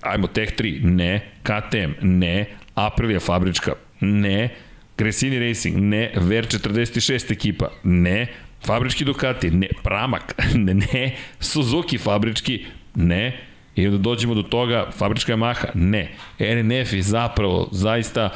[0.00, 0.84] Ajmo Tech 3?
[0.84, 1.20] Ne.
[1.42, 1.92] KTM?
[2.02, 2.46] Ne.
[2.74, 3.72] Aprilia fabrička?
[4.00, 4.48] Ne.
[4.98, 5.76] Gresini Racing?
[5.76, 6.12] Ne.
[6.16, 7.68] Ver 46 ekipa?
[7.84, 8.26] Ne.
[8.66, 9.50] Fabrički Ducati?
[9.50, 9.68] Ne.
[9.82, 10.34] Pramak?
[10.54, 11.16] Ne.
[11.40, 12.64] Suzuki fabrički?
[12.94, 13.40] Ne.
[13.76, 15.68] I onda dođemo do toga, fabrička Yamaha?
[15.74, 16.08] Ne.
[16.38, 18.30] RNF je zapravo zaista,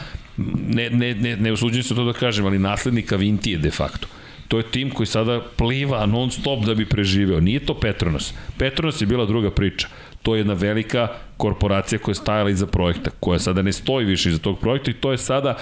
[0.69, 4.06] ne, ne, ne, ne usuđujem se to da kažem, ali naslednika Vintije de facto.
[4.53, 7.41] To je tim koji sada pliva non stop da bi preživeo.
[7.41, 8.35] Nije to Petronas.
[8.59, 9.89] Petronas je bila druga priča.
[10.23, 14.28] To je jedna velika korporacija koja je stajala iza projekta, koja sada ne stoji više
[14.28, 15.57] iza tog projekta i to je sada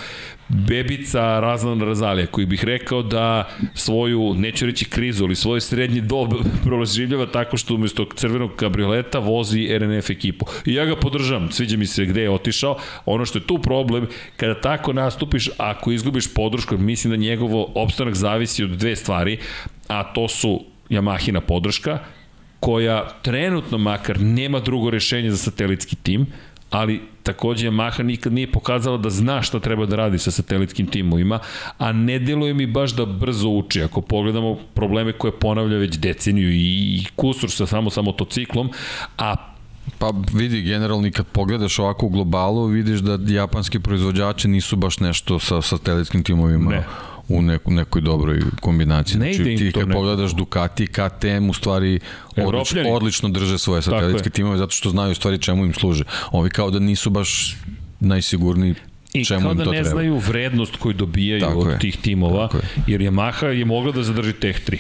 [0.49, 6.35] bebica Razlan Razalija, koji bih rekao da svoju, neću reći krizu, ali svoj srednji dob
[6.65, 10.47] proživljava tako što umesto crvenog kabrioleta vozi RNF ekipu.
[10.67, 12.77] I ja ga podržam, sviđa mi se gde je otišao.
[13.07, 14.07] Ono što je tu problem,
[14.37, 19.39] kada tako nastupiš, ako izgubiš podršku, mislim da njegovo opstanak zavisi od dve stvari,
[19.89, 21.99] a to su Yamahina podrška,
[22.61, 26.27] koja trenutno makar nema drugo rešenje za satelitski tim,
[26.71, 31.39] ali takođe Yamaha nikad nije pokazala da zna šta treba da radi sa satelitskim timovima,
[31.79, 33.83] a ne deluje mi baš da brzo uči.
[33.83, 38.71] Ako pogledamo probleme koje ponavlja već deceniju i kusur sa samo sa motociklom,
[39.19, 39.37] a
[39.99, 44.99] Pa vidi, generalno i kad pogledaš ovako u globalu, vidiš da japanski proizvođači nisu baš
[44.99, 46.85] nešto sa satelitskim timovima Ne.
[47.31, 49.19] U neku, nekoj dobroj kombinaciji.
[49.19, 49.99] Ne znači, ti kad nekako.
[49.99, 52.01] pogledaš Ducati i KTM u stvari
[52.37, 56.05] odlično, odlično drže svoje satelitske timove zato što znaju u stvari čemu im služe.
[56.33, 57.57] Ovi kao da nisu baš
[58.01, 58.75] najsigurniji
[59.13, 59.89] I čemu kao da ne treba.
[59.91, 61.79] znaju vrednost koju dobijaju Tako od je.
[61.79, 62.61] tih timova, je.
[62.87, 64.79] jer Yamaha je mogla da zadrži Tech 3.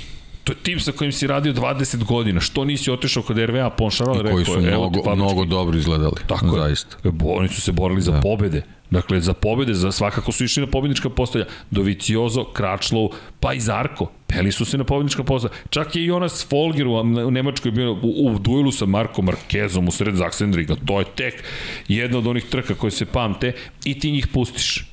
[0.51, 2.41] To je tim sa kojim si radio 20 godina.
[2.41, 4.17] Što nisi otišao kod RVA Ponšaral?
[4.17, 5.17] I koji su rekao, evo mnogo, fabrički.
[5.17, 6.17] mnogo dobro izgledali.
[6.27, 6.97] Tako zaista.
[7.05, 7.11] je.
[7.11, 8.63] Bo- Oni su se borili za pobede.
[8.91, 11.45] Dakle, za pobede, za svakako su išli na pobednička postolja.
[11.71, 13.09] Doviciozo, Kračlov,
[13.41, 14.11] pa i Zarko.
[14.27, 15.55] Peli su se na pobednička postolja.
[15.71, 16.95] Čak je i Jonas Folger u,
[17.27, 20.77] u Nemačkoj bio u, u duelu sa Markom Markezom u sred Zaksendriga.
[20.87, 21.45] To je tek
[21.89, 23.53] jedna od onih trka koje se pamte
[23.85, 24.90] i ti njih pustiš.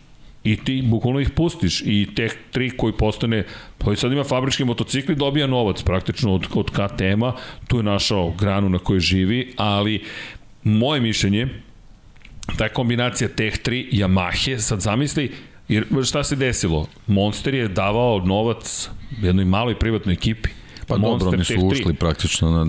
[0.47, 3.43] I ti bukvalno ih pustiš i te tri koji postane,
[3.77, 7.33] pa i sad ima fabrički motocikli, dobija novac praktično od, od KTM-a,
[7.67, 10.03] tu je našao granu na kojoj živi, ali
[10.63, 11.47] moje mišljenje,
[12.57, 15.31] ta kombinacija teh 3 Yamahe, sad zamisli,
[15.67, 16.87] jer šta se desilo?
[17.07, 18.89] Monster je davao novac
[19.21, 20.49] jednoj maloj privatnoj ekipi.
[20.87, 21.71] Pa dobro, oni su 3.
[21.71, 22.65] ušli praktično na...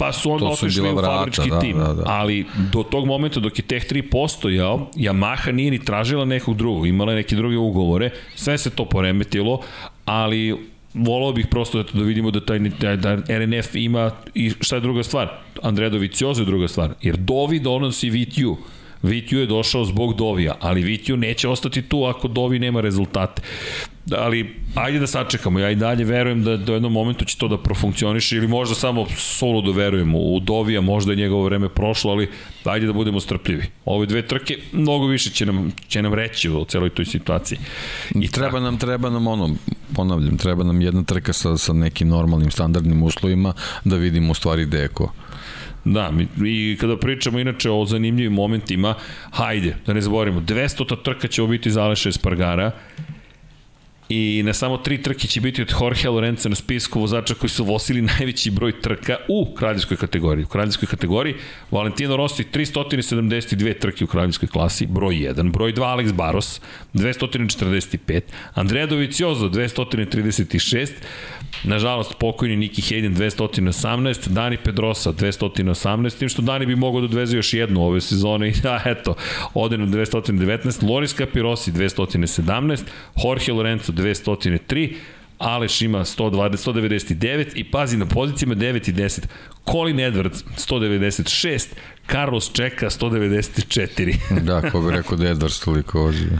[0.00, 2.02] Pa su onda otišli u vrata, fabrički da, tim, da, da.
[2.06, 6.86] ali do tog momenta dok je Tech 3 postojao, Yamaha nije ni tražila nekog drugog,
[6.86, 9.60] imala je neke druge ugovore, sve se to poremetilo,
[10.04, 10.56] ali
[10.94, 14.80] volao bih prosto da, da vidimo da taj da, da RNF ima i šta je
[14.80, 15.28] druga stvar,
[15.62, 18.56] Andrea Doviciozo je druga stvar, jer Dovi donosi VTU,
[19.02, 23.42] VTU je došao zbog Dovija, ali VTU neće ostati tu ako Dovi nema rezultate.
[24.16, 27.58] Ali, ajde da sačekamo, ja i dalje verujem da do jednom momentu će to da
[27.58, 32.28] profunkcioniše ili možda samo solo da verujem u Dovija, možda je njegovo vreme prošlo, ali
[32.64, 33.66] ajde da budemo strpljivi.
[33.84, 37.58] Ove dve trke mnogo više će nam, će nam reći o celoj toj situaciji.
[38.14, 39.54] I treba nam, treba nam ono,
[39.94, 43.52] ponavljam, treba nam jedna trka sa, sa nekim normalnim standardnim uslovima
[43.84, 45.12] da vidimo u stvari gde je ko.
[45.84, 46.12] Da,
[46.46, 48.94] i kada pričamo inače o zanimljivim momentima,
[49.30, 51.02] hajde, da ne zaboravimo, 200.
[51.02, 52.72] trka će biti za Aleša Espargara
[54.10, 57.64] i na samo tri trke će biti od Jorge Lorenza na spisku vozača koji su
[57.64, 60.44] vosili najveći broj trka u kraljevskoj kategoriji.
[60.44, 61.34] U kraljevskoj kategoriji
[61.70, 66.60] Valentino Rossi 372 trke u kraljevskoj klasi, broj 1, broj 2 Alex Baros
[66.94, 68.20] 245,
[68.54, 70.90] Andrea Doviciozo 236,
[71.64, 77.36] nažalost pokojni Niki Hayden 218, Dani Pedrosa 218, tim što Dani bi mogao da odveze
[77.36, 79.14] još jednu ove sezone i da eto,
[79.54, 82.82] ode na 219, Loris Capirosi 217,
[83.24, 84.94] Jorge Lorenzo 203,
[85.38, 89.20] Aleš ima 120, 199 i pazi na pozicijama 9 i 10.
[89.72, 91.66] Colin Edwards 196,
[92.12, 94.16] Carlos čeka 194.
[94.46, 96.24] Da, ko bi rekao da je Edwards toliko vozi.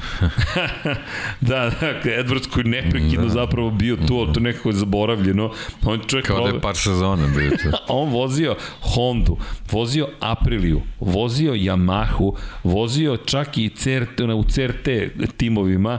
[1.41, 3.33] da, da, Edwards koji neprekidno da.
[3.33, 5.53] zapravo bio tu, ali to nekako je zaboravljeno.
[5.85, 7.51] On čovjek Kao da je par sezona bio.
[7.73, 9.37] A on vozio Hondu,
[9.73, 12.33] vozio Apriliju, vozio Yamahu,
[12.65, 14.89] vozio čak i CRT, u CRT
[15.37, 15.99] timovima,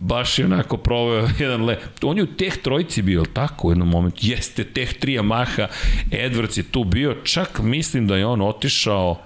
[0.00, 1.78] baš je onako proveo jedan le...
[2.02, 4.18] On je u teh trojci bio, tako, u jednom momentu?
[4.22, 5.66] Jeste, teh tri Yamaha,
[6.10, 9.20] Edwards je tu bio, čak mislim da je on otišao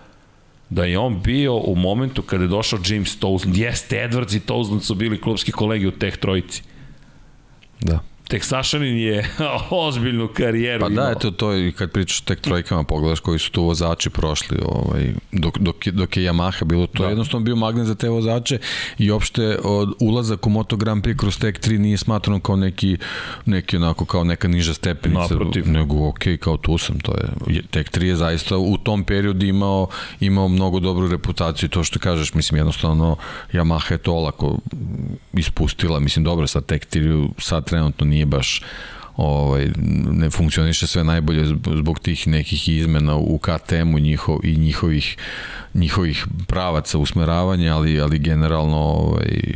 [0.71, 3.57] da je on bio u momentu kada je došao James Tousland.
[3.57, 6.63] Jeste, Edwards i Tousland su bili klubski kolegi u teh trojici.
[7.81, 7.99] Da.
[8.33, 9.25] Teksašanin je
[9.71, 11.05] ozbiljnu karijeru Pa imao.
[11.05, 15.13] da, eto to i kad pričaš tek trojkama, pogledaš koji su tu vozači prošli, ovaj,
[15.33, 17.05] dok, dok, je- dok je Yamaha bilo, to da.
[17.05, 18.59] je jednostavno bio magnet za te vozače
[18.99, 22.97] i opšte od, ulazak u Moto Grand Prix kroz tek 3 nije smatrano kao neki,
[23.47, 25.69] neki onako kao neka niža stepenica, Naprotiv.
[25.69, 29.47] nego ok, kao tu sam, to je, je- tek 3 je zaista u tom periodu
[29.47, 29.89] imao,
[30.21, 33.17] imao mnogo dobru reputaciju to što kažeš, mislim jednostavno
[33.53, 34.59] Yamaha je to olako
[35.33, 38.63] ispustila, mislim dobro, sad tek 3 sad trenutno nije baš
[39.17, 39.71] ovaj,
[40.11, 45.17] ne funkcioniše sve najbolje zb- zbog tih nekih izmena u KTM-u njihov, i njihovih,
[45.75, 49.55] njihovih pravaca usmeravanja, ali, ali generalno ovaj,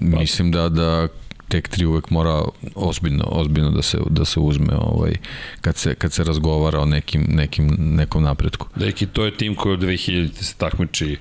[0.00, 1.08] mislim da, da
[1.48, 2.42] tek 3 uvek mora
[2.74, 5.12] ozbiljno, ozbiljno da se, da se uzme ovaj,
[5.60, 8.66] kad, se, kad se razgovara o nekim, nekim, nekom napretku.
[8.76, 11.16] Deki, to je tim koji od 2000 se takmiči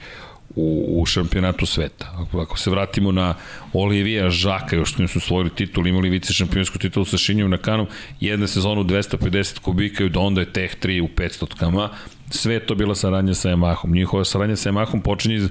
[0.55, 2.11] u, u šampionatu sveta.
[2.17, 3.35] Ako, ako se vratimo na
[3.73, 7.87] Olivija Žaka, još su osvojili titul, imali vice šampionsku titulu sa Šinjom na kanom,
[8.19, 11.89] jedna sezona u 250 kubika i od onda je Teh 3 u 500 kama.
[12.29, 13.93] Sve to bila saradnja sa Yamahom.
[13.93, 15.49] Njihova saradnja sa Yamahom počinje iz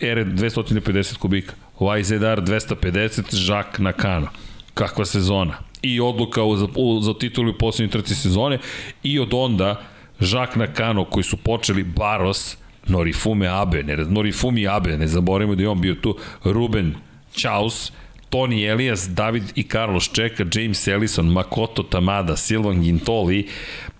[0.00, 1.54] ere 250 kubika.
[1.80, 4.28] YZR 250, Žak na kano.
[4.74, 5.58] Kakva sezona.
[5.82, 8.58] I odluka u, za, u, za titulu u poslednjoj trci sezone
[9.02, 9.82] i od onda
[10.20, 12.56] Žak Nakano koji su počeli Baros,
[12.88, 16.94] Norifume Abe, ne, Norifumi Abe, ne zaboravimo da je on bio tu, Ruben
[17.34, 17.92] Chaus,
[18.30, 23.46] Tony Elias, David i Carlos Čeka, James Ellison, Makoto Tamada, Silvan Gintoli,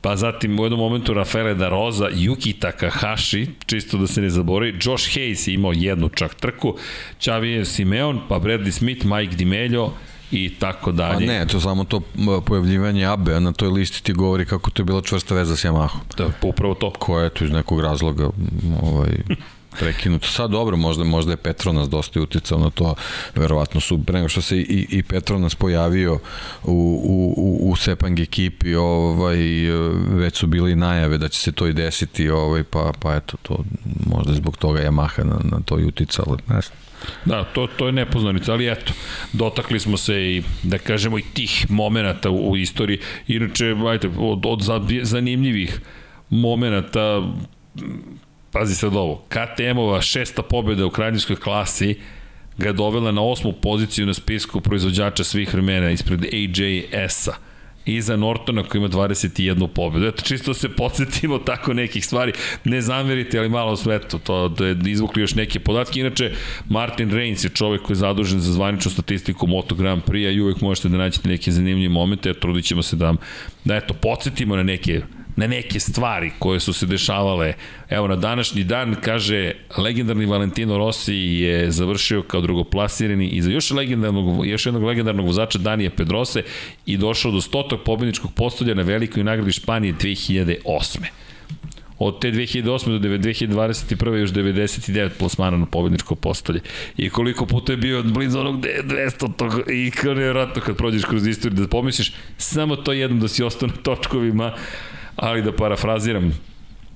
[0.01, 4.75] pa zatim u jednom momentu Rafaele da Roza, Yuki Takahashi, čisto da se ne zabori,
[4.83, 6.77] Josh Hayes je imao jednu čak trku,
[7.19, 9.91] Xavier Simeon, pa Bradley Smith, Mike Dimelio
[10.31, 11.27] i tako dalje.
[11.27, 12.01] ne, to samo to
[12.47, 15.98] pojavljivanje Abe na toj listi ti govori kako to je bila čvrsta veza s Yamahom.
[16.16, 16.90] Da, upravo to.
[16.90, 18.31] koja je tu iz nekog razloga
[18.82, 19.11] ovaj,
[19.78, 20.28] prekinuto.
[20.28, 22.94] Sad dobro, možda, možda je Petronas dosta uticao na to,
[23.35, 26.20] verovatno su, pre nego što se i, i Petronas pojavio u,
[27.05, 29.36] u, u, u Sepang ekipi, ovaj,
[30.09, 33.65] već su bili najave da će se to i desiti, ovaj, pa, pa eto, to
[34.07, 36.78] možda zbog toga Yamaha na, na to i uticalo, ne znam.
[37.24, 38.93] Da, to, to je nepoznanica, ali eto,
[39.33, 42.99] dotakli smo se i, da kažemo, i tih momenta u, u istoriji.
[43.28, 44.62] Inače, ajte, od, od
[45.03, 45.81] zanimljivih
[46.31, 47.23] momenta,
[48.51, 51.99] pazi sad ovo, KTM-ova šesta pobjeda u kraljevskoj klasi
[52.59, 57.33] ga je dovela na osmu poziciju na spisku proizvođača svih vremena ispred AJS-a
[57.87, 60.07] iza Nortona koji ima 21 pobedu.
[60.07, 62.33] Eto, čisto se podsjetimo tako nekih stvari.
[62.65, 66.01] Ne zamerite, ali malo sveto, to da je izvukli još neke podatke.
[66.01, 66.33] Inače,
[66.69, 70.61] Martin Reigns je čovek koji je zadužen za zvaničnu statistiku Moto Grand Prix-a i uvek
[70.61, 72.35] možete da naćete neke zanimljive momente.
[72.35, 73.15] Trudit ćemo se da,
[73.65, 75.03] da eto, podsjetimo na neke
[75.37, 77.53] na neke stvari koje su se dešavale.
[77.91, 83.71] Evo, na današnji dan, kaže, legendarni Valentino Rossi je završio kao drugoplasirani i za još,
[83.71, 86.43] legendarnog, još jednog legendarnog vozača Danije Pedrose
[86.87, 90.99] i došao do stotog pobedničkog postolja na velikoj nagradi Španije 2008
[91.99, 92.99] od te 2008.
[92.99, 94.15] do 2021.
[94.15, 96.61] još 99 plasmana na pobedničko postolje.
[96.97, 101.27] I koliko puta je bio blizu onog 200 tog, i kao nevjerojatno kad prođeš kroz
[101.27, 104.55] istoriju da pomisliš samo to jedno da si ostao na točkovima
[105.17, 106.39] ali da parafraziram,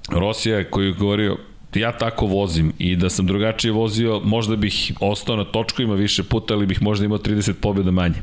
[0.08, 1.38] Rosija koji je govorio
[1.74, 6.54] ja tako vozim i da sam drugačije vozio, možda bih ostao na točkovima više puta,
[6.54, 8.22] ali bih možda imao 30 pobjeda manje.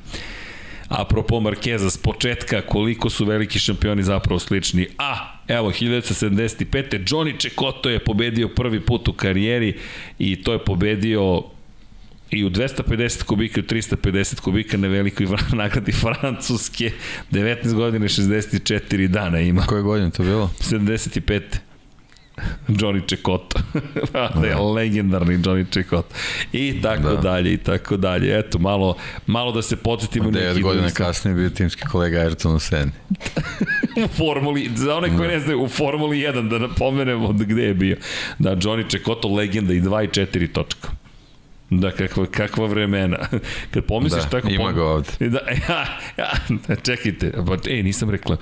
[0.87, 4.87] Apropo Markeza, s početka koliko su veliki šampioni zapravo slični.
[4.97, 7.03] A, evo, 1975.
[7.05, 9.77] Johnny Čekoto je pobedio prvi put u karijeri
[10.19, 11.43] i to je pobedio
[12.31, 16.91] i u 250 kubika i u 350 kubika na velikoj nagradi Francuske
[17.31, 19.65] 19 godina i 64 dana ima.
[19.65, 20.51] Koje godine to bilo?
[20.59, 21.41] 75.
[22.67, 23.59] Johnny Čekoto.
[24.41, 26.15] da je legendarni Johnny Čekoto.
[26.53, 27.15] I tako da.
[27.15, 28.39] dalje, i tako dalje.
[28.39, 28.95] Eto, malo,
[29.27, 30.29] malo da se podsjetimo.
[30.29, 32.91] 9 godina kasnije bio timski kolega Ayrton u Seni.
[34.05, 35.33] u Formuli, za one koji da.
[35.33, 37.97] ne znaju, u Formuli 1, da napomenemo gde je bio.
[38.39, 40.89] Da, Johnny Čekoto, legenda i 2 i 4 točka.
[41.69, 43.17] Da, kakva, kakva vremena.
[43.73, 44.49] Kad pomisliš da, tako...
[44.49, 44.75] ima pom...
[44.75, 45.09] ga ovde.
[45.29, 45.85] Da, ja,
[46.17, 48.37] ja, čekajte, pa, ej, nisam rekla.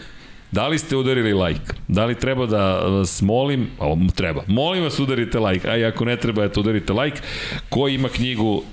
[0.52, 1.74] Da li ste udarili like?
[1.88, 3.68] Da li treba da vas molim?
[3.80, 4.44] O, treba.
[4.48, 7.22] Molim vas udarite like, a i ako ne treba, eto udarite like.
[7.70, 8.64] Ko ima knjigu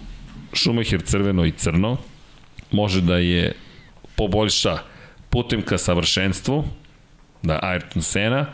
[0.53, 1.97] Šumacher crveno i crno,
[2.70, 3.53] može da je
[4.16, 4.79] poboljša
[5.31, 6.65] putem ka savršenstvu,
[7.43, 8.47] da Ayrton Sena,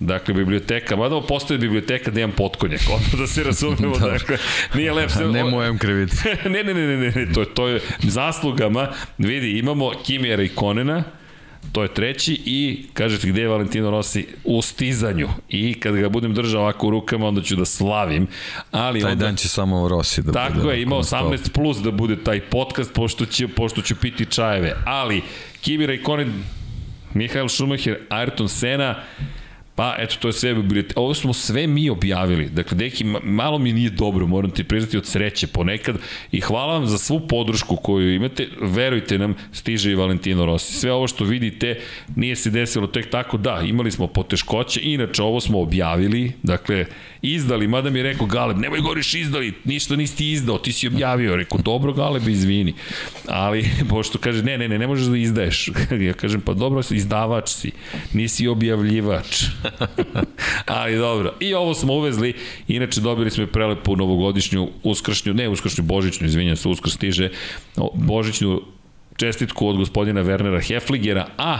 [0.00, 4.08] Dakle, biblioteka, mada ovo postoje biblioteka da imam potkonjak, ono da se razumemo, da.
[4.10, 4.38] dakle,
[4.74, 5.26] nije lep se...
[5.26, 6.16] ne mojem krivicu.
[6.44, 11.04] ne, ne, ne, ne, ne, to, to je zaslugama, vidi, imamo Kimijera i Konena,
[11.72, 16.34] To je treći i kažete gde je Valentino Rossi u stizanju i kad ga budem
[16.34, 18.26] držao ovako u rukama onda ću da slavim.
[18.70, 20.60] Ali taj onda, dan će samo Rossi da tako bude.
[20.60, 24.76] Tako je, ima 18 plus da bude taj podcast pošto, će, pošto ću piti čajeve.
[24.86, 25.22] Ali
[25.60, 26.32] Kimi Raikkonen,
[27.14, 29.02] Mihael Schumacher, Ayrton Senna,
[29.80, 31.00] Pa, eto, to je sve biblioteka.
[31.00, 32.48] Ovo smo sve mi objavili.
[32.48, 35.96] Dakle, deki, malo mi nije dobro, moram ti priznati od sreće ponekad.
[36.32, 38.48] I hvala vam za svu podršku koju imate.
[38.60, 40.72] Verujte nam, stiže i Valentino Rossi.
[40.72, 41.80] Sve ovo što vidite
[42.16, 43.36] nije se desilo tek tako.
[43.36, 44.80] Da, imali smo poteškoće.
[44.82, 46.32] Inače, ovo smo objavili.
[46.42, 46.86] Dakle,
[47.22, 51.36] izdali, mada mi je rekao Galeb, nemoj goriš izdali, ništa nisi izdao, ti si objavio.
[51.36, 52.74] Rekao, dobro Galeb, izvini.
[53.26, 55.70] Ali, pošto kaže, ne, ne, ne, ne možeš da izdaješ.
[56.08, 57.72] ja kažem, pa dobro, izdavač si,
[58.12, 59.44] nisi objavljivač.
[60.66, 62.34] Ali dobro, i ovo smo uvezli,
[62.68, 67.28] inače dobili smo i prelepu novogodišnju, uskršnju, ne uskršnju, božićnu, izvinjam se, uskrs stiže,
[67.94, 68.62] božićnu
[69.16, 71.58] čestitku od gospodina Wernera Hefligera, a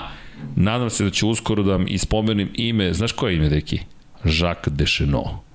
[0.57, 3.81] nadam se da će uskoro da vam ispomenim ime, znaš koje ime, deki?
[4.25, 5.50] Jacques Deschenaux.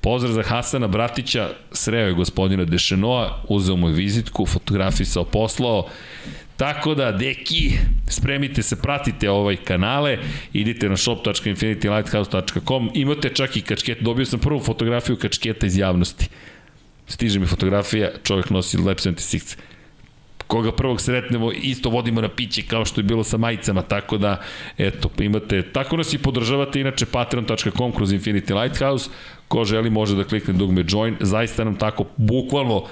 [0.00, 5.88] Pozdrav za Hasana Bratića, sreo je gospodina Dešenoa, uzeo mu vizitku, fotografisao, poslao.
[6.56, 7.72] Tako da, deki,
[8.08, 10.18] spremite se, pratite ovaj kanale,
[10.52, 16.28] idite na shop.infinitylighthouse.com, imate čak i kačket, dobio sam prvu fotografiju kačketa iz javnosti.
[17.08, 19.56] Stiže mi fotografija, čovjek nosi Lab 76
[20.50, 24.40] koga prvog sretnemo, isto vodimo na piće kao što je bilo sa majicama, tako da,
[24.78, 29.10] eto, imate, tako nas i podržavate, inače patreon.com kroz Infinity Lighthouse,
[29.48, 32.84] ko želi može da klikne dugme join, zaista nam tako bukvalno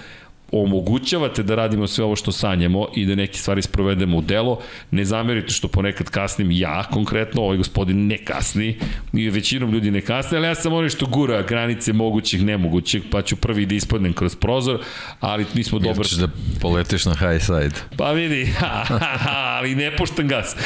[0.53, 4.61] omogućavate da radimo sve ovo što sanjamo i da neke stvari sprovedemo u delo.
[4.91, 8.79] Ne zamerite što ponekad kasnim ja konkretno, ovaj gospodin ne kasni,
[9.13, 13.23] i većinom ljudi ne kasni, ali ja sam onaj što gura granice mogućih, nemogućih, pa
[13.23, 14.81] ću prvi da ispadnem kroz prozor,
[15.21, 16.07] ali nismo dobar...
[16.11, 17.75] Jer da poletiš na high side.
[17.97, 20.57] Pa vidi, ha, ha, ha, ali ne puštam gas.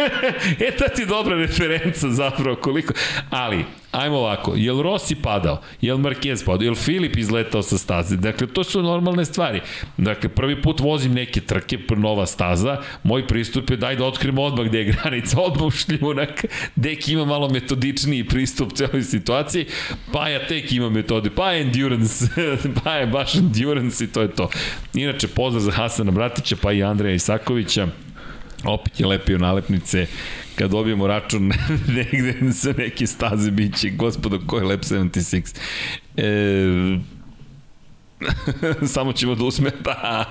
[0.68, 2.94] e, ta ti dobra referenca zapravo, koliko...
[3.30, 5.60] Ali, Ajmo ovako, je li Rossi padao?
[5.80, 6.64] Je li Marquez padao?
[6.64, 8.16] Je li Filip izletao sa staze?
[8.16, 9.60] Dakle, to su normalne stvari.
[9.96, 14.66] Dakle, prvi put vozim neke trke, nova staza, moj pristup je daj da otkrijemo odmah
[14.66, 16.44] gde je granica, odmah u šljunak,
[16.76, 19.66] Dek ima malo metodičniji pristup celoj situaciji,
[20.12, 22.24] pa ja tek ima metode, pa je endurance,
[22.84, 24.48] pa je baš endurance i to je to.
[24.94, 27.88] Inače, pozdrav za Hasana Bratića, pa i Andreja Isakovića,
[28.64, 30.06] opet je lepio nalepnice.
[30.54, 31.52] Kad dobijemo račun
[31.96, 35.56] negde sa neke staze biće, gospodo, ko je Lab 76?
[36.16, 37.12] E,
[38.94, 40.24] samo ćemo da usme da,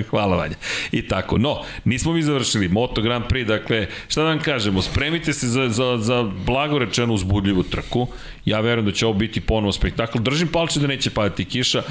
[0.10, 0.54] hvala Vanja.
[0.92, 2.68] I tako, no, nismo mi završili.
[2.68, 4.82] Moto Grand Prix, dakle šta da vam kažemo?
[4.82, 8.06] Spremite se za, za, za blago rečeno uzbudljivu trku.
[8.44, 10.18] Ja verujem da će ovo biti ponovo spektakl.
[10.18, 11.82] Držim palče da neće padati kiša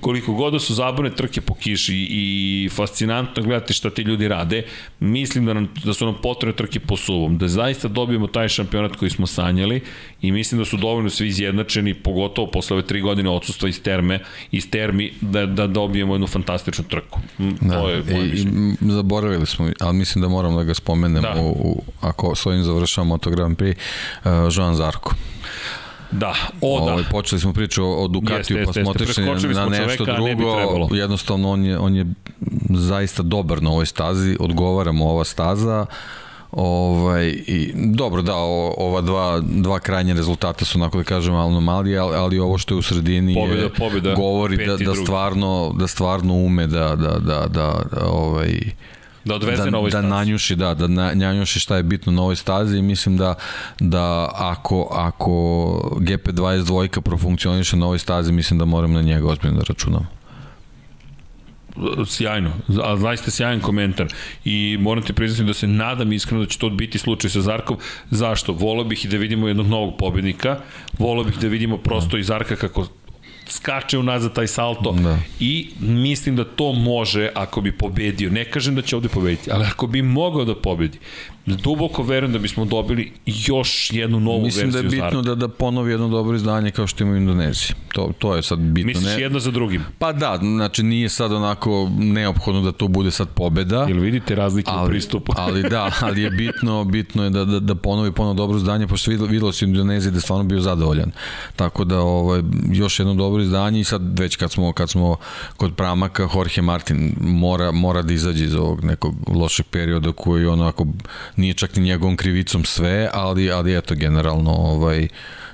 [0.00, 4.62] koliko god da su zabune trke po kiši i fascinantno gledati šta ti ljudi rade,
[5.00, 8.96] mislim da, nam, da su nam potrebne trke po suvom, da zaista dobijemo taj šampionat
[8.96, 9.82] koji smo sanjali
[10.22, 14.20] i mislim da su dovoljno svi izjednačeni, pogotovo posle ove tri godine odsustva iz terme,
[14.50, 17.20] iz termi, da, da dobijemo jednu fantastičnu trku.
[17.38, 18.46] Da, to je moje i, i,
[18.80, 21.34] zaboravili smo, ali mislim da moram da ga spomenem da.
[21.40, 23.74] U, u, ako s ovim završavamo Moto Grand Prix,
[24.24, 25.14] uh, Joan Zarko.
[26.10, 26.92] Da, o da.
[26.92, 29.24] Ovaj, počeli smo priču o, o Ducatiju, pa smo otišli
[29.54, 30.88] na nešto čoveka, drugo.
[30.90, 32.06] Ne jednostavno, on je, on je
[32.70, 35.86] zaista dobar na ovoj stazi, odgovara mu ova staza.
[36.52, 41.98] Ovaj, i, dobro, da, o, ova dva, dva krajnje rezultata su, onako da kažem, anomalije,
[41.98, 45.86] ali, ali ovo što je u sredini pobjeda, je, pobjeda, govori da, da, stvarno, da
[45.86, 48.60] stvarno ume da, da, da, da, da ovaj,
[49.28, 50.08] Da odveze da, na ovoj da stazi.
[50.08, 53.34] nanjuši, da, da nanjuši šta je bitno na ovoj stazi i mislim da,
[53.80, 55.32] da ako, ako
[56.00, 60.18] GP22 profunkcioniše na ovoj stazi, mislim da moram na njega ozbiljno da računam
[62.06, 62.50] sjajno,
[62.84, 64.06] a zaista sjajan komentar
[64.44, 67.76] i moram ti priznati da se nadam iskreno da će to biti slučaj sa Zarkom.
[68.10, 68.52] Zašto?
[68.52, 70.60] Volao bih i da vidimo jednog novog pobednika,
[70.98, 72.86] volao bih da vidimo prosto i Zarka kako
[73.48, 75.18] skače unazad taj salto da.
[75.40, 78.30] i mislim da to može ako bi pobedio.
[78.30, 80.98] Ne kažem da će ovde pobediti, ali ako bi mogao da pobedi,
[81.56, 85.34] duboko verujem da bismo dobili još jednu novu Mislim verziju Mislim da je bitno da,
[85.34, 87.76] da ponovi jedno dobro izdanje kao što ima u Indoneziji.
[87.92, 88.88] To, to je sad bitno.
[88.88, 89.22] Misliš ne...
[89.22, 89.84] jedno za drugim?
[89.98, 93.82] Pa da, znači nije sad onako neophodno da to bude sad pobeda.
[93.88, 95.32] Jel vidite razlike ali, u pristupu?
[95.44, 99.10] ali da, ali je bitno, bitno je da, da, da ponovi ponovo dobro izdanje, pošto
[99.10, 101.12] videlo se u Indoneziji da je stvarno bio zadovoljan.
[101.56, 102.42] Tako da ovaj,
[102.72, 105.16] još jedno dobro izdanje i sad već kad smo, kad smo
[105.56, 110.86] kod Pramaka, Jorge Martin mora, mora da izađe iz ovog nekog lošeg perioda koji onako
[111.38, 115.08] nije čak ni njegovom krivicom sve, ali, ali eto, generalno, ovaj,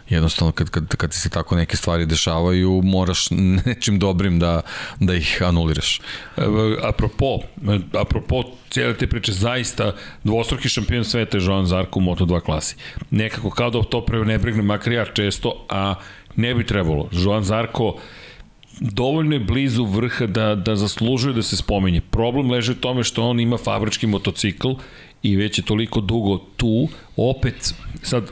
[0.08, 3.26] jednostavno kad, kad, kad se tako neke stvari dešavaju, moraš
[3.66, 4.60] nečim dobrim da,
[5.00, 6.00] da ih anuliraš.
[6.82, 7.38] Apropo,
[7.92, 9.94] apropo cijele te priče, zaista
[10.24, 12.76] dvostruki šampion sveta je Joan Zarko u Moto2 klasi.
[13.10, 15.94] Nekako kao da to preo ne bregne, makar ja često, a
[16.36, 17.08] ne bi trebalo.
[17.12, 17.96] Joan Zarko
[18.80, 22.00] dovoljno je blizu vrha da, da zaslužuje da se spomenje.
[22.00, 24.68] Problem leže u tome što on ima fabrički motocikl
[25.24, 28.30] i već je toliko dugo tu, opet, sad,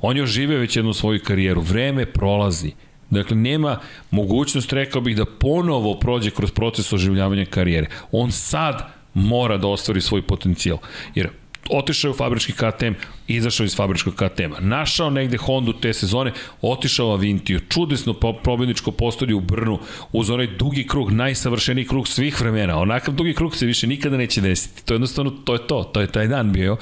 [0.00, 2.72] on je oživeo već jednu svoju karijeru, vreme prolazi,
[3.10, 3.78] Dakle, nema
[4.10, 7.86] mogućnost, rekao bih, da ponovo prođe kroz proces oživljavanja karijere.
[8.12, 10.78] On sad mora da ostvari svoj potencijal.
[11.14, 11.28] Jer
[11.70, 12.94] otišao je u fabrički KTM,
[13.28, 14.60] izašao iz fabričkog KTM-a.
[14.60, 16.32] Našao negde Hondu te sezone,
[16.62, 18.14] otišao u Avintiju, čudesno
[18.44, 19.78] pobedničko postolje u Brnu,
[20.12, 22.78] uz onaj dugi krug, najsavršeniji krug svih vremena.
[22.78, 24.84] Onakav dugi krug se više nikada neće desiti.
[24.84, 26.76] To je jednostavno, to je to, to je taj dan bio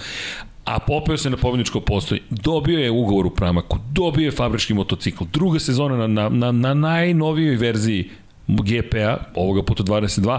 [0.64, 2.20] a popeo se na pobedničko postoje.
[2.30, 5.24] Dobio je ugovor u Pramaku, dobio je fabrički motocikl.
[5.32, 8.10] Druga sezona na, na, na, na najnovijoj verziji
[8.48, 10.38] GP-a, ovoga puta 22,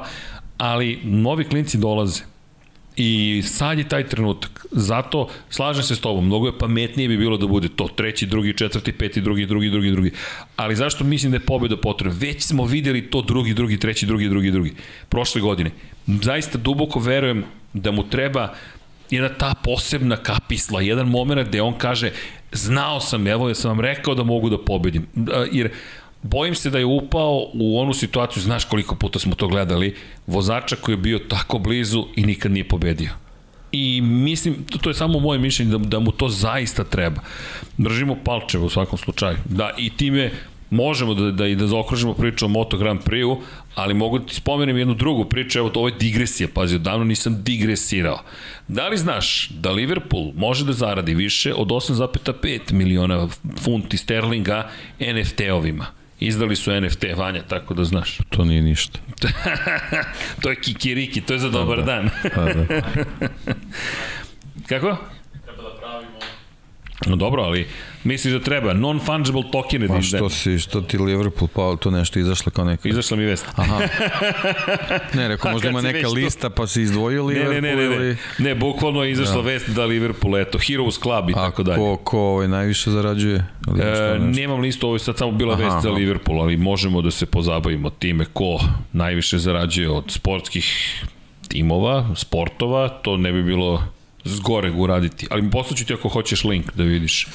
[0.58, 2.33] ali novi klinci dolaze
[2.96, 4.66] I sad je taj trenutak.
[4.72, 8.54] Zato slažem se s tobom, mnogo je pametnije bi bilo da bude to treći, drugi,
[8.58, 10.12] četvrti, peti, drugi, drugi, drugi, drugi.
[10.56, 12.18] Ali zašto mislim da je pobeda potrebna?
[12.20, 14.74] Već smo videli to drugi, drugi, treći, drugi, drugi, drugi.
[15.10, 15.72] Prošle godine.
[16.08, 17.44] Zaista duboko verujem
[17.74, 18.54] da mu treba
[19.10, 22.12] jedna ta posebna kapisla, jedan moment gde on kaže
[22.52, 25.08] znao sam, evo ja sam vam rekao da mogu da pobedim.
[25.52, 25.72] Jer
[26.24, 29.96] bojim se da je upao u onu situaciju, znaš koliko puta smo to gledali,
[30.28, 33.10] vozača koji je bio tako blizu i nikad nije pobedio.
[33.72, 37.22] I mislim, to je samo moje mišljenje da, da mu to zaista treba.
[37.78, 39.38] Držimo palčeve u svakom slučaju.
[39.46, 40.32] Da, i time
[40.70, 43.42] možemo da, da, i da zaokružimo priču o Moto Grand Prix-u,
[43.76, 47.44] ali mogu da ti spomenem jednu drugu priču, evo ovo je digresija, pazi, odavno nisam
[47.44, 48.20] digresirao.
[48.68, 53.28] Da li znaš da Liverpool može da zaradi više od 8,5 miliona
[53.60, 54.70] funti sterlinga
[55.00, 56.03] NFT-ovima?
[56.26, 58.18] Izdali su NFT, Vanja, tako da znaš.
[58.30, 59.00] To nije ništa.
[60.42, 62.10] to je kikiriki, to je za dobar da, dan.
[62.36, 62.84] da, da.
[64.70, 64.98] Kako?
[67.06, 67.68] Da No dobro, ali
[68.04, 70.20] misliš da treba non-fungible tokene da Pa izdaje?
[70.20, 72.90] što si, što ti Liverpool, pa to nešto izašlo kao neka...
[72.90, 73.46] Izašla mi vest.
[73.56, 73.80] Aha.
[75.14, 77.96] Ne, rekao, možda ima neka lista pa si izdvojio Ne, Liverpool ne, ne, ne, ne,
[77.96, 78.18] ili...
[78.40, 81.78] ne, bukvalno je izašla vest da Liverpool, eto, Heroes Club i A tako dalje.
[81.78, 83.46] ko, ko ovaj najviše zarađuje?
[83.68, 85.90] Ili E, nešto, nemam listu, ovo je sad samo bila Aha, vest za.
[85.92, 88.60] Liverpool, ali možemo da se pozabavimo time ko
[88.94, 91.00] najviše zarađuje od sportskih
[91.48, 93.84] timova, sportova, to ne bi bilo
[94.24, 95.28] zgoreg uraditi.
[95.32, 97.28] Ali poslaću ti ako hoćeš link da vidiš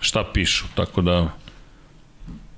[0.00, 1.32] šta pišu, tako da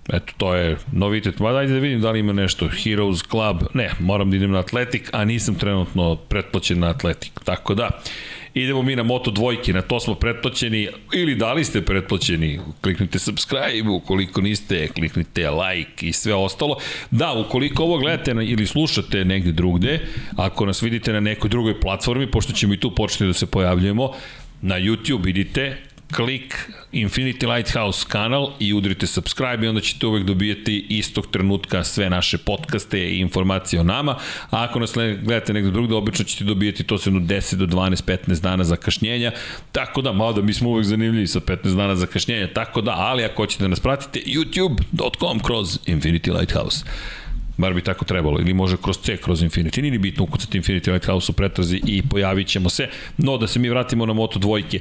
[0.08, 1.38] Eto, to je novitet.
[1.38, 2.68] Ma dajde da vidim da li ima nešto.
[2.68, 3.62] Heroes Club.
[3.74, 7.32] Ne, moram da idem na Atletik, a nisam trenutno pretplaćen na Atletik.
[7.44, 7.90] Tako da,
[8.62, 13.18] idemo mi na Moto dvojke, na to smo pretplaćeni, ili da li ste pretplaćeni, kliknite
[13.18, 16.76] subscribe, ukoliko niste, kliknite like i sve ostalo.
[17.10, 20.00] Da, ukoliko ovo gledate na, ili slušate negde drugde,
[20.36, 24.12] ako nas vidite na nekoj drugoj platformi, pošto ćemo i tu početi da se pojavljujemo,
[24.62, 25.76] na YouTube idite,
[26.12, 32.10] klik Infinity Lighthouse kanal i udrite subscribe i onda ćete uvek dobijati istog trenutka sve
[32.10, 34.12] naše podcaste i informacije o nama.
[34.50, 34.92] A ako nas
[35.22, 39.32] gledate negde drugde, obično ćete dobijati to jedno 10 do 12, 15 dana zakašnjenja.
[39.72, 42.48] Tako da, malo da mi smo uvek zanimljivi sa 15 dana zakašnjenja.
[42.54, 46.84] Tako da, ali ako hoćete da nas pratite, youtube.com kroz Infinity Lighthouse.
[47.58, 49.80] Bar bi tako trebalo, ili može kroz C, kroz Infinity.
[49.80, 52.88] Nije ni bitno ukucati Infinity Lighthouse u pretrazi i pojavit ćemo se.
[53.16, 54.80] No, da se mi vratimo na Moto dvojke.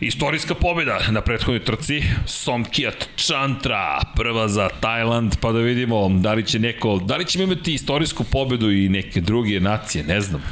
[0.00, 6.46] Istorijska pobjeda na prethodnoj trci, Somkijat Chantra, prva za Tajland, pa da vidimo da li
[6.46, 10.42] će neko, da li ćemo imati istorijsku pobedu i neke druge nacije, ne znam.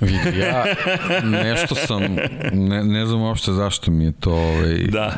[0.00, 0.64] Vidi, ja
[1.44, 2.02] nešto sam,
[2.52, 5.14] ne, ne znam uopšte zašto mi je to ovaj, Da.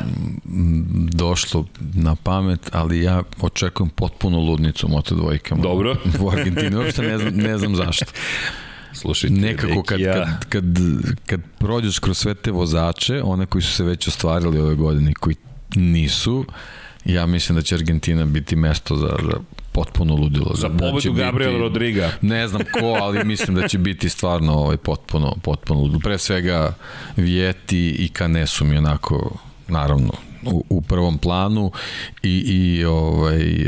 [1.13, 5.63] došlo na pamet, ali ja očekujem potpunu ludnicu Moto dvojkama.
[5.63, 5.95] Dobro.
[6.21, 8.05] U Argentini, uopšte ne znam, ne znam zašto.
[8.97, 10.63] Slušajte, Nekako kad, ja- kad, kad,
[11.25, 15.13] kad prođeš kroz sve te vozače, one koji su se već ostvarili ove godine, i
[15.13, 15.35] koji
[15.75, 16.45] nisu,
[17.05, 19.37] ja mislim da će Argentina biti mesto za, za
[19.71, 20.51] potpuno ludilo.
[20.55, 22.11] Za Da pobedu Gabriel Rodriga.
[22.21, 25.99] Ne znam ko, ali mislim da će biti stvarno ovaj, potpuno, potpuno ludilo.
[25.99, 26.73] Pre svega
[27.17, 29.37] Vjeti i Kane su mi onako,
[29.67, 30.11] naravno,
[30.45, 31.71] u, u prvom planu
[32.23, 33.65] i, i ovaj,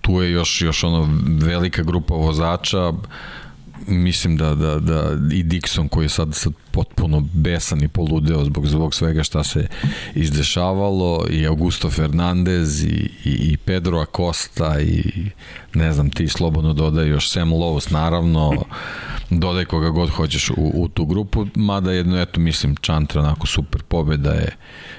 [0.00, 1.08] tu je još, još ono
[1.40, 2.92] velika grupa vozača
[3.86, 8.66] mislim da, da, da i Dixon koji je sad, sad potpuno besan i poludeo zbog,
[8.66, 9.66] zbog svega šta se
[10.14, 15.02] izdešavalo i Augusto Fernandez i, i, i Pedro Acosta i
[15.74, 18.64] ne znam ti slobodno dodaj još Sam Lowe's naravno
[19.30, 23.82] dodaj koga god hoćeš u, u tu grupu mada jedno eto mislim Chantra onako super
[23.82, 24.56] pobeda je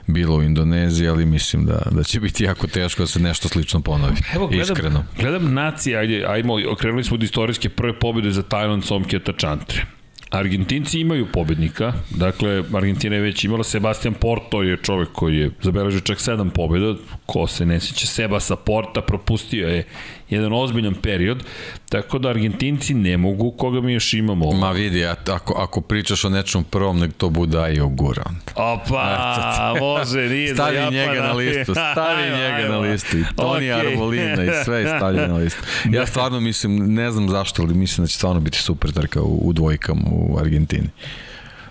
[0.08, 3.82] bilo u Indoneziji ali mislim da, da će biti jako teško da se nešto slično
[3.82, 8.44] ponovi Evo, gledam, iskreno gledam nacije, ajde, ajmo, okrenuli smo od istorijske prve pobjede za
[8.44, 9.97] Tajland Somkijata Chantre.
[10.30, 16.00] Argentinci imaju pobednika, dakle Argentina je već imala, Sebastian Porto je čovek koji je zabeležio
[16.00, 16.96] čak sedam pobjeda,
[17.26, 19.86] ko se ne sjeća Seba sa Porta, propustio je
[20.30, 21.44] jedan ozbiljan period,
[21.90, 24.52] tako da Argentinci ne mogu, koga mi još imamo?
[24.52, 28.24] Ma vidi, ako, ako pričaš o nečem prvom, nek to bude aj ogura.
[28.56, 30.98] Opa, može, nije Stavi za Japana.
[30.98, 32.70] njega na listu, stavi Ajmo, njega ajmo.
[32.70, 33.18] na listu.
[33.18, 33.88] I Toni Okej.
[33.92, 35.60] Arbolina i sve stavljeno na listu.
[35.92, 39.40] Ja stvarno mislim, ne znam zašto, ali mislim da će stvarno biti super trka u,
[39.44, 40.90] u dvojkama u Argentini.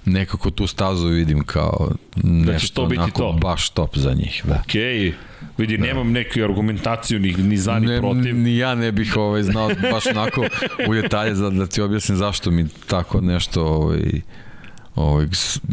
[0.06, 1.90] Nekako tu stazu vidim kao
[2.22, 3.32] nešto to biti onako to.
[3.32, 4.42] baš top za njih.
[4.44, 4.62] Da.
[4.64, 5.12] Okej,
[5.58, 8.36] vidi, nemam neku argumentaciju ni, ni za ni Ne, protiv.
[8.36, 10.46] ni ja ne bih ovaj, znao baš onako
[10.88, 14.20] u detalje da, da ti objasnim zašto mi tako nešto ovaj,
[14.94, 15.26] ovaj,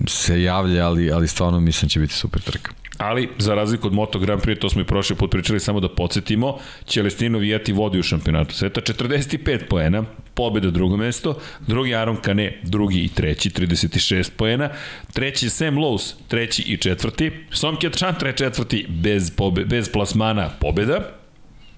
[0.07, 2.71] se javlja, ali, ali stvarno mislim da će biti super trka.
[2.97, 5.89] Ali, za razliku od Moto Grand Prix, to smo i prošli put pričali, samo da
[5.89, 10.03] podsjetimo, Celestino Vijeti vodi u šampionatu sveta, 45 poena,
[10.33, 14.69] pobjeda drugo mesto, drugi Aron Kane, drugi i treći, 36 poena,
[15.13, 21.22] treći Sam Lowe's, treći i četvrti, Somkjet Chantre četvrti, bez, pobe, bez plasmana pobjeda,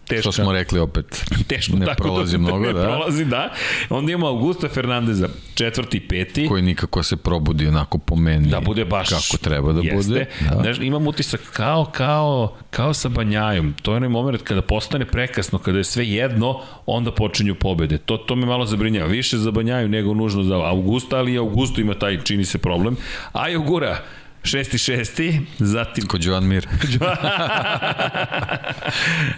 [0.08, 2.82] teška, Što smo rekli opet, teško, ne tako prolazi da, mnogo, ne da.
[2.82, 3.54] prolazi, da.
[3.90, 8.86] Onda imamo Augusta Fernandeza, četvrti, peti, koji nikako se probudi onako po meni da bude
[8.86, 9.96] baš kako treba da jeste.
[9.96, 10.26] bude.
[10.40, 10.62] Da.
[10.62, 13.74] Znaš, imam utisak kao, kao, kao sa Banjajom.
[13.82, 17.98] To je onaj moment kada postane prekasno, kada je sve jedno, onda počinju pobede.
[17.98, 19.08] To, to me malo zabrinjava.
[19.08, 22.98] Više za Banjaju nego nužno za Augusta, ali i Augusto ima taj, čini se, problem.
[23.34, 24.00] A Jogura,
[24.46, 26.68] šesti šesti, zatim Kod Joan Mir.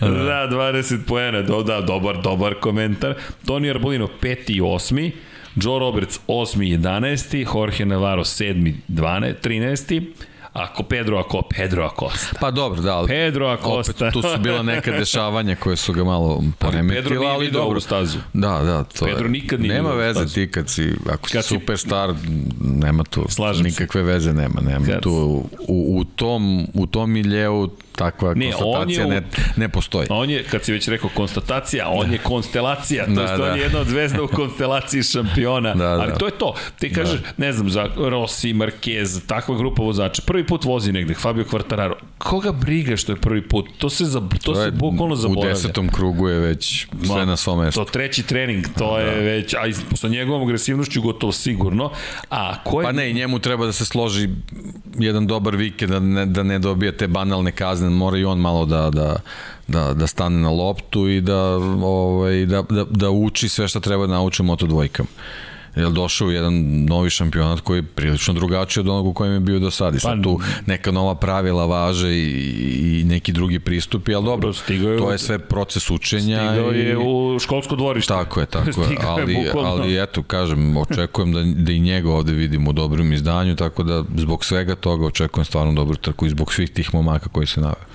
[0.01, 3.15] da, 20 poena, do, da, dobar, dobar komentar.
[3.45, 5.11] Toni Arbolino, peti i osmi,
[5.55, 10.01] Joe Roberts, osmi i 11, Jorge Navarro, sedmi, 12, 13,
[10.57, 12.38] Ako Pedro ako Pedro Acosta.
[12.41, 13.91] Pa dobro, da, ali Pedro Acosta.
[13.97, 17.79] opet tu su bila neka dešavanja koje su ga malo poremetila, ali video dobro.
[17.79, 18.17] stazu.
[18.34, 19.29] Da, da, to Pedro je.
[19.29, 20.34] nikad nije Nema veze stazu.
[20.35, 22.13] ti kad si, ako Kad si- superstar,
[22.61, 23.69] nema tu Slažem se.
[23.69, 25.11] nikakve veze, nema, nema Kad- tu,
[25.59, 29.22] u, u tom, u tom miljeu takva Ne, on konstatacija je u- ne,
[29.57, 30.07] ne postoji.
[30.10, 33.45] On je, kad si već rekao konstatacija, on je konstelacija, to Da, jest on da.
[33.48, 35.90] je jedna od zvezda u konstelaciji šampiona, Da, da.
[35.94, 36.53] ali to je to.
[36.80, 41.44] Ti kažeš, ne znam, za Rossi, Marquez, takva grupa vozača, prvi put vozi negde, Fabio
[41.45, 43.65] Quartararo, koga briga što je prvi put?
[43.78, 45.49] To se, za, to, se bukvalno U zaboravlja.
[45.49, 47.80] desetom krugu je već sve Ma, na svom mestu.
[47.80, 49.60] To treći trening, to je već, a
[49.95, 51.91] sa njegovom agresivnošću gotovo sigurno.
[52.30, 52.86] A ko je...
[52.86, 54.30] Pa ne, njemu treba da se složi
[54.95, 58.65] jedan dobar vikend, da ne, da ne dobije te banalne kazne, mora i on malo
[58.65, 59.15] da, da,
[59.68, 61.43] da, da stane na loptu i da,
[61.84, 65.09] ovaj, da, da, da uči sve što treba da nauči u moto dvojkama.
[65.78, 66.54] Jer došao u jedan
[66.86, 69.99] novi šampionat koji je prilično drugačiji od onog u kojem je bio do sada.
[69.99, 74.98] Sad Pa, tu neka nova pravila važe i, i neki drugi pristupi, ali dobro, je
[74.98, 76.38] to je sve proces učenja.
[76.38, 76.80] Stigao i...
[76.80, 78.14] je u školsko dvorište.
[78.14, 82.12] Tako je, tako je, Stigao je ali, ali eto, kažem, očekujem da, da i njega
[82.12, 86.30] ovde vidimo u dobrom izdanju, tako da zbog svega toga očekujem stvarno dobru trku i
[86.30, 87.86] zbog svih tih momaka koji se nave.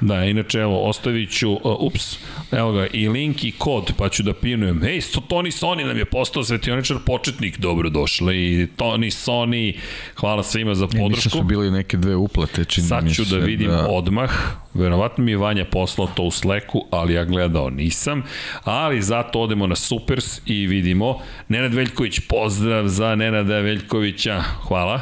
[0.00, 2.18] Da, inače, evo, ostavit ću, uh, ups,
[2.52, 4.84] evo ga, i link i kod, pa ću da pinujem.
[4.84, 8.68] Ej, so, Toni Soni nam je postao svetioničar početnik, dobro došli.
[8.76, 9.78] Toni Soni,
[10.14, 11.28] hvala svima za mislim podršku.
[11.28, 14.30] su bili neke dve uplate, čini Sad mi ću se da vidim da, odmah,
[14.74, 18.22] verovatno mi je Vanja poslao to u Slacku, ali ja gledao nisam,
[18.64, 21.18] ali zato odemo na Supers i vidimo.
[21.48, 25.00] Nenad Veljković, pozdrav za Nenada Veljkovića, hvala,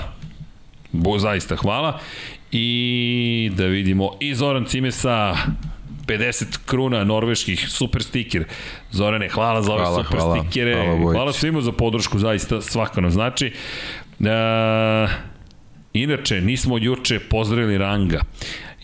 [0.92, 1.98] Bo, zaista hvala,
[2.58, 5.36] i da vidimo i Zoran Cimesa,
[6.06, 8.44] 50 kruna norveških super stiker.
[8.90, 10.42] Zorane, hvala za ove Hvala, super hvala.
[10.42, 10.74] stikere.
[10.74, 13.52] Hvala, Hvala, svima za podršku, zaista svako nam znači.
[14.20, 15.06] E,
[15.92, 18.20] Inače, nismo juče pozdravili Ranga.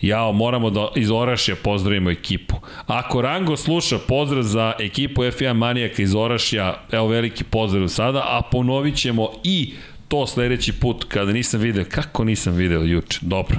[0.01, 2.55] Jao, moramo da iz Orašja pozdravimo ekipu.
[2.87, 8.41] Ako Rango sluša pozdrav za ekipu F1 Manijaka iz Orašja, evo veliki pozdrav sada, a
[8.51, 9.73] ponovit ćemo i
[10.13, 11.85] to sledeći put kada nisam video.
[11.89, 13.19] Kako nisam video juče?
[13.21, 13.57] Dobro.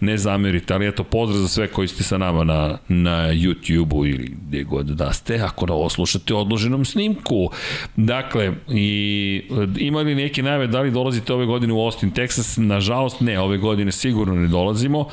[0.00, 4.36] Ne zamerite, ali eto pozdrav za sve koji ste sa nama na, na YouTube-u ili
[4.46, 7.50] gdje god da ste, ako da ovo slušate u odloženom snimku.
[7.96, 9.42] Dakle, i
[9.78, 12.58] imali neke najave da li dolazite ove godine u Austin, Texas?
[12.58, 15.08] Nažalost ne, ove godine sigurno ne dolazimo,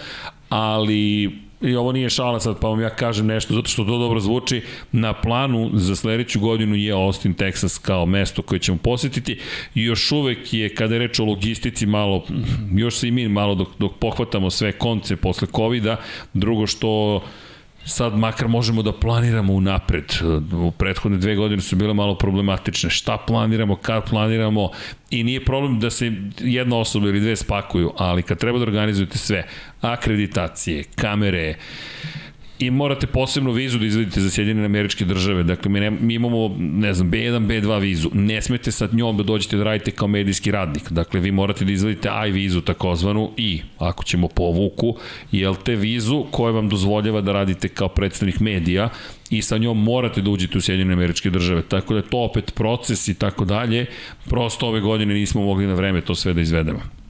[0.49, 1.31] ali
[1.61, 4.61] i ovo nije šala sad, pa vam ja kažem nešto, zato što to dobro zvuči,
[4.91, 9.39] na planu za sledeću godinu je Austin, Texas kao mesto koje ćemo posetiti
[9.75, 12.23] i još uvek je, kada je reč o logistici, malo,
[12.75, 15.97] još se i mi malo dok, dok pohvatamo sve konce posle COVID-a,
[16.33, 17.21] drugo što
[17.85, 20.05] sad makar možemo da planiramo unapred.
[20.53, 22.89] U prethodne dve godine su bile malo problematične.
[22.89, 24.69] Šta planiramo, kad planiramo
[25.09, 29.17] i nije problem da se jedna osoba ili dve spakuju, ali kad treba da organizujete
[29.17, 29.47] sve,
[29.81, 31.55] akreditacije, kamere,
[32.61, 35.43] i morate posebnu vizu da izvedite za Sjedinjene američke države.
[35.43, 38.09] Dakle, mi, ne, mi imamo, ne znam, B1, B2 vizu.
[38.13, 40.91] Ne smete sa njom da dođete da radite kao medijski radnik.
[40.91, 44.95] Dakle, vi morate da izvedite I vizu takozvanu i, ako ćemo po vuku,
[45.33, 48.89] LT vizu koja vam dozvoljava da radite kao predstavnik medija
[49.29, 51.61] i sa njom morate da uđete u Sjedinjene američke države.
[51.61, 53.85] Tako da je to opet proces i tako dalje.
[54.29, 57.00] Prosto ove godine nismo mogli na vreme to sve da izvedemo.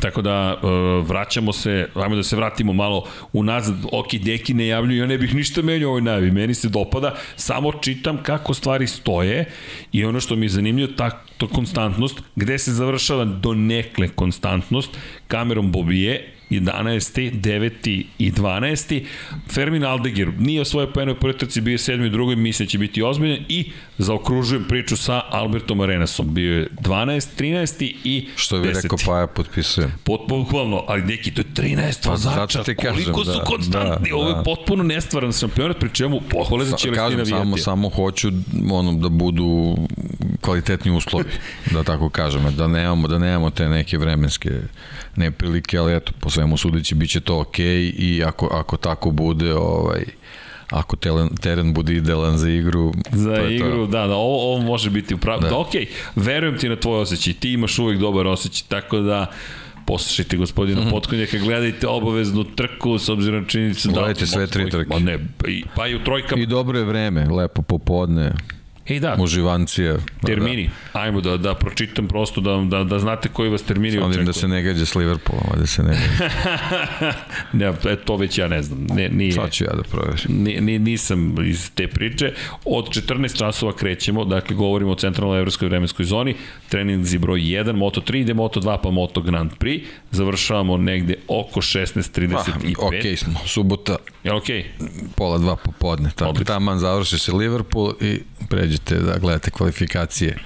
[0.00, 0.66] Tako da e,
[1.02, 5.34] vraćamo se, ajmo da se vratimo malo unazad, ok, deki ne javljuju, ja ne bih
[5.34, 9.44] ništa menio ovoj najavi, meni se dopada, samo čitam kako stvari stoje
[9.92, 14.90] i ono što mi je zanimljivo, ta, to konstantnost, gde se završava do nekle konstantnost,
[15.28, 17.40] kamerom Bobije, 11.
[17.40, 18.04] 9.
[18.18, 19.04] i 12.
[19.50, 22.06] Fermin Aldegir nije osvojio po jednoj prvoj bio je 7.
[22.06, 26.34] i drugoj, misle će biti ozbiljan i zaokružujem priču sa Albertom Arenasom.
[26.34, 27.94] Bio je 12, 13.
[28.04, 28.82] i Što bi 10.
[28.82, 29.92] rekao Paja, potpisujem.
[30.04, 34.16] Potpuno ali neki, to je 13 Pa, vozača, ti kažem, koliko su da, konstantni, da,
[34.16, 34.42] ovo je da.
[34.42, 37.38] potpuno nestvaran šampionat, pri čemu pohvale za Čelestina Kažem, Vijatija.
[37.38, 38.28] samo, samo hoću
[38.70, 39.76] ono, da budu
[40.44, 41.30] kvalitetni uslovi,
[41.72, 44.50] da tako kažem, da nemamo, da nemamo te neke vremenske
[45.16, 49.54] neprilike, ali eto, po svemu sudeći biće to okej okay i ako, ako tako bude,
[49.54, 50.04] ovaj,
[50.70, 53.86] ako teren, teren bude idealan za igru, Za to igru, to.
[53.86, 55.40] da, da, ovo, ovo može biti upravo.
[55.40, 55.48] Da.
[55.48, 55.58] Da.
[55.58, 59.26] okej, verujem ti na tvoj osjećaj, ti imaš uvijek dobar osjećaj, tako da
[59.86, 60.90] poslušajte gospodina mm -hmm.
[60.90, 63.94] Potkonjaka, gledajte obaveznu trku s obzirom na činjenicu da...
[63.94, 64.88] Gledajte sve tri trke.
[64.88, 65.18] Ma ne,
[65.76, 68.32] pa i u trojkama I dobro je vreme, lepo popodne,
[68.86, 69.96] Ej da, Uživancije.
[70.22, 70.70] termini.
[70.92, 74.04] Ajmo da, da pročitam prosto da, da, da znate koji vas termini Da.
[74.04, 74.24] očekuju.
[74.24, 76.32] da se ne gađa s Liverpoolom, da se ne gađa.
[77.52, 78.86] ne, e, to već ja ne znam.
[78.86, 80.16] Ne, nije, Sad ću ja da proverim.
[80.28, 82.32] ni, ni, nisam iz te priče.
[82.64, 86.34] Od 14 časova krećemo, dakle govorimo o centralnoj evropskoj vremenskoj zoni,
[86.68, 91.60] treninzi broj 1, Moto 3, ide Moto 2 pa Moto Grand Prix, završavamo negde oko
[91.60, 92.74] 16.35.
[92.76, 94.64] Pa, okej smo, subota, Jel okej?
[95.16, 96.10] pola dva popodne.
[96.10, 96.54] Tako Odlično.
[96.54, 98.20] taman završi se Liverpool i
[98.78, 100.36] pređete da gledate kvalifikacije.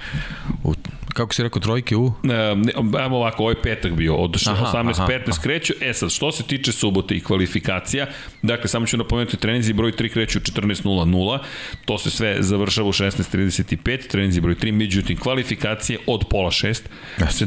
[0.63, 0.73] U,
[1.13, 2.13] kako si rekao, trojke u?
[2.23, 5.41] E, ne, ajmo ovako, ovo je petak bio, od Aha, 18.15 aha.
[5.43, 5.73] kreću.
[5.81, 8.07] E sad, što se tiče subote i kvalifikacija,
[8.41, 11.39] dakle, samo ću napomenuti, treninzi broj 3 kreću u 14.00,
[11.85, 16.81] to se sve završava u 16.35, treninzi broj 3, međutim, kvalifikacije od pola 6,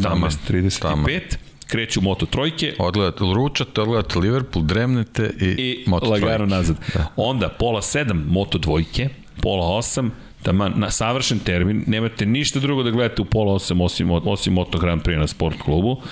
[0.03, 1.21] taman, 17.35,
[1.67, 6.51] kreću moto trojke, Odgledate, ručate, odgledate Liverpool, dremnete i, i moto lagano trojke.
[6.55, 6.77] nazad.
[7.17, 9.09] Onda pola 7 moto dvojke,
[9.41, 10.11] pola 8
[10.43, 14.79] Taman, na savršen termin, nemate ništa drugo da gledate u pola 8 osim, osim Moto
[14.79, 16.03] Grand Prix na sport klubu.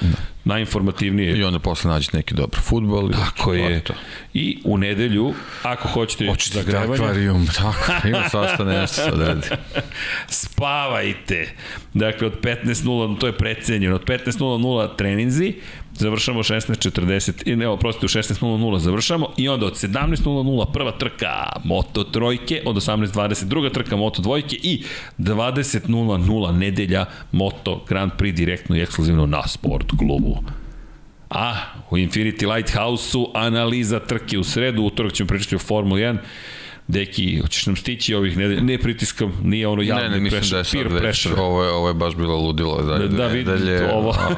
[0.44, 3.11] Najinformativnije I onda posle nađete neki dobar futbol.
[3.11, 3.81] i Tako je.
[3.81, 3.94] to.
[4.35, 9.47] I u nedelju, ako hoćete Hoćete zagrevanje, akvarijum, tako, ima svašta nešto se odredi.
[10.28, 11.55] spavajte.
[11.94, 15.55] Dakle, od 15.00, to je precenjeno, od 15.00 treninzi,
[16.01, 22.05] završamo 16.40, i ne, oprostite, u 16.00 završamo i onda od 17.00 prva trka Moto
[22.05, 24.82] trojke, od 18.20 druga trka Moto dvojke i
[25.18, 30.36] 20.00 nedelja Moto Grand Prix direktno i ekskluzivno na sport klubu.
[31.31, 31.55] A,
[31.90, 36.16] u Infinity Lighthouse-u analiza trke u sredu, utorak ćemo pričati o Formuli 1.
[36.89, 38.61] Deki, hoćeš nam stići ovih nedelja?
[38.61, 41.35] Ne pritiskam, nije ono javni ne, ne, mislim pressure, da je peer već, pressure.
[41.36, 44.11] ovo je, ovo je baš bilo ludilo dalje Da, da, da vidim nedelje, ovo.
[44.11, 44.35] a,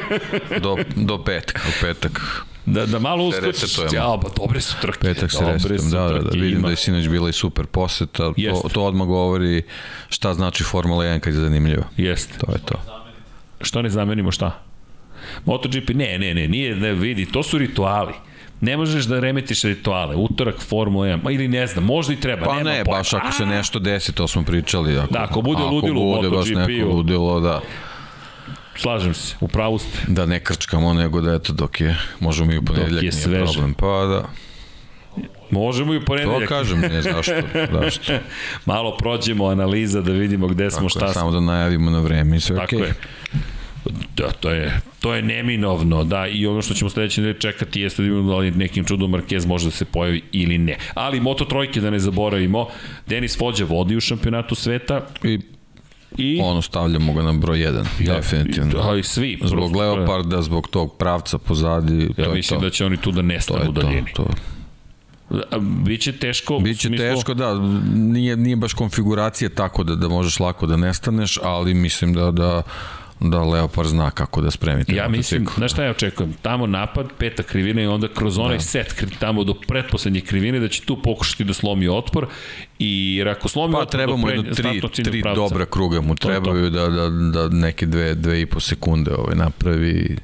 [0.62, 3.78] do, do petka, u petak, Da, da malo uskočiš.
[3.92, 4.98] Ja, pa dobre su trke.
[5.00, 6.62] petak se resetujem, da, da, da, vidim ima.
[6.62, 8.68] da je sinoć bila i super poseta, to, Jeste.
[8.68, 9.62] to odmah govori
[10.08, 12.38] šta znači Formula 1 kad je zanimljiva, Jeste.
[12.38, 12.74] to je to.
[13.60, 14.62] Što ne zamenimo, šta?
[15.44, 18.12] MotoGP, ne, ne, ne, nije, ne, vidi, to su rituali.
[18.60, 20.16] Ne možeš da remetiš rituale.
[20.16, 22.44] Utorak, Formula 1, ma ili ne znam, možda i treba.
[22.44, 22.98] Pa nema ne, pojma.
[22.98, 24.98] baš ako se nešto desi, to smo pričali.
[24.98, 26.72] Ako, Da, ako bude ludilo u Ako bude baš MotoGP-u.
[26.72, 27.60] neko ludilo, da,
[28.76, 29.98] Slažem se, u pravu ste.
[30.08, 33.44] da ne krčkamo, nego da eto, dok je, možemo i u ponedeljak, nije sveže.
[33.44, 33.74] problem.
[33.74, 34.24] Pa da,
[35.50, 36.48] Možemo i u to ponedeljak.
[36.48, 37.32] kažem, ne, zašto,
[37.72, 38.12] zašto.
[38.66, 41.20] Malo prođemo analiza da vidimo gde smo, Tako šta je, smo.
[41.20, 42.78] samo da najavimo na vreme i sve Tako okej.
[42.80, 42.94] je.
[44.16, 48.02] Da, to je, to je neminovno, da, i ono što ćemo sledeće nedelje čekati jeste
[48.02, 50.76] da vidimo da li nekim čudom Marquez može da se pojavi ili ne.
[50.94, 52.66] Ali Moto trojke da ne zaboravimo,
[53.06, 55.38] Denis Vođa vodi u šampionatu sveta I
[56.16, 58.82] i ono stavljamo ga na broj 1, definitivno.
[58.82, 59.38] Da, i svi.
[59.44, 62.66] Zbog prosto, Leoparda, zbog tog pravca pozadi, to Ja je mislim to.
[62.66, 64.12] da će oni tu da to nestanu je u to, daljini.
[64.14, 64.26] to.
[65.30, 66.58] A, Biće teško.
[66.58, 67.54] Biće smislu- teško, da,
[67.94, 72.62] nije, nije baš konfiguracija tako da, da možeš lako da nestaneš, ali mislim da, da,
[73.20, 75.58] da Leopard zna kako da spremi taj Ja mislim, motocikl.
[75.58, 76.32] znaš šta ja očekujem?
[76.34, 78.62] Tamo napad, peta krivina i onda kroz onaj da.
[78.62, 78.86] set
[79.18, 82.26] tamo do pretposlednje krivine da će tu pokušati da slomi otpor
[82.78, 82.92] i
[83.28, 85.40] ako slomi Pa otpor treba mu do jedno prednje- tri, tri pravca.
[85.40, 90.16] dobra kruga mu trebaju da, da, da neke dve, dve i po sekunde ovaj, napravi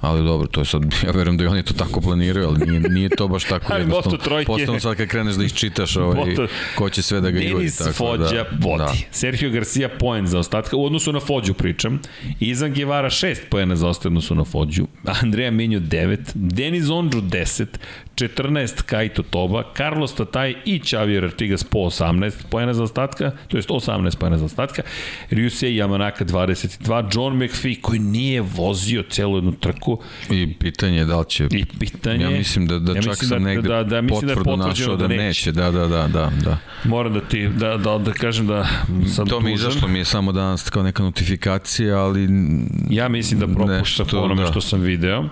[0.00, 2.80] ali dobro, to je sad, ja verujem da i oni to tako planiraju, ali nije,
[2.80, 4.18] nije to baš tako jednostavno.
[4.46, 6.34] Posledno sad kad kreneš da ih čitaš, ovaj,
[6.74, 7.54] ko će sve da ga juri.
[7.54, 8.78] Denis tako Fođa da, vodi.
[8.78, 8.94] Da.
[9.10, 12.00] Sergio Garcia poen za ostatka, u odnosu na Fođu pričam.
[12.40, 14.86] Izan Guevara 6 poena za ostatka odnosu na Fođu.
[15.22, 17.66] Andreja Minjo 9, Denis Ondru 10,
[18.14, 23.68] 14 Kaito Toba, Carlos Tataj i Xavier Artigas po 18 poena za ostatka, to jest
[23.68, 24.82] 18 poena za ostatka,
[25.30, 29.89] Ryusei Yamanaka 22, John McPhee koji nije vozio celu jednu trku
[30.30, 31.48] I pitanje je da li će...
[31.50, 32.24] i pitanje...
[32.24, 35.08] Ja mislim da, da ja čak sam negde da, da, da potvrdu potvrđeno našao da,
[35.08, 35.52] neće.
[35.52, 36.58] Da, da, da, da, da.
[36.84, 38.68] Moram da ti, da, da, da kažem da
[39.14, 42.28] sam To mi izašlo mi je samo danas kao neka notifikacija, ali
[42.90, 44.50] Ja mislim da propušta Nešto, po onome da.
[44.50, 45.24] što sam video.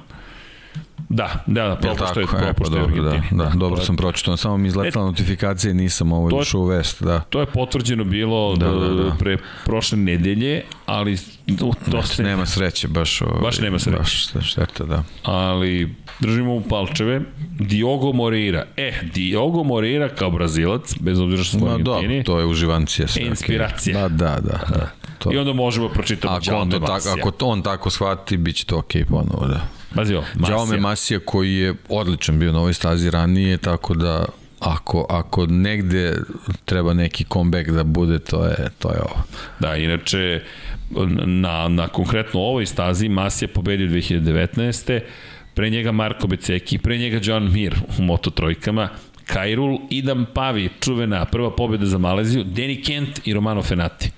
[1.09, 2.37] Da, da, da, Jel propušta je, tako?
[2.37, 3.43] E, pa propušta je u dobro, da, Argentini.
[3.45, 7.21] da, dobro sam pročitao, samo mi izletala notifikacija i nisam ovo ušao u vest, da.
[7.21, 9.15] To je potvrđeno bilo Da, da, da, da.
[9.19, 11.19] pre prošle nedelje, ali
[11.59, 13.99] to, to se, Nema sreće, baš, ovaj, Baš nema sreće.
[13.99, 15.03] Baš šteta, da.
[15.23, 17.21] ali držimo u palčeve.
[17.59, 18.65] Diogo Moreira.
[18.77, 23.23] E, Diogo Moreira kao brazilac, bez obzira što smo dobro, Argentini, to je uživancija sve.
[23.23, 24.01] Inspiracija.
[24.01, 24.59] Da, da, da.
[24.69, 24.91] da.
[25.19, 25.31] To.
[25.35, 28.65] i onda možemo pročitati Ako on, to tak, ako to on tako shvati, bit će
[28.65, 29.61] to okej ponovo, da.
[29.95, 30.81] Pazi ovo, Jaume Masija.
[30.81, 34.25] Masija koji je odličan bio na ovoj stazi ranije, tako da
[34.61, 36.17] ako, ako negde
[36.65, 39.23] treba neki comeback da bude, to je, to je ovo.
[39.61, 40.43] Da, inače,
[41.27, 45.01] na, na konkretno ovoj stazi Masija pobedio 2019.
[45.59, 48.89] Pre njega Marko Beceki, pre njega John Mir u Moto trojkama,
[49.27, 54.11] Kairul, Idam Pavi, čuvena prva pobjeda za Maleziju, Danny Kent i Romano Fenati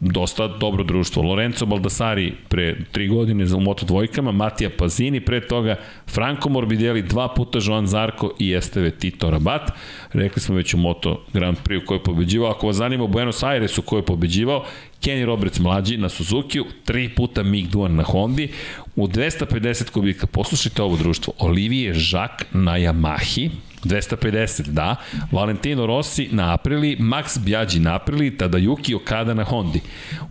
[0.00, 1.22] dosta dobro društvo.
[1.22, 5.76] Lorenzo Baldassari pre tri godine za moto dvojkama, Matija Pazini pre toga,
[6.06, 9.70] Franco Morbidelli, dva puta Joan Zarko i Esteve Tito Rabat.
[10.12, 12.50] Rekli smo već u Moto Grand Prix u kojoj je pobeđivao.
[12.50, 14.64] Ako vas zanima u Buenos Airesu ko je pobeđivao,
[15.02, 18.48] Kenny Roberts mlađi na Suzuki, tri puta Mick Duan na Hondi,
[18.96, 23.50] u 250 kubika, poslušajte ovo društvo, Olivier Jacques na Yamahi,
[23.84, 24.96] 250, da.
[25.32, 29.80] Valentino Rossi na Aprili, Max Bjađi na Aprili, Yuki Okada na Hondi.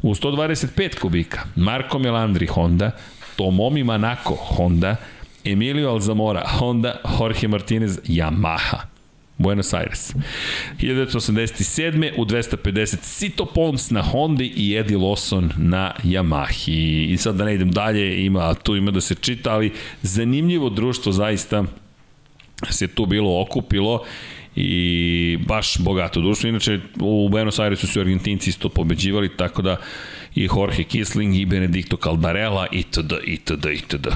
[0.01, 2.91] U 125 kubika, Marko Melandri Honda,
[3.35, 4.95] Tomomi Manako Honda,
[5.43, 8.98] Emilio Alzamora Honda, Jorge Martinez Yamaha.
[9.39, 10.13] Buenos Aires.
[10.81, 12.11] 1987.
[12.17, 17.13] u 250 Sito Pons na Hondi i Eddie Lawson na Yamahi.
[17.13, 19.71] I sad da ne idem dalje, ima, tu ima da se čita, ali
[20.01, 21.63] zanimljivo društvo zaista
[22.69, 24.03] se tu bilo okupilo
[24.55, 26.49] i baš bogato društvo.
[26.49, 29.77] Inače, u Buenos Airesu su Argentinci isto pobeđivali, tako da
[30.35, 33.13] i Jorge Kisling i Benedicto Caldarella itd.
[33.27, 33.65] itd.
[33.73, 34.07] itd.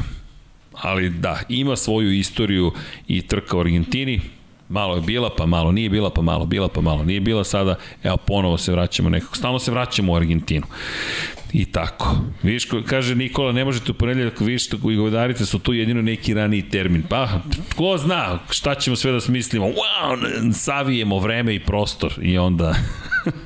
[0.74, 2.72] Ali da, ima svoju istoriju
[3.08, 4.22] i trka u Argentini,
[4.74, 7.76] malo je bila, pa malo nije bila, pa malo bila, pa malo nije bila, sada
[8.04, 10.66] evo ponovo se vraćamo nekako, stalno se vraćamo u Argentinu.
[11.54, 12.16] I tako.
[12.44, 16.62] Viš, kaže Nikola, ne možete u ponedljak, viš, i govedarice su tu jedino neki raniji
[16.62, 17.04] termin.
[17.10, 17.30] Pa,
[17.76, 19.66] ko zna šta ćemo sve da smislimo.
[19.66, 22.14] Wow, savijemo vreme i prostor.
[22.22, 22.76] I onda,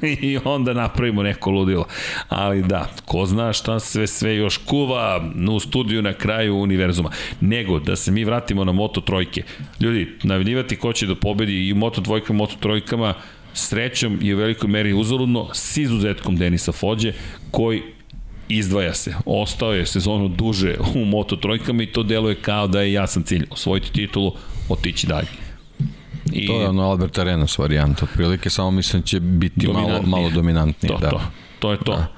[0.21, 1.85] i onda napravimo neko ludilo.
[2.29, 7.09] Ali da, ko zna šta sve sve još kuva u studiju na kraju univerzuma.
[7.41, 9.43] Nego, da se mi vratimo na Moto trojke.
[9.79, 13.13] Ljudi, navljivati ko će da pobedi i Moto dvojkama, Moto trojkama,
[13.53, 17.13] srećom je u velikoj meri uzaludno s izuzetkom Denisa Fođe,
[17.51, 17.81] koji
[18.49, 19.15] izdvaja se.
[19.26, 23.48] Ostao je sezonu duže u Moto trojkama i to deluje kao da je jasan cilj.
[23.52, 24.34] Osvojiti titulu,
[24.69, 25.28] otići dalje.
[26.32, 26.48] I...
[26.48, 30.95] To je ono Albert Arenas varijanta, otprilike, samo mislim da će biti malo, malo dominantnije.
[30.95, 31.10] To, da.
[31.10, 31.22] to,
[31.60, 31.91] to je to.
[31.91, 32.18] Da.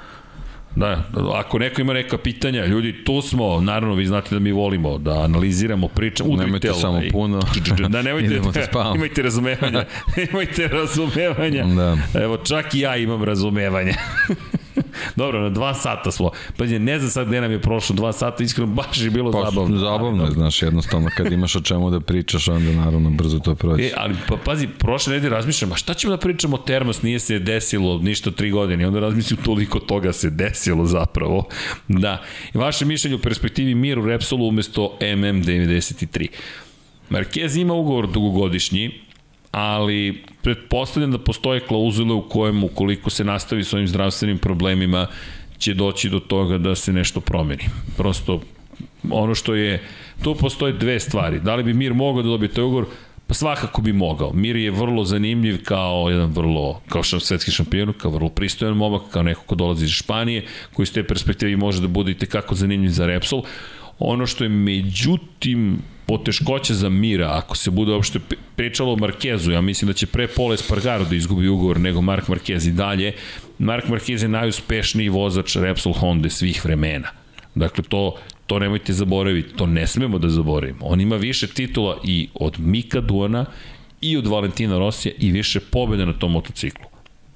[0.76, 4.98] Da, ako neko ima neka pitanja, ljudi, tu smo, naravno vi znate da mi volimo
[4.98, 7.40] da analiziramo, pričamo, udrite Nemojte samo puno.
[7.90, 8.42] Da, nemojte,
[8.74, 9.86] da imajte razumevanja.
[10.32, 11.64] imajte razumevanja.
[11.66, 11.98] Da.
[12.22, 13.94] Evo, čak i ja imam razumevanja.
[15.16, 16.32] Dobro, na dva sata smo.
[16.58, 19.46] Pa ne znam sad gde nam je prošlo dva sata, iskreno baš je bilo pa,
[19.46, 19.78] zabavno.
[19.78, 23.84] Zabavno je, znaš, jednostavno kad imaš o čemu da pričaš, onda naravno brzo to prođe.
[23.84, 27.20] E, ali pa pazi, prošle nedelje razmišljam, a šta ćemo da pričamo o Termos, nije
[27.20, 31.48] se desilo ništa tri godine, onda razmišljam toliko toga se desilo zapravo.
[31.88, 32.22] Da,
[32.54, 36.28] I vaše mišljenje u perspektivi Mir u Repsolu umesto MM93.
[37.10, 38.92] Marquez ima ugovor dugogodišnji,
[39.52, 45.08] ali pretpostavljam da postoje klauzule u kojem ukoliko se nastavi s ovim zdravstvenim problemima
[45.58, 47.64] će doći do toga da se nešto promeni.
[47.98, 48.42] Prosto
[49.12, 49.84] ono što je,
[50.24, 51.40] tu postoje dve stvari.
[51.40, 52.86] Da li bi Mir mogao da dobije taj ugovor?
[53.28, 54.34] Pa svakako bi mogao.
[54.34, 59.02] Mir je vrlo zanimljiv kao jedan vrlo, kao što svetski šampion, kao vrlo pristojan momak,
[59.12, 62.56] kao neko ko dolazi iz Španije, koji s te perspektivi može da bude i tekako
[62.56, 63.44] zanimljiv za Repsol.
[64.00, 68.20] Ono što je međutim poteškoća za Mira, ako se bude uopšte
[68.56, 72.28] pričalo o Markezu, ja mislim da će pre Pole Spargaro da izgubi ugovor nego Mark
[72.28, 73.14] Marquez i dalje.
[73.60, 77.08] Mark Marquez je najuspešniji vozač Repsol Honda svih vremena.
[77.56, 78.16] Dakle, to,
[78.48, 80.86] to nemojte zaboraviti, to ne smemo da zaboravimo.
[80.86, 83.46] On ima više titula i od Mika Duana
[84.02, 86.86] i od Valentina Rosija i više pobjede na tom motociklu.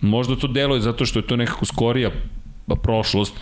[0.02, 2.12] Možda to deluje zato što je to nekako skorija
[2.84, 3.34] prošlost,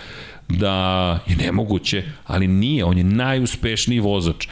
[0.49, 4.47] da je nemoguće, ali nije, on je najuspešniji vozač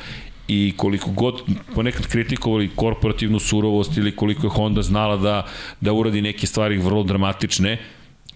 [0.50, 1.42] i koliko god
[1.76, 5.46] ponekad kritikovali korporativnu surovost ili koliko je Honda znala da,
[5.82, 7.78] da uradi neke stvari vrlo dramatične,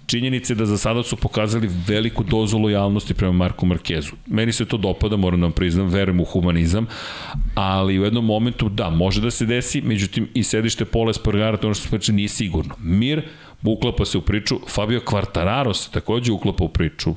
[0.05, 4.11] činjenice da za sada su pokazali veliku dozu lojalnosti prema Marku Markezu.
[4.27, 6.87] Meni se to dopada, moram da vam priznam, verujem u humanizam,
[7.55, 11.67] ali u jednom momentu da, može da se desi, međutim i sedište Pola Espargara, to
[11.67, 12.75] ono što smo nije sigurno.
[12.79, 13.23] Mir
[13.63, 17.15] uklapa se u priču, Fabio Quartararo se takođe uklapa u priču,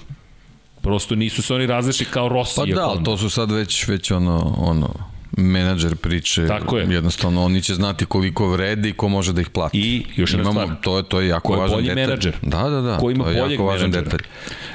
[0.86, 2.54] Prosto nisu se oni različili kao Rossi.
[2.56, 4.88] Pa da, ali to su sad već, već ono, ono,
[5.36, 6.46] menadžer priče.
[6.46, 6.86] Tako je.
[6.90, 9.78] Jednostavno, oni će znati koliko vredi i ko može da ih plati.
[9.78, 10.80] I još jedna Imamo, stvar.
[10.80, 11.94] To je, to je jako ko je važan detalj.
[11.94, 12.36] menadžer.
[12.42, 12.98] Da, da, da.
[12.98, 14.18] Ko ima to je jako važan menadžera.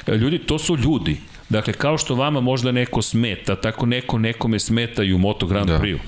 [0.06, 0.18] detalj.
[0.18, 1.20] Ljudi, to su ljudi.
[1.48, 5.68] Dakle, kao što vama možda neko smeta, tako neko nekome smeta i u Moto Grand
[5.68, 5.78] da.
[5.78, 5.98] Prix.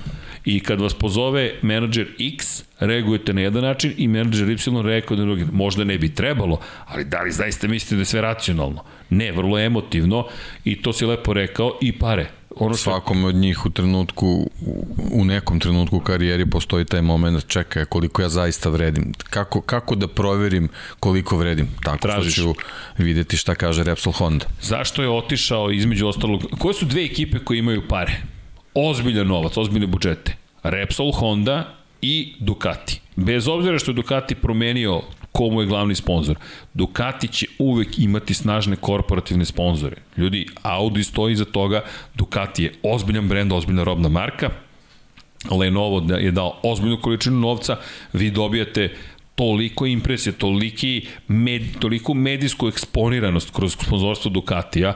[0.45, 5.25] I kad vas pozove menadžer X, reagujete na jedan način i menadžer Y reaguje na
[5.25, 5.45] drugi.
[5.51, 8.83] Možda ne bi trebalo, ali da li zaista mislite da je sve racionalno?
[9.09, 10.27] Ne, vrlo emotivno
[10.63, 12.29] i to si lepo rekao i pare.
[12.55, 12.83] Ono što...
[12.83, 14.49] Svakom od njih u trenutku,
[15.11, 19.13] u nekom trenutku u karijeri postoji taj moment, čekaj, koliko ja zaista vredim.
[19.29, 20.69] Kako, kako da proverim
[20.99, 21.67] koliko vredim?
[21.83, 22.33] Tako Tražiš.
[22.33, 22.53] što ću
[22.97, 24.45] videti šta kaže Repsol Honda.
[24.61, 26.43] Zašto je otišao između ostalog?
[26.59, 28.34] Koje su dve ekipe koje imaju pare?
[28.75, 30.35] Ozbiljan novac, ozbiljne budžete.
[30.63, 33.01] Repsol, Honda i Ducati.
[33.15, 36.35] Bez obzira što je Ducati promenio komu je glavni sponsor.
[36.73, 39.95] Ducati će uvek imati snažne korporativne sponzore.
[40.17, 41.81] Ljudi, Audi stoji iza toga,
[42.15, 44.49] Ducati je ozbiljan brend, ozbiljna robna marka,
[45.51, 47.77] Lenovo da- je dao ozbiljnu količinu novca,
[48.13, 48.95] vi dobijate
[49.35, 54.93] toliko impresije, toliki med, toliko medijsku eksponiranost kroz sponzorstvo Ducatija,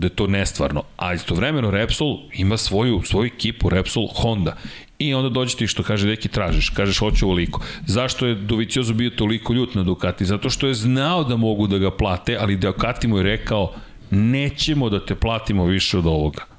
[0.00, 0.82] da je to nestvarno.
[0.96, 4.56] A istovremeno Repsol ima svoju, svoju ekipu, Repsol Honda.
[4.98, 7.60] I onda dođete i što kaže neki tražiš, kažeš hoću ovoliko.
[7.86, 10.24] Zašto je Doviciozo bio toliko ljut na Ducati?
[10.24, 13.72] Zato što je znao da mogu da ga plate, ali Ducati mu je rekao
[14.10, 16.49] nećemo da te platimo više od ovoga.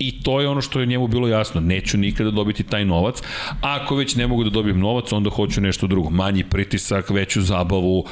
[0.00, 1.60] I to je ono što je njemu bilo jasno.
[1.60, 3.22] Neću nikada dobiti taj novac.
[3.60, 6.10] Ako već ne mogu da dobijem novac, onda hoću nešto drugo.
[6.10, 8.04] Manji pritisak, veću zabavu,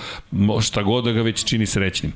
[0.60, 2.12] šta god da ga već čini srećnim.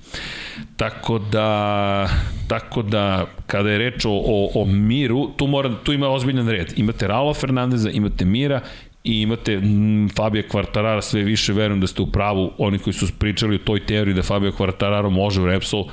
[0.76, 2.08] Tako da,
[2.48, 6.72] tako da kada je reč o, o, o miru, tu, mora, tu ima ozbiljan red.
[6.76, 8.60] Imate Raula Fernandeza, imate Mira,
[9.04, 13.06] i imate mm, Fabio Quartarara, sve više verujem da ste u pravu, oni koji su
[13.18, 15.84] pričali o toj teoriji da Fabio Quartararo može u Repsol,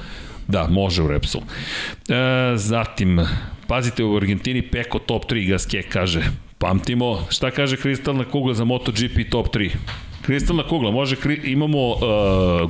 [0.49, 1.41] Da, može u Repsol.
[2.09, 3.19] E, zatim,
[3.69, 6.21] pazite u Argentini Peko top 3, Gaske kaže.
[6.57, 9.69] Pamtimo, šta kaže kristalna kugla za MotoGP top 3?
[10.21, 11.99] Kristalna kugla, može, kri, imamo uh,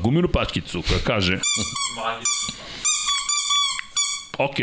[0.01, 1.39] guminu patkicu koja kaže,
[4.38, 4.55] ok,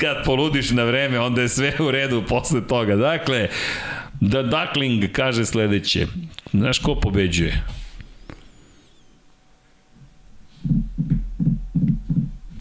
[0.00, 2.96] kad poludiš na vreme, onda je sve u redu posle toga.
[2.96, 3.48] Dakle,
[4.20, 6.06] da Duckling kaže sledeće,
[6.52, 7.62] znaš ko pobeđuje?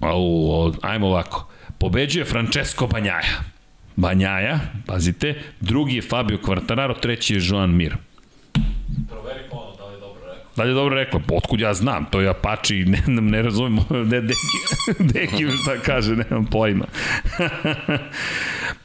[0.01, 1.47] Au, ajmo ovako.
[1.77, 3.43] Pobeđuje Francesco Banjaja.
[3.95, 7.95] Banjaja, pazite, drugi je Fabio Quartararo, treći je Joan Mir.
[10.57, 11.21] Da li je dobro rekla?
[11.31, 12.05] Otkud ja znam?
[12.05, 13.79] To je Apache, ne, ne, razumem.
[14.11, 14.57] Ne, deki,
[14.99, 16.85] deki šta kaže, nemam pojma.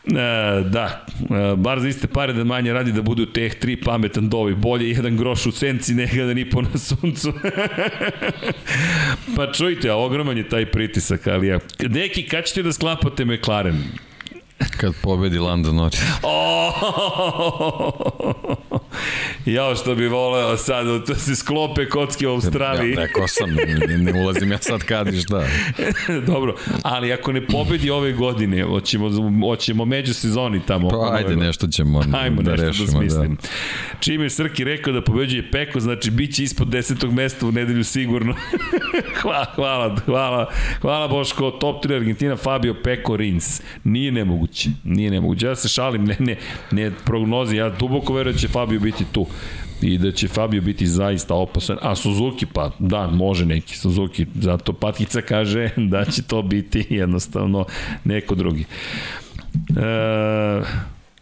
[0.04, 4.28] e, da, e, bar za iste pare da manje radi da budu teh tri pametan
[4.28, 4.54] dovi.
[4.54, 7.32] Bolje jedan groš u senci nego jedan i po na suncu.
[9.36, 11.58] pa čujte, ogroman je taj pritisak, ali ja,
[11.88, 13.82] neki, kad ćete da sklapate McLaren?
[14.76, 16.02] Kad pobedi Lando Norris.
[16.22, 16.72] Oh!
[19.46, 22.90] Jao što bi voleo sad da se sklope kocke u Australiji.
[22.92, 23.50] Ja, rekao sam,
[23.88, 25.42] ne, ne ulazim ja sad kad i šta.
[26.32, 29.10] Dobro, ali ako ne pobedi ove godine, hoćemo,
[29.46, 30.88] hoćemo među sezoni tamo.
[30.88, 31.46] Pa ajde, godine.
[31.46, 32.86] nešto ćemo Ajmo da nešto rešimo.
[32.86, 33.34] da smislim.
[33.34, 33.48] Da.
[34.00, 37.84] Čim je Srki rekao da pobeđuje Peko, znači bit će ispod desetog mesta u nedelju
[37.84, 38.34] sigurno.
[39.20, 43.62] hvala, hvala, hvala, hvala Boško, top 3 Argentina, Fabio Peko Rins.
[43.84, 44.51] Nije nemoguće,
[44.84, 45.46] nije nemoguće.
[45.46, 46.36] Ja se šalim, ne, ne,
[46.70, 49.26] ne prognozi, ja duboko verujem da će Fabio biti tu
[49.82, 54.72] i da će Fabio biti zaista opasan, a Suzuki pa da, može neki Suzuki, zato
[54.72, 57.64] Patkica kaže da će to biti jednostavno
[58.04, 58.64] neko drugi.
[59.76, 60.62] E,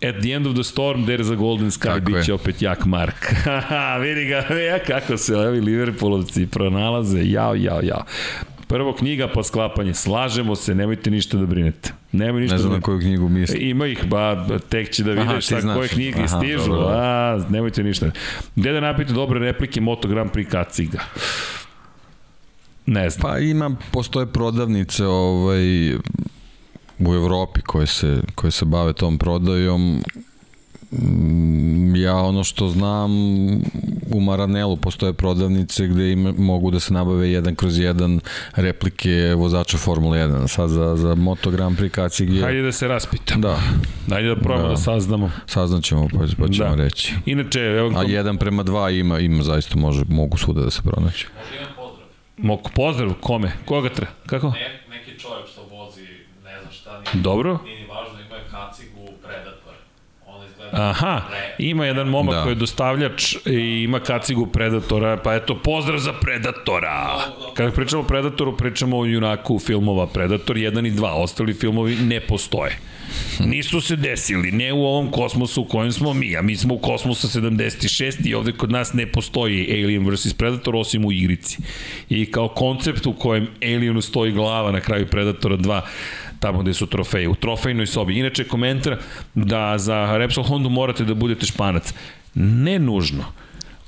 [0.02, 2.34] At the end of the storm, there is a golden sky, Tako bit će je.
[2.34, 3.34] opet jak Mark.
[4.02, 8.02] Vidi ga, ja, kako se ovi Liverpoolovci pronalaze, jao, jao, jao.
[8.70, 11.92] Prvo knjiga pa sklapanje, slažemo se, nemojte ništa da brinete.
[12.12, 13.58] Nemoj ništa Ne znam da na koju knjigu misli.
[13.58, 15.76] Ima ih, ba, tek će da vidiš znaš.
[15.76, 16.58] koje knjige Aha, stižu.
[16.58, 16.94] dobro, dobro.
[16.96, 18.10] A, nemojte ništa.
[18.56, 20.98] Gde da napite dobre replike Moto Grand Prix kaciga?
[22.86, 23.22] Ne znam.
[23.22, 25.94] Pa ima, postoje prodavnice ovaj,
[26.98, 30.02] u Evropi koje se, koje se bave tom prodajom.
[30.92, 33.10] Mm, Ja ono što znam,
[34.06, 38.20] u Maranelu postoje prodavnice gde im mogu da se nabave jedan kroz jedan
[38.54, 40.48] replike vozača Formule 1.
[40.48, 42.42] Sad za, za Moto Grand Prix kacig je...
[42.42, 43.40] Hajde da se raspitam.
[43.40, 43.58] Da,
[44.10, 44.76] Hajde da probamo da, Da.
[44.76, 45.30] saznamo.
[45.46, 46.74] saznaćemo pa, pa ćemo Da.
[46.74, 47.14] reći.
[47.26, 51.26] Inače, evo, A jedan prema dva ima, ima zaista može, mogu svuda da se pronaći.
[51.36, 52.06] Može jedan pozdrav.
[52.38, 53.52] mok, pozdrav, kome?
[53.64, 54.12] Koga treba?
[54.26, 54.46] Kako?
[54.48, 54.58] Ne,
[54.90, 56.02] neki čovjek što vozi,
[56.44, 57.58] ne znam šta, nije, Dobro.
[57.64, 59.74] nije ni važno, ima je kacigu Predator.
[60.26, 60.59] Ona izgleda...
[60.72, 61.22] Aha,
[61.58, 62.42] ima jedan momak Da.
[62.42, 67.20] koji je dostavljač i ima kacigu Predatora, pa eto, pozdrav za Predatora.
[67.54, 72.20] Kada pričamo o Predatoru, pričamo o junaku filmova Predator 1 i 2, ostali filmovi ne
[72.20, 72.78] postoje.
[73.40, 76.78] Nisu se desili, ne u ovom kosmosu u kojem smo mi, a mi smo u
[76.78, 81.58] kosmosu 76 i ovde kod nas ne postoji Alien vs Predator osim u igrici.
[82.08, 85.80] I kao koncept u kojem Alienu stoji glava na kraju Predatora 2,
[86.40, 88.18] tamo gde su trofeje, u trofejnoj sobi.
[88.18, 88.96] Inače, komentar
[89.34, 91.94] da za Repsol Hondu morate da budete španac.
[92.34, 93.24] Ne nužno.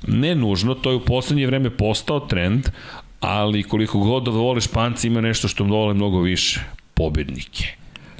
[0.07, 2.69] Ne nužno, to je u poslednje vreme postao trend,
[3.19, 6.61] ali koliko god da vole španci ima nešto što vole mnogo više.
[6.93, 7.67] Pobednike.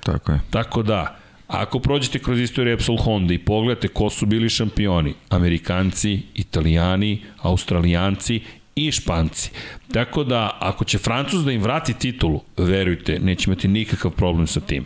[0.03, 0.39] Tako je.
[0.49, 6.22] Tako da, ako prođete kroz istoriju Repsol Honda i pogledate ko su bili šampioni, Amerikanci,
[6.34, 8.41] Italijani, Australijanci
[8.76, 9.51] i Španci.
[9.94, 14.60] Tako da, ako će Francuz da im vrati titulu, verujte, neće imati nikakav problem sa
[14.60, 14.86] time.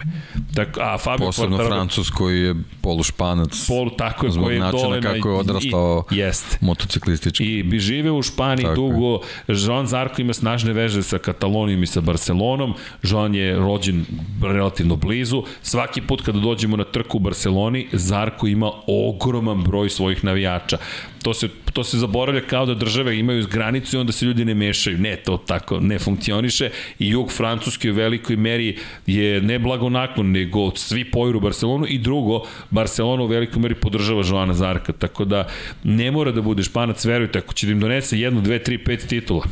[0.54, 5.02] Tako, a Fabio Posebno Quartararo- Francus koji je polušpanac Polu, tako je, koji je dole
[5.02, 6.58] kako je odrastao i- Jeste.
[6.62, 7.46] motociklistički.
[7.48, 9.20] I bi žive u Španiji Tako dugo.
[9.48, 12.74] Jean Zarko ima snažne veže sa Katalonijom i sa Barcelonom.
[13.04, 14.06] Jean je rođen
[14.44, 15.44] relativno blizu.
[15.62, 20.78] Svaki put kada dođemo na trku u Barceloni, Zarko ima ogroman broj svojih navijača.
[21.24, 24.54] To se, to se zaboravlja kao da države imaju granicu i onda se ljudi ne
[24.54, 24.97] mešaju.
[24.98, 26.69] Ne, to tako ne funkcioniše.
[26.99, 31.86] I jug Francuski u velikoj meri je ne blagonaklon, nego svi poviru Barcelonu.
[31.90, 35.48] I drugo, Barcelona u velikoj meri podržava Joana Zarka, tako da
[35.84, 39.07] ne mora da bude španac, verujte, ako će da im donese jednu, dve, tri, pet
[39.07, 39.44] titula,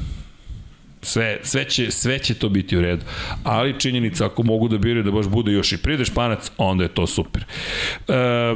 [1.06, 3.04] Sve, sve, će, sve će to biti u redu.
[3.44, 6.88] Ali činjenica, ako mogu da biraju da baš bude još i pride španac, onda je
[6.88, 7.44] to super.
[7.44, 8.14] E,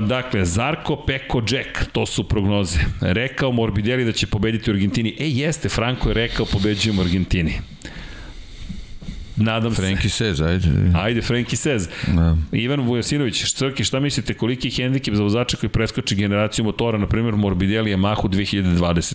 [0.07, 2.79] dakle, Zarko, Peko, Jack, to su prognoze.
[3.01, 5.15] Rekao Morbidelli da će pobediti u Argentini.
[5.19, 7.53] E, jeste, Franko je rekao pobeđujemo u Argentini.
[9.35, 9.81] Nadam se.
[9.81, 10.67] Frenki Sez, ajde.
[10.95, 11.89] Ajde, Frenki Sez.
[12.07, 12.37] Da.
[12.51, 17.07] Ivan Vujasinović, Crki, šta mislite, koliki je hendikep za vozača koji preskoči generaciju motora, na
[17.07, 19.13] primjer Morbidelli Yamaha 2020?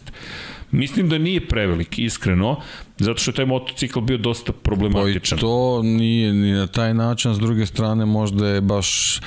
[0.74, 2.60] Mislim da nije prevelik, iskreno,
[2.98, 5.38] zato što je taj motocikl bio dosta Pa i problematičan.
[5.38, 9.20] to nije ni na taj način, s druge strane možda je baš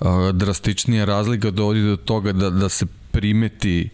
[0.00, 3.88] a, drastičnija razlika dovodi do toga da, da se primeti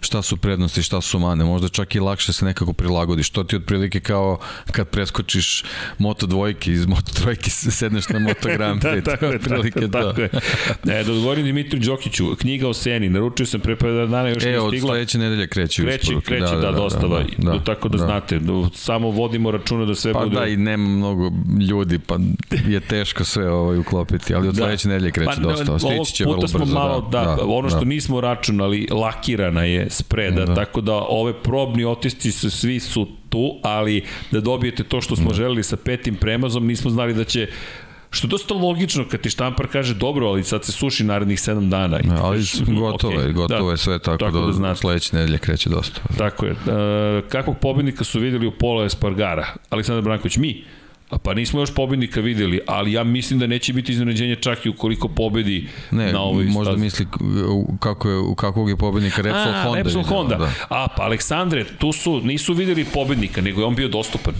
[0.00, 1.44] šta su prednosti, šta su mane.
[1.44, 3.30] Možda čak i lakše se nekako prilagodiš.
[3.30, 4.38] To ti je otprilike kao
[4.72, 5.64] kad preskočiš
[5.98, 9.00] Moto dvojke iz Moto trojke sedneš na Moto Grand Prix.
[9.00, 10.20] da, to je otprilike tako, to.
[10.20, 10.30] je.
[10.90, 14.46] E, da odgovorim Dimitru Đokiću, knjiga o Seni, naručio sam pre par dana, još E,
[14.46, 14.88] nije od stigla.
[14.88, 16.26] sledeće nedelje kreće Kreće, isporuke.
[16.26, 17.22] kreće, da, da, dostava.
[17.38, 18.04] Da, da, tako da, da.
[18.04, 20.36] znate, da, samo vodimo računa da sve Pa bude...
[20.36, 21.30] da, i nema mnogo
[21.60, 22.16] ljudi, pa
[22.66, 24.58] je teško sve ovaj uklopiti, ali od Da.
[24.58, 25.72] sledeće nedelje kreće Pa, dosta.
[25.72, 26.64] ovog Stići će vrlo brzo.
[26.66, 27.84] malo, da, da, ono što da.
[27.84, 30.54] nismo računali, lakirana je spreda, Da.
[30.54, 35.34] tako da ove probni otisci su, svi su tu, ali da dobijete to što smo
[35.34, 37.48] želeli sa petim premazom, nismo znali da će
[38.10, 41.68] Što je dosta logično kad ti štampar kaže dobro, ali sad se suši narednih 7
[41.68, 42.00] dana.
[42.00, 44.68] I Ja, ali kažeš, gotovo je, "Ok, gotovo da, je sve tako, tako da, da
[44.68, 46.00] da sledeće nedelje kreće dosta.
[46.18, 46.52] Tako je.
[46.52, 46.56] E,
[47.28, 49.46] kakvog pobednika su videli u Polo Espargara?
[49.70, 50.64] Aleksandar Branković, mi?
[51.10, 54.68] A pa nismo još pobednika videli, ali ja mislim da neće biti iznenađenje čak i
[54.68, 56.84] ukoliko pobedi Ne, na ovoj možda stazi.
[56.84, 57.06] misli
[57.80, 59.78] kako je, kakvog je pobednika Repsol A, Honda.
[59.78, 60.36] Repsol Honda.
[60.36, 60.50] Da.
[60.68, 64.34] A, pa Aleksandre, tu su, nisu videli pobednika, nego je on bio dostupan.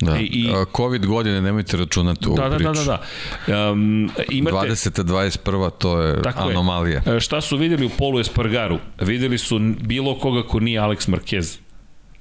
[0.00, 0.16] Da.
[0.16, 2.72] I, i, A, Covid godine nemojte računati u da, da, priču.
[2.72, 3.00] da, da,
[3.46, 3.70] da.
[3.70, 5.02] Um, imate, 20.
[5.02, 5.70] 21.
[5.70, 6.50] to je Tako je.
[6.50, 7.02] anomalija.
[7.06, 8.78] E, Šta su videli u polu Espargaru?
[9.00, 11.58] Videli su bilo koga ko nije Alex Marquez.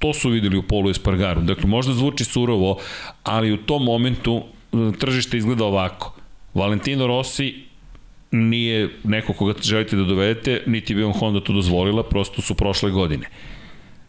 [0.01, 1.41] To su videli u polu Espargaru.
[1.41, 2.79] Dakle, možda zvuči surovo,
[3.23, 6.15] ali u tom momentu e, tržište izgleda ovako.
[6.53, 7.53] Valentino Rossi
[8.31, 12.91] nije neko koga želite da dovedete, niti bi vam Honda to dozvolila, prosto su prošle
[12.91, 13.29] godine.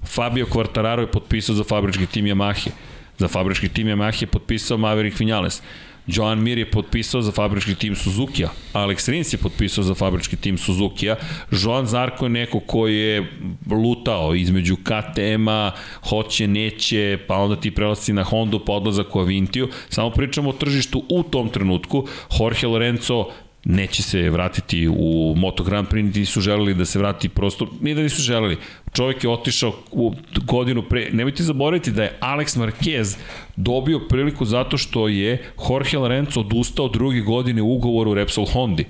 [0.05, 2.70] Fabio Quartararo je potpisao za fabrički tim Yamahe.
[3.19, 5.62] Za fabrički tim Yamahe je potpisao Maverick Vinales.
[6.07, 8.49] Joan Mir je potpisao za fabrički tim Suzuki-a.
[8.73, 11.16] Alex Rins je potpisao za fabrički tim Suzuki-a.
[11.51, 13.33] Joan Zarko je neko koji je
[13.70, 15.70] lutao između KTM-a,
[16.09, 19.69] hoće, neće, pa onda ti prelasci na Hondu, pa odlazak u Avintiju.
[19.89, 22.07] Samo pričamo o tržištu u tom trenutku.
[22.41, 23.27] Jorge Lorenzo
[23.64, 27.94] neće se vratiti u Moto Grand Prix, niti su želeli da se vrati prosto, nije
[27.94, 28.56] da nisu želeli.
[28.93, 30.14] Čovjek je otišao u
[30.47, 33.16] godinu pre, nemojte zaboraviti da je Alex Marquez
[33.56, 38.84] dobio priliku zato što je Jorge Lorenzo odustao druge godine u ugovoru u Repsol Hondi.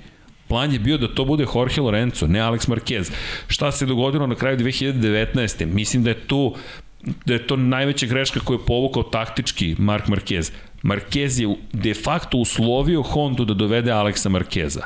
[0.47, 3.11] Plan je bio da to bude Jorge Lorenzo, ne Alex Marquez.
[3.47, 5.65] Šta se dogodilo na kraju 2019.
[5.65, 6.55] Mislim da je tu
[7.25, 10.51] da je to najveća greška koju je povukao taktički Mark Marquez.
[10.83, 14.81] Marquez je de facto uslovio Hondu da dovede Aleksa Markeza.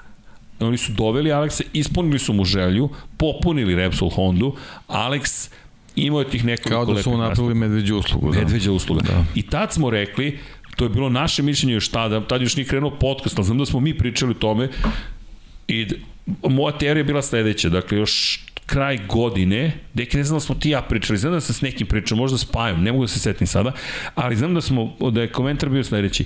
[0.59, 4.55] Oni su doveli Aleksa, ispunili su mu želju, popunili Repsol Hondu,
[4.87, 5.49] Alex
[5.95, 8.31] imao je tih nekoliko Kao da su mu napravili medveđu uslugu.
[8.31, 8.39] Da.
[8.39, 9.01] Medveđa usluga.
[9.01, 9.25] Da.
[9.35, 10.39] I tad smo rekli,
[10.75, 13.65] to je bilo naše mišljenje još tada, tad još nije krenuo podcast, ali znam da
[13.65, 14.69] smo mi pričali o tome
[15.67, 15.87] i
[16.43, 20.69] moja teorija je bila sledeća, dakle još kraj godine, deki ne znam da smo ti
[20.69, 23.19] ja pričali, znam da sam s nekim pričao, možda s Pajom, ne mogu da se
[23.19, 23.71] setim sada,
[24.15, 26.25] ali znam da smo, da je komentar bio sledeći,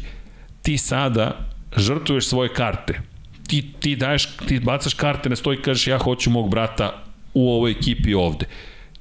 [0.61, 3.01] ti sada žrtvuješ svoje karte,
[3.47, 7.03] ti, ti daješ, ti bacaš karte na stoj i kažeš ja hoću mog brata
[7.34, 8.45] u ovoj ekipi ovde.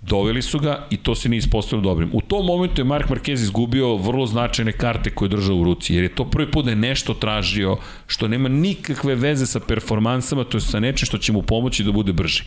[0.02, 2.10] Doveli su ga i to se nije ispostavilo dobrim.
[2.12, 5.94] U tom momentu je Mark Marquez izgubio vrlo značajne karte koje je držao u ruci,
[5.94, 7.76] jer je to prvi put da je nešto tražio
[8.06, 11.92] što nema nikakve veze sa performansama, to je sa nečim što će mu pomoći da
[11.92, 12.42] bude brži.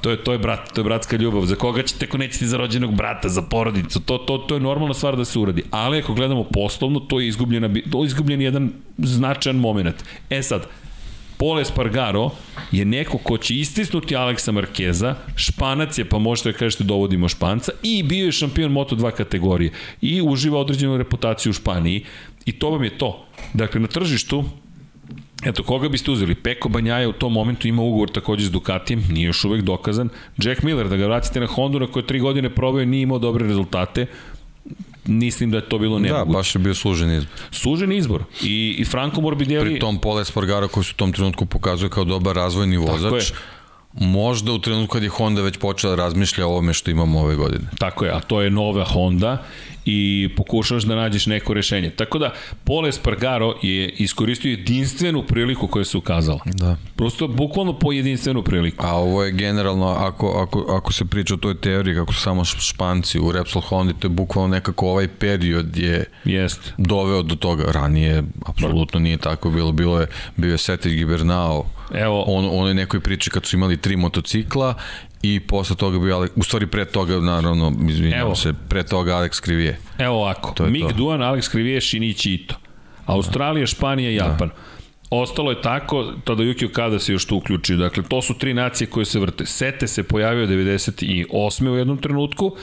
[0.00, 1.46] To je, to je brat, to je bratska ljubav.
[1.46, 4.94] Za koga ćete ako nećete za rođenog brata, za porodicu, to, to, to je normalna
[4.94, 5.62] stvar da se uradi.
[5.70, 9.96] Ali ako gledamo poslovno, to je izgubljena, to je izgubljen jedan značajan moment.
[10.30, 10.66] E sad,
[11.38, 12.30] Pole Spargaro
[12.72, 17.72] je neko ko će istisnuti Aleksa Markeza, Španac je, pa možete da kažete dovodimo Španca,
[17.82, 22.04] i bio je šampion Moto2 kategorije i uživa određenu reputaciju u Španiji
[22.46, 23.26] i to vam je to.
[23.54, 24.44] Dakle, na tržištu
[25.44, 26.34] Eto, koga biste uzeli?
[26.34, 30.08] Peko Banjaja u tom momentu ima ugovor takođe s Ducatijem, nije još uvek dokazan.
[30.38, 33.46] Jack Miller, da ga vratite na Hondu na koje tri godine probao nije imao dobre
[33.46, 34.06] rezultate,
[35.06, 36.32] mislim da je to bilo nemoguće.
[36.32, 37.32] Da, baš je bio služen izbor.
[37.50, 38.24] Sužen izbor.
[38.42, 39.70] I, i Franco Morbidelli...
[39.70, 43.32] Pri tom Pole Spargaro koji se u tom trenutku pokazuje kao dobar razvojni vozač,
[44.00, 47.36] možda u trenutku kad je Honda već počela da razmišlja o ovome što imamo ove
[47.36, 47.64] godine.
[47.78, 49.44] Tako je, a to je nova Honda
[49.84, 51.90] i pokušaš da nađeš neko rešenje.
[51.90, 52.32] Tako da,
[52.64, 56.40] Pole Spargaro je iskoristio jedinstvenu priliku koja se ukazala.
[56.44, 56.76] Da.
[56.96, 58.86] Prosto, bukvalno po jedinstvenu priliku.
[58.86, 62.44] A ovo je generalno, ako, ako, ako se priča o toj teoriji, kako su samo
[62.44, 66.72] španci u Repsol Hondi, to je bukvalno nekako ovaj period je Jest.
[66.78, 67.64] doveo do toga.
[67.72, 69.72] Ranije, apsolutno nije tako bilo.
[69.72, 70.06] Bilo je,
[70.36, 74.74] bio je Setir Gibernao, Evo, on, on je nekoj priči kad su imali tri motocikla
[75.22, 78.34] i posle toga bio Alex, u stvari pre toga naravno, izvinjam Evo.
[78.34, 79.78] se, pre toga Alex Krivije.
[79.98, 80.66] Evo ovako, to.
[80.96, 82.54] Duan, Alex Krivije, Shinichi Ito.
[83.06, 84.50] Australija, Španija, Japan.
[85.10, 87.76] Ostalo je tako, Tadayuki Okada se još tu uključio.
[87.76, 89.46] Dakle, to su tri nacije koje se vrte.
[89.46, 91.68] Sete se pojavio 98.
[91.68, 92.54] u jednom trenutku.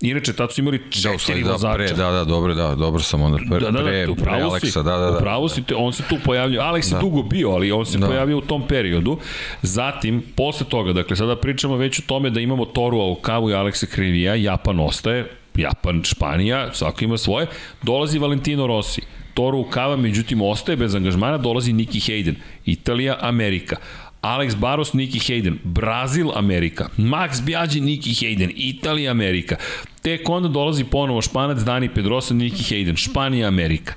[0.00, 1.74] Inače, tad su imali Da, četiri da, vozača.
[1.74, 4.30] pre, da, da, dobro, da, dobro sam onda, pre, Da, da, pre, da, pre si,
[4.30, 5.16] Alexa, da, da, da.
[5.16, 8.06] upravo si, te, on se tu pojavljao, Alex je dugo bio, ali on se Da.
[8.06, 9.18] pojavio u tom periodu.
[9.62, 13.86] Zatim, posle toga, dakle, sada pričamo već o tome da imamo Toru Aokavu i Aleksa
[13.86, 17.46] Krivija, Japan ostaje, Japan, Španija, svako ima svoje,
[17.82, 19.02] dolazi Valentino Rossi,
[19.34, 22.34] Toru Ukava, međutim, ostaje bez angažmana, dolazi Nicky Hayden,
[22.66, 23.76] Italija, Amerika.
[24.22, 29.56] Alex Barros, Nicky Hayden, Brazil, Amerika, Max Biaggi, Nicky Hayden, Italija, Amerika.
[30.02, 33.94] Tek onda dolazi ponovo Španac, Dani Pedrosa, Nicky Hayden, Španija, Amerika.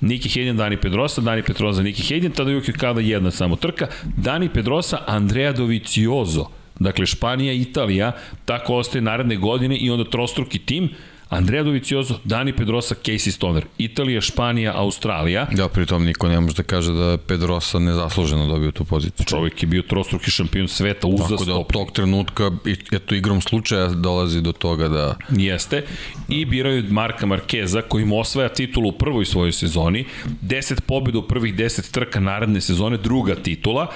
[0.00, 3.86] Niki Hayden, Dani Pedrosa, Dani Pedrosa, Niki Hayden, tada Juki kada jedna samo trka,
[4.16, 8.12] Dani Pedrosa, Andrea Dovizioso, dakle Španija, Italija,
[8.44, 10.88] tako ostaje naredne godine i onda trostruki tim,
[11.28, 16.62] Andrea Dovizioso, Dani Pedrosa, Casey Stoner, Italija, Španija, Australija, Da, pritom niko ne može da
[16.62, 19.26] kaže da je Pedrosa nezasluženo dobio tu poziciju.
[19.26, 21.62] čovjek je bio trostruki šampion sveta Tako da od uzastopno.
[21.72, 22.50] tog trenutka,
[22.92, 25.82] eto igrom slučaja dolazi do toga da Jeste.
[26.28, 30.04] I biraju Marka Markeza koji mu osvaja titulu u prvoj svojoj sezoni.
[30.42, 33.86] 10 pobjeda u prvih 10 trka naredne sezone, druga titula.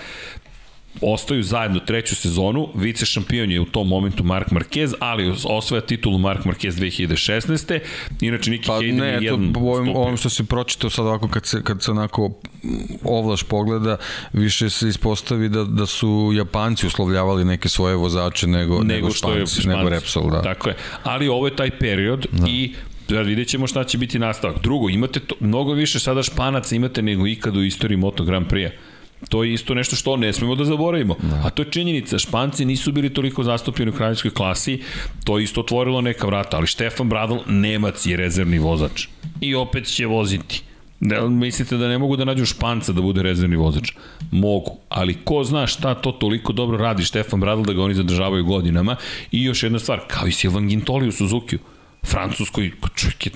[1.03, 6.19] Ostaju zajedno treću sezonu, vice šampion je u tom momentu Mark Marquez, ali osvaja titulu
[6.19, 7.79] Mark Marquez 2016.
[8.21, 10.03] Inače Niki Pa Hayden ne, je eto, jedan ovim, stupio.
[10.03, 12.31] ovim što se pročitao sad ovako kad se, kad se onako
[13.05, 13.97] ovlaš pogleda,
[14.33, 19.33] više se ispostavi da, da su Japanci uslovljavali neke svoje vozače nego, nego, nego što
[19.33, 20.43] je Španci, nego Repsol, da.
[20.43, 20.77] Tako je.
[21.03, 22.49] Ali ovo je taj period da.
[22.49, 22.75] i
[23.09, 24.63] da vidjet ćemo šta će biti nastavak.
[24.63, 28.90] Drugo, imate to, mnogo više sada španaca imate nego ikad u istoriji Moto Grand Prix-a.
[29.29, 31.17] To je isto nešto što ne smemo da zaboravimo.
[31.23, 31.43] Da.
[31.45, 32.19] A to je činjenica.
[32.19, 34.83] Španci nisu bili toliko zastupljeni u kraljevskoj klasi.
[35.25, 36.57] To je isto otvorilo neka vrata.
[36.57, 39.07] Ali Štefan Bradl, Nemac je rezervni vozač.
[39.41, 40.63] I opet će voziti.
[41.01, 43.93] Da, mislite da ne mogu da nađu Španca da bude rezervni vozač?
[44.31, 48.45] Mogu, ali ko zna šta to toliko dobro radi Štefan Bradl da ga oni zadržavaju
[48.45, 48.97] godinama.
[49.33, 51.59] I još jedna stvar, kao i Silvan Gintoli u Suzukiju.
[52.07, 53.33] Francuskoj, čovjek je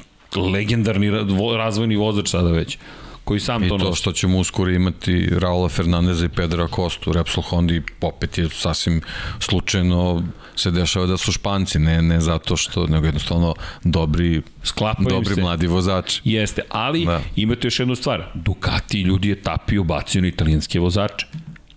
[0.53, 2.79] legendarni ra- vo- razvojni vozač sada već
[3.25, 4.01] koji sam I to to nosi.
[4.01, 9.01] što ćemo uskoro imati Raula Fernandeza i Pedra Costa u Repsol Hondi, opet je sasvim
[9.41, 10.23] slučajno
[10.57, 15.41] se dešava da su španci, ne, ne zato što, nego jednostavno dobri, Sklapaju dobri se.
[15.41, 16.21] mladi vozači.
[16.25, 17.21] Jeste, ali da.
[17.37, 18.31] Imate još jednu stvar.
[18.35, 21.27] Ducati ljudi je tapio bacio na italijanske vozače.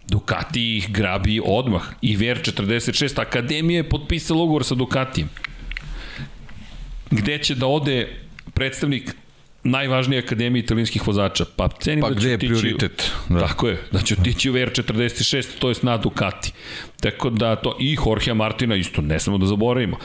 [0.08, 1.82] Ducati ih grabi odmah.
[2.02, 5.30] I Ver 46, Akademija je potpisala ugovor sa Ducatijem.
[7.12, 8.18] Gde će da ode
[8.54, 9.16] predstavnik
[9.68, 11.46] najvažnije akademije italijanskih vozača.
[11.56, 13.12] Pa cenim Pa da gde je otići- prioritet?
[13.30, 13.40] Da.
[13.40, 16.52] Tako je, da će otići u VR46, to je na Ducati.
[17.00, 19.98] Tako da to, i Jorge Martina isto, ne samo da zaboravimo.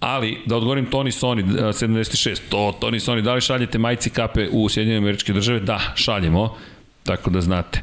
[0.00, 4.48] Ali, da odgovorim Toni Soni, a, 76, to Toni Soni, da li šaljete majci kape
[4.50, 5.60] u Sjedinjene američke države?
[5.60, 6.56] Da, šaljemo,
[7.02, 7.82] tako da znate.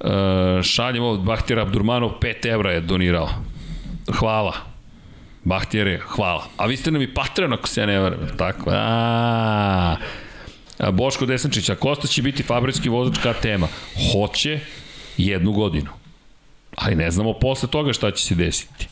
[0.00, 0.08] E,
[0.62, 3.28] šaljemo, Bahtjer Abdurmanov 5 evra je donirao.
[4.10, 4.52] Hvala.
[5.44, 6.44] Bahtjere, hvala.
[6.56, 8.70] A vi ste nam i Patreon ako se ja ne varam, tako?
[8.70, 9.96] A, A,
[10.92, 13.68] Boško Desančić, a Kosta će biti fabrički vozač KTM-a.
[14.12, 14.60] Hoće
[15.16, 15.90] jednu godinu.
[16.76, 18.88] Ali ne znamo posle toga šta će se desiti.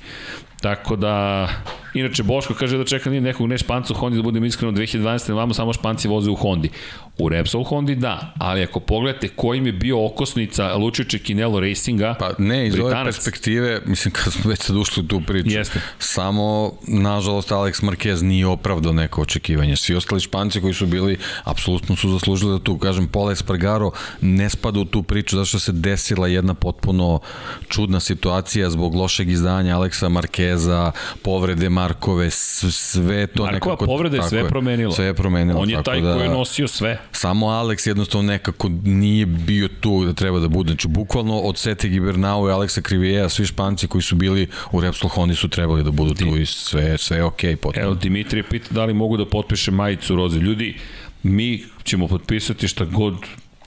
[0.60, 1.48] Tako da,
[1.94, 5.32] inače Boško kaže da čeka nije nekog ne španca u Hondi, da budem iskreno 2012.
[5.34, 6.70] Vamo samo španci voze u Hondi.
[7.18, 12.30] U Repsol Hondi da, ali ako pogledate kojim je bio okosnica Lučiće Kinelo Racinga, Pa
[12.38, 13.14] ne, iz ove Britanac.
[13.14, 15.80] perspektive, mislim kad smo već sad ušli u tu priču, Jeste.
[15.98, 19.76] samo, nažalost, Alex Marquez nije opravdao neko očekivanje.
[19.76, 24.50] Svi ostali španci koji su bili, apsolutno su zaslužili da tu, kažem, Paul Espargaro ne
[24.50, 27.20] spada u tu priču, zato što se desila jedna potpuno
[27.68, 30.08] čudna situacija zbog lošeg izdanja Aleksa
[30.46, 30.92] Markeza,
[31.22, 33.86] povrede Markove, sve to Markova nekako...
[33.86, 34.92] povreda je sve promenila.
[34.92, 35.60] Sve je promenilo.
[35.60, 37.00] On je taj da, koji je nosio sve.
[37.12, 40.70] Samo Alex jednostavno nekako nije bio tu da treba da bude.
[40.70, 45.10] Znači, bukvalno od Sete Gibernau i Aleksa Krivijeja, svi španci koji su bili u Repsol
[45.10, 47.84] Hondi su trebali da budu tu i sve, sve je okej okay, potpuno.
[47.86, 50.38] Evo, Dimitrije pita da li mogu da potpiše majicu Roze.
[50.38, 50.76] Ljudi,
[51.22, 53.14] mi ćemo potpisati šta god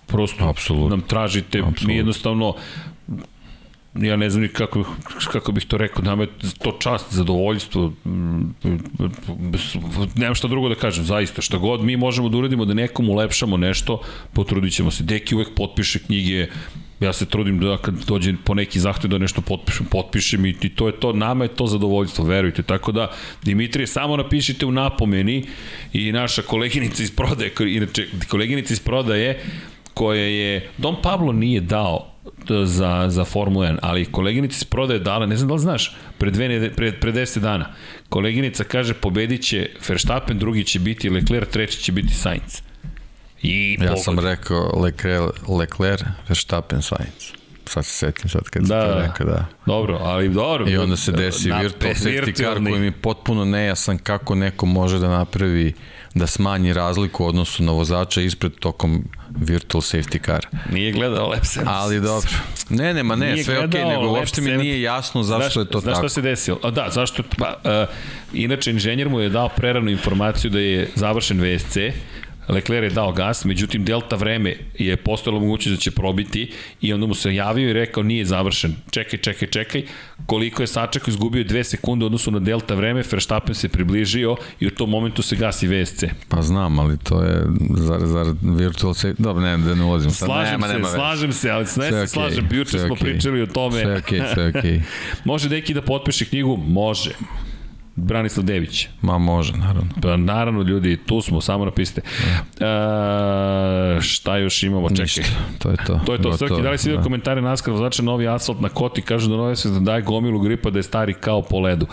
[0.07, 0.89] prosto Apsolutno.
[0.89, 1.59] nam tražite.
[1.59, 1.87] Apsolutno.
[1.87, 2.55] Mi jednostavno
[3.95, 4.85] ja ne znam kako,
[5.31, 6.29] kako bih to rekao, nama je
[6.63, 8.55] to čast, zadovoljstvo, mm,
[10.15, 13.57] nemam šta drugo da kažem, zaista, šta god mi možemo da uradimo da nekom ulepšamo
[13.57, 14.01] nešto,
[14.33, 15.03] potrudit ćemo se.
[15.03, 16.47] Deki uvek potpiše knjige,
[16.99, 20.69] ja se trudim da kad dođe po neki zahtev da nešto potpišem, potpišem i, i
[20.69, 22.63] to je to, nama je to zadovoljstvo, verujte.
[22.63, 23.11] Tako da,
[23.43, 25.45] Dimitrije, samo napišite u napomeni
[25.93, 29.39] i naša koleginica iz prodaje, inače, koleginica iz prodaje,
[29.93, 32.18] koja je, Don Pablo nije dao
[32.65, 36.31] za, za Formulu 1, ali koleginica iz prodaje dala, ne znam da li znaš, pre,
[36.31, 37.73] dve, pre, pre 10 dana,
[38.09, 42.61] koleginica kaže pobedit će Verstappen, drugi će biti Leclerc, treći će biti Sainz.
[43.41, 47.38] I Ja pogod- sam rekao Leclerc, Leclerc Verstappen, Sainz.
[47.69, 49.01] Sad se setim sad kad Da, da, to da.
[49.01, 49.45] rekao, da.
[49.65, 50.69] Dobro, ali dobro.
[50.69, 54.65] I onda se desi Na- virtual safety car koji mi je potpuno nejasan kako neko
[54.65, 55.73] može da napravi
[56.15, 60.47] da smanji razliku u odnosu na vozača ispred tokom virtual safety car.
[60.71, 61.61] Nije gledao Lab 76.
[61.65, 62.29] Ali dobro.
[62.69, 64.57] Ne, nema, ne, Nije sve je okej, gledao nego uopšte mi 70.
[64.57, 66.07] nije jasno zašto znaš, je to znaš tako.
[66.07, 66.59] šta se desilo?
[66.63, 67.23] A, da, zašto?
[67.37, 67.95] Pa, uh,
[68.33, 71.77] inače, inženjer mu je dao preranu informaciju da je završen VSC,
[72.49, 76.51] Leclerc je dao gas, međutim delta vreme je postojalo mogućnost da će probiti
[76.81, 78.75] i onda mu se javio i rekao nije završen.
[78.91, 79.83] Čekaj, čekaj, čekaj.
[80.25, 84.71] Koliko je sačekao, izgubio dve sekunde odnosu na delta vreme, Verstappen se približio i u
[84.71, 86.03] tom momentu se gasi VSC.
[86.27, 87.43] Pa znam, ali to je
[87.75, 89.15] zar, zar virtual safety...
[89.17, 90.11] Dobro, ne, da ne ulazim.
[90.11, 92.47] Sad, Slažem nema, se, nema slažem se, ali ne Sve se okej, slažem.
[92.51, 93.11] Juče sve smo okej.
[93.11, 93.81] pričali o tome.
[93.81, 94.81] Sve okej, sve je okej.
[95.25, 96.57] Može neki da potpiše knjigu?
[96.57, 97.11] Može.
[97.95, 98.87] Branislav Dević.
[99.01, 99.89] Ma može, naravno.
[100.01, 102.01] Pa naravno ljudi, tu smo, samo napišite.
[102.01, 104.89] E, šta još imamo?
[104.89, 105.03] Čekaj.
[105.03, 105.21] Ništa,
[105.59, 105.99] to je to.
[106.05, 106.37] To je to.
[106.37, 109.51] Srki, da li si vidio komentare naskar vozača novi asfalt na koti, kažu da novi
[109.51, 111.87] asfalt daje gomilu gripa da je stari kao po ledu.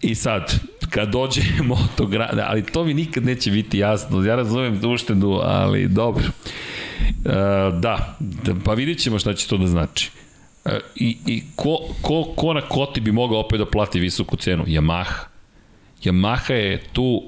[0.00, 0.54] I sad,
[0.90, 4.24] kad dođe motograd, ali to mi nikad neće biti jasno.
[4.24, 6.24] Ja razumem uštedu, ali dobro.
[6.24, 6.30] E,
[7.78, 10.10] da, da, pa vidjet ćemo šta će to da znači.
[10.64, 14.64] E, I, i ko, ko, ko na koti bi mogao opet da plati visoku cenu?
[14.66, 15.24] Yamaha.
[16.04, 17.22] Yamaha je tu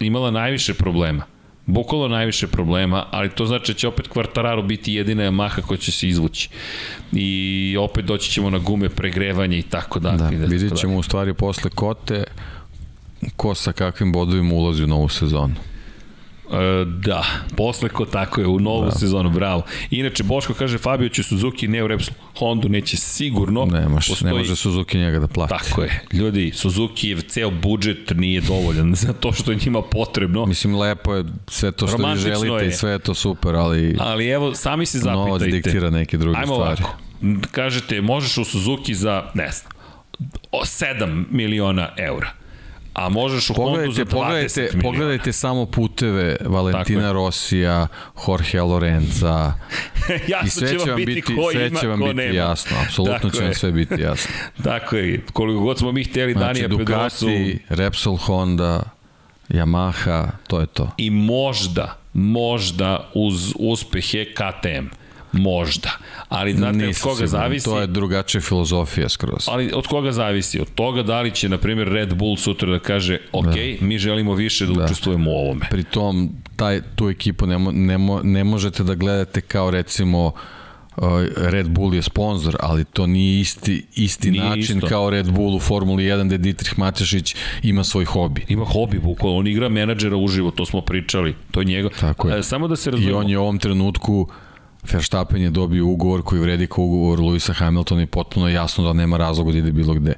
[0.00, 1.24] imala najviše problema.
[1.66, 5.92] Bukvalno najviše problema, ali to znači da će opet Quartararo biti jedina Yamaha koja će
[5.92, 6.48] se izvući.
[7.12, 10.10] I opet doći ćemo na gume pregrevanje i tako da.
[10.10, 12.24] Da, da tako ćemo u stvari posle kote
[13.36, 15.54] ko sa kakvim bodovima ulazi u novu sezonu.
[16.54, 17.24] E, da,
[17.56, 18.90] posle ko tako je, u novu da.
[18.90, 19.62] sezonu, bravo.
[19.90, 23.64] Inače, Boško kaže, Fabio će Suzuki, ne u Repsol, Hondu neće sigurno.
[23.64, 24.32] Ne, Postoji...
[24.32, 25.54] ne može Suzuki njega da plati.
[25.58, 26.02] Tako je.
[26.12, 30.46] Ljudi, Suzuki je ceo budžet nije dovoljan za to što je njima potrebno.
[30.46, 32.68] Mislim, lepo je sve to što vi Romantično želite je.
[32.68, 35.68] i sve je to super, ali Ali evo, sami se novac zapitajte.
[35.68, 36.82] diktira neke druge Ajmo stvari.
[36.82, 36.96] ovako.
[37.50, 39.72] Kažete, možeš u Suzuki za, ne znam,
[40.52, 42.30] o 7 miliona eura.
[42.94, 44.82] A možeš u Hondu za 20 Pogledajte, pogledajte, miliona.
[44.82, 47.86] pogledajte samo puteve Valentina Rosija,
[48.28, 49.52] Jorge Lorenza
[50.46, 52.34] i sve će vam biti, ko sve ima, će vam biti nema.
[52.34, 54.34] jasno, apsolutno će vam sve biti jasno.
[54.64, 58.82] Tako je, koliko god smo mi hteli Znači Danija Pedrosu Ducati, Repsol Honda,
[59.48, 60.90] Yamaha, to je to.
[60.96, 65.03] i možda, možda uz uspehe KTM.
[65.38, 65.90] Možda.
[66.28, 67.64] Ali znate od Nisam koga siguran, zavisi?
[67.64, 69.48] To je drugačija filozofija skroz.
[69.48, 70.60] Ali od koga zavisi?
[70.60, 73.86] Od toga da li će, na primjer, Red Bull sutra da kaže ok, da.
[73.86, 74.84] mi želimo više da, da.
[74.84, 75.66] učestvujemo u ovome.
[75.70, 80.26] Pri tom, taj, tu ekipu ne, mo, ne, mo, ne možete da gledate kao recimo
[80.26, 81.04] uh,
[81.36, 84.86] Red Bull je sponsor, ali to nije isti, isti Nije način isto.
[84.86, 88.44] kao Red Bull u Formuli 1 gde Dietrich Matešić ima svoj hobi.
[88.48, 89.38] Ima hobi, bukvalno.
[89.38, 91.34] On igra menadžera uživo, to smo pričali.
[91.50, 91.90] To je njegov.
[92.00, 92.38] Tako je.
[92.38, 93.18] E, samo da se I razumemo.
[93.18, 94.28] on je u ovom trenutku
[94.92, 98.92] Verstappen je dobio ugovor koji vredi kao ugovor Luisa Hamiltona i potpuno je jasno da
[98.92, 100.14] nema razloga da ide bilo gde.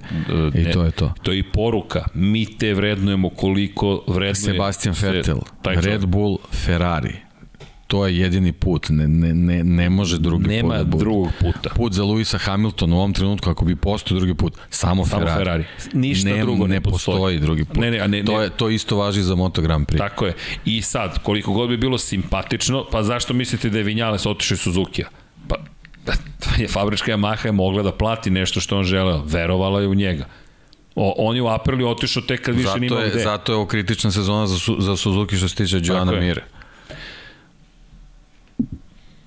[0.54, 1.12] I ne, to je to.
[1.22, 2.04] To je i poruka.
[2.14, 4.34] Mi te vrednujemo koliko vrednuje...
[4.34, 5.38] Sebastian se- Vettel.
[5.64, 7.25] Red Bull, Ferrari.
[7.86, 11.04] To je jedini put, ne, ne, ne, ne može drugi Nema put da bude.
[11.04, 11.70] drugog puta.
[11.70, 15.38] Put za Luisa Hamiltona u ovom trenutku, ako bi postao drugi put, samo, Samo Ferrari.
[15.38, 15.64] Ferrari.
[15.92, 17.16] Ništa ne, drugo ne ne postoji.
[17.16, 17.76] postoji drugi put.
[17.76, 19.98] Ne, ne, a ne- to, je, to isto važi za Moto Grand Prix.
[19.98, 20.34] Tako je.
[20.64, 24.60] I sad, koliko god bi bilo simpatično, pa zašto mislite da je Vinjales otišao iz
[24.60, 25.06] Suzuki-a?
[25.48, 25.56] Pa,
[26.58, 29.22] je fabrička Yamaha je mogla da plati nešto što on želeo.
[29.24, 30.26] Verovala je u njega.
[30.94, 33.18] O, on je u Aprili otišao tek kad više zato, nima gde.
[33.20, 36.34] zato je ovo kritična sezona za, za Suzuki što se tiče Joana je.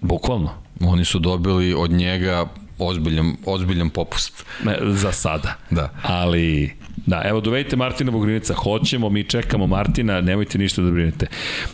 [0.01, 0.53] Bukvalno.
[0.81, 2.45] Oni su dobili od njega
[2.79, 4.45] ozbiljan, ozbiljan popust.
[4.63, 5.55] Ne, za sada.
[5.69, 5.89] Da.
[6.01, 6.73] Ali,
[7.05, 11.27] da, evo dovedite Martina Vogrinica, hoćemo, mi čekamo Martina, nemojte ništa da brinete.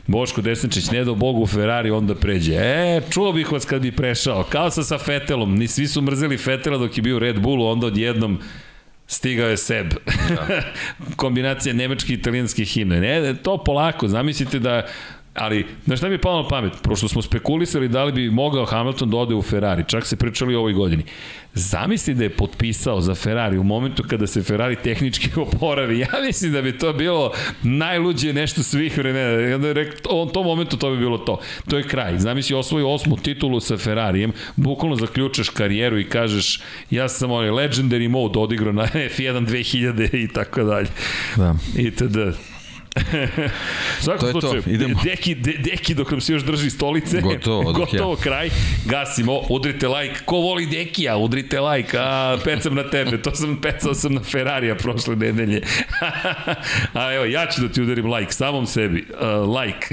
[0.08, 2.54] Boško Desničić, ne do Bogu u Ferrari, onda pređe.
[2.56, 6.38] E, čuo bih vas kad bi prešao, kao sa sa Fetelom, ni svi su mrzeli
[6.38, 8.40] Fetela dok je bio u Red Bullu, onda odjednom
[9.08, 9.94] stigao je Seb.
[10.30, 10.62] Da.
[11.16, 13.02] Kombinacija nemačke i italijanske himne.
[13.02, 14.86] Ne, to polako, zamislite da
[15.36, 16.74] Ali, znaš šta mi je palo na pamet?
[16.82, 20.56] Prošto smo spekulisali da li bi mogao Hamilton da ode u Ferrari, čak se pričali
[20.56, 21.04] o ovoj godini.
[21.54, 26.00] Zamisli da je potpisao za Ferrari u momentu kada se Ferrari tehnički oporavi.
[26.00, 27.32] Ja mislim da bi to bilo
[27.64, 29.50] najluđe nešto svih vremena.
[29.50, 31.40] I onda je rekao, on tom momentu to bi bilo to.
[31.70, 32.20] To je kraj.
[32.20, 38.10] Zamisli osvoji osmu titulu sa Ferrarijem, bukvalno zaključaš karijeru i kažeš ja sam onaj legendary
[38.10, 40.88] mode odigrao na F1 2000 i tako dalje.
[41.36, 41.56] Da.
[41.78, 42.18] Itd.
[44.02, 45.00] Svako To je to, slučaju, idemo.
[45.04, 48.24] Deki, de, deki dok nam se još drži stolice, Gotovo, gotovo ja.
[48.24, 48.50] kraj,
[48.86, 53.94] gasimo, udrite like, ko voli Dekija, udrite like, a pecam na tebe, to sam, pecao
[53.94, 55.62] sam na Ferrarija prošle nedelje.
[56.94, 59.88] a evo, ja ću da ti udarim like, samom sebi, uh, like.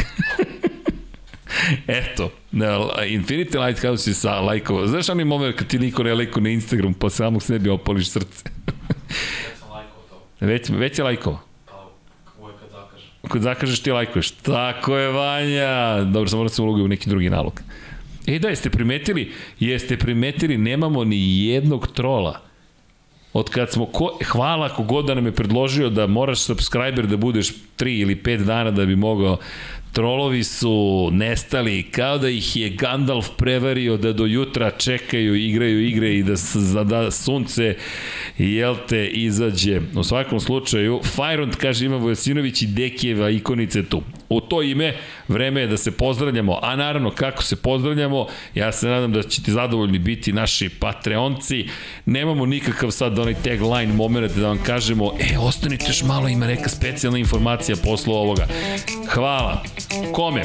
[1.86, 4.86] Eto, Infinity Light kao si sa lajkova.
[4.86, 8.44] Znaš onaj moment kad ti niko ne lajko na Instagram, pa samog sebi opališ srce.
[8.66, 10.46] Ja sam lajkao to.
[10.46, 11.38] već, već je lajkova.
[11.66, 11.90] Pa
[12.38, 13.08] uvek kad zakažem.
[13.08, 14.30] Kad zakažeš ti lajkuješ.
[14.30, 16.04] Tako je, Vanja.
[16.04, 17.60] Dobro, sam moram da se ulogu u neki drugi nalog.
[18.26, 19.32] E da, jeste primetili?
[19.60, 22.40] Jeste primetili, nemamo ni jednog trola.
[23.32, 27.52] Od kad smo, ko, hvala kogod da nam je predložio da moraš subscriber da budeš
[27.78, 29.38] 3 ili 5 dana da bi mogao
[29.92, 36.14] Trolovi su nestali kao da ih je Gandalf prevario da do jutra čekaju, igraju igre
[36.14, 37.76] i da, za da sunce
[38.38, 39.80] jel te izađe.
[39.96, 44.02] U svakom slučaju, Fajrond kaže ima Vojasinović i Dekijeva ikonice tu.
[44.32, 44.94] U to ime,
[45.28, 49.52] vreme je da se pozdravljamo, a naravno kako se pozdravljamo, ja se nadam da ćete
[49.52, 51.68] zadovoljni biti naši patreonci.
[52.06, 56.68] Nemamo nikakav sad onaj tagline moment da vam kažemo, e, ostanite još malo, ima neka
[56.68, 58.46] specijalna informacija posle ovoga.
[59.08, 59.62] Hvala.
[60.12, 60.42] Kome?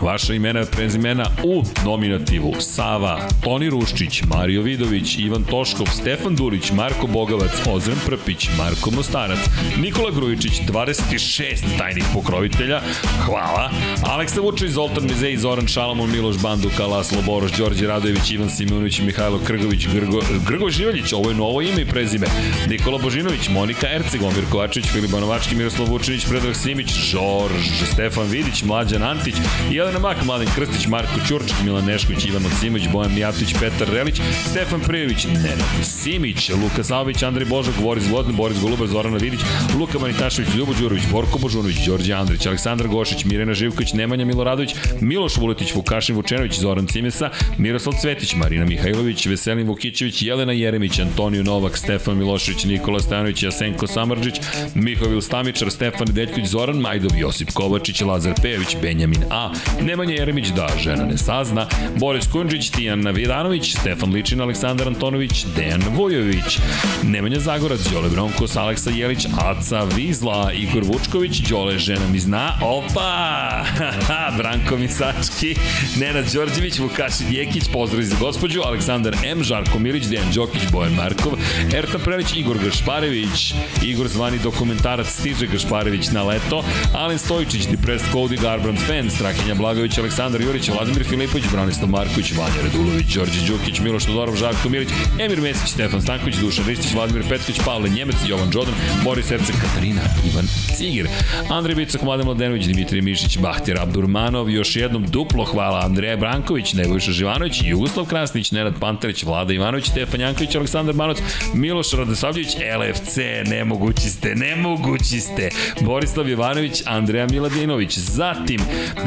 [0.00, 6.70] Vaša imena i prezimena u nominativu Sava, Toni Ruščić, Mario Vidović, Ivan Toškov, Stefan Durić,
[6.72, 9.38] Marko Bogavac, Ozren Prpić, Marko Mostarac,
[9.80, 12.80] Nikola Grujičić, 26 tajnih pokrovitelja,
[13.26, 13.70] hvala,
[14.02, 19.40] Aleksa Vučević, Zoltan Mizej, Zoran Šalamon, Miloš Banduka, Laslo Boroš, Đorđe Radojević, Ivan Simonović, Mihajlo
[19.46, 22.26] Krgović, Grgo, Grgo Živaljić, ovo je novo ime i prezime,
[22.68, 28.62] Nikola Božinović, Monika Erceg, Omir Kovačević, Filip Banovački, Miroslav Vučinić, Predrag Simić, Žorž, Stefan Vidić,
[28.62, 29.34] Mlađan Antić,
[29.70, 34.20] Jelena Mak, Mladen Krstić, Marko Ćurčik, Milan Nešković, Ivan Maksimović, Bojan Mijatović, Petar Relić,
[34.50, 39.40] Stefan Prijević, Nenad Simić, Luka Savović, Andrej Božak, Boris Vlodin, Boris Golubar, Zorana Vidić,
[39.78, 45.36] Luka Manitašević, Ljubo Đurović, Borko Božunović, Đorđe Andrić, Aleksandar Gošić, Mirena Živković, Nemanja Miloradović, Miloš
[45.36, 51.78] Vuletić, Vukašin Vučenović, Zoran Cimesa, Miroslav Cvetić, Marina Mihajlović, Veselin Vukićević, Jelena Jeremić, Antonio Novak,
[51.78, 54.34] Stefan Milošević, Nikola Stanović, Jasenko Samrđić,
[54.74, 60.68] Mihovil Stamičar, Stefan Deljković, Zoran Majdov, Josip Kovačić, Lazar Pejović, Benjamin A, Nemanja Jeremić, da,
[60.78, 66.58] žena ne sazna, Boris Kunđić, Tijan Vidanović, Stefan Ličin, Aleksandar Antonović, Dejan Vujović,
[67.02, 73.64] Nemanja Zagorac, Đole Bronkos, Aleksa Jelić, Aca Vizla, Igor Vučković, Đole žena mi zna, opa,
[74.38, 75.54] Branko Misački,
[75.96, 81.32] Nenad Đorđević, Vukašin Jekić, pozdrav za gospođu, Aleksandar M, Žarko Milić, Dejan Đokić, Bojan Markov,
[81.74, 88.40] Erta Prelić, Igor Gašparević, Igor zvani dokumentarac stiže Gašparević na leto, Alen Stojičić, Depressed Cody,
[88.42, 94.04] Garbrand Fan, Strahinja Blagović, Aleksandar Jurić, Vladimir Filipović, Branislav Marković, Vanja Radulović, Đorđe Đukić, Miloš
[94.04, 98.74] Todorov, Žarko Milić, Emir Mesić, Stefan Stanković, Dušan Ristić, Vladimir Petković, Pavle Njemec, Jovan Đodan,
[99.04, 101.08] Boris Erceg, Katarina, Ivan Cigir,
[101.48, 107.12] Andrej Bicak, Mladen Mladenović, Dimitrij Mišić, Bahtir Abdurmanov, još jednom duplo hvala Andreja Branković, Nebojša
[107.12, 111.18] Živanović, Jugoslav Krasnić, Nenad Pantarić, Vlada Ivanović, Stefan Janković, Aleksandar Šabanovac,
[111.54, 113.16] Miloš Radosavljević, LFC,
[113.46, 115.48] nemogući ste, nemogući ste,
[115.80, 117.98] Borislav Jovanović, Andreja Miladinović.
[117.98, 118.60] Zatim,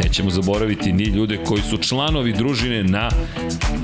[0.03, 3.09] nećemo zaboraviti ni ljude koji su članovi družine na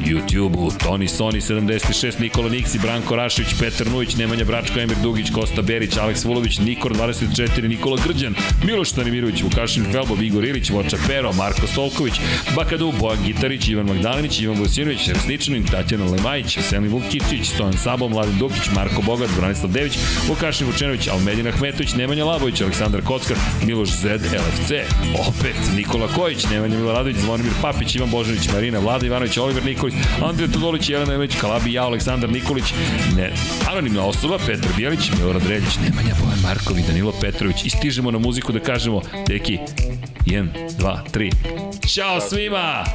[0.05, 5.61] YouTube-u, Toni Soni 76, Nikola Niksi, Branko Rašević, Petar Nujić, Nemanja Bračko, Emir Dugić, Kosta
[5.61, 11.33] Berić, Aleks Vulović, Nikor 24, Nikola Grđan, Miloš Stanimirović, Vukašin Felbov, Igor Ilić, Voča Pero,
[11.33, 12.13] Marko Stolković,
[12.55, 18.37] Bakadu, Bojan Gitarić, Ivan Magdalinić, Ivan Vosinović, Resničanin, Tatjana Lemajić, Veselin Vukičić, Stojan Sabo, Mladen
[18.37, 19.97] Dukić, Marko Bogat, Branislav Dević,
[20.27, 24.71] Vukašin Vučenović, Almedin Ahmetović, Nemanja Labović, Aleksandar Kockar, Miloš Zed, LFC,
[25.27, 30.51] opet Nikola Kojić, Nemanja Miloradović, Zvonimir Papić, Ivan Božanić, Marina, Vlada Ivanović, Oliver Nikolić, Andrija
[30.51, 32.73] Todolić, Jelena Ilić, Kalabi, ja, Aleksandar Nikolić,
[33.15, 33.31] ne,
[33.71, 38.51] anonimna osoba, Petar Bijelić, Milorad Reljić, Nemanja Bojan Marković, Danilo Petrović i stižemo na muziku
[38.51, 39.01] da kažemo,
[39.49, 39.59] Deki.
[40.25, 41.31] 1, 2, 3.
[41.87, 42.85] Ćao svima!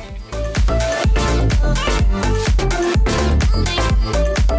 [3.55, 4.54] Thank you.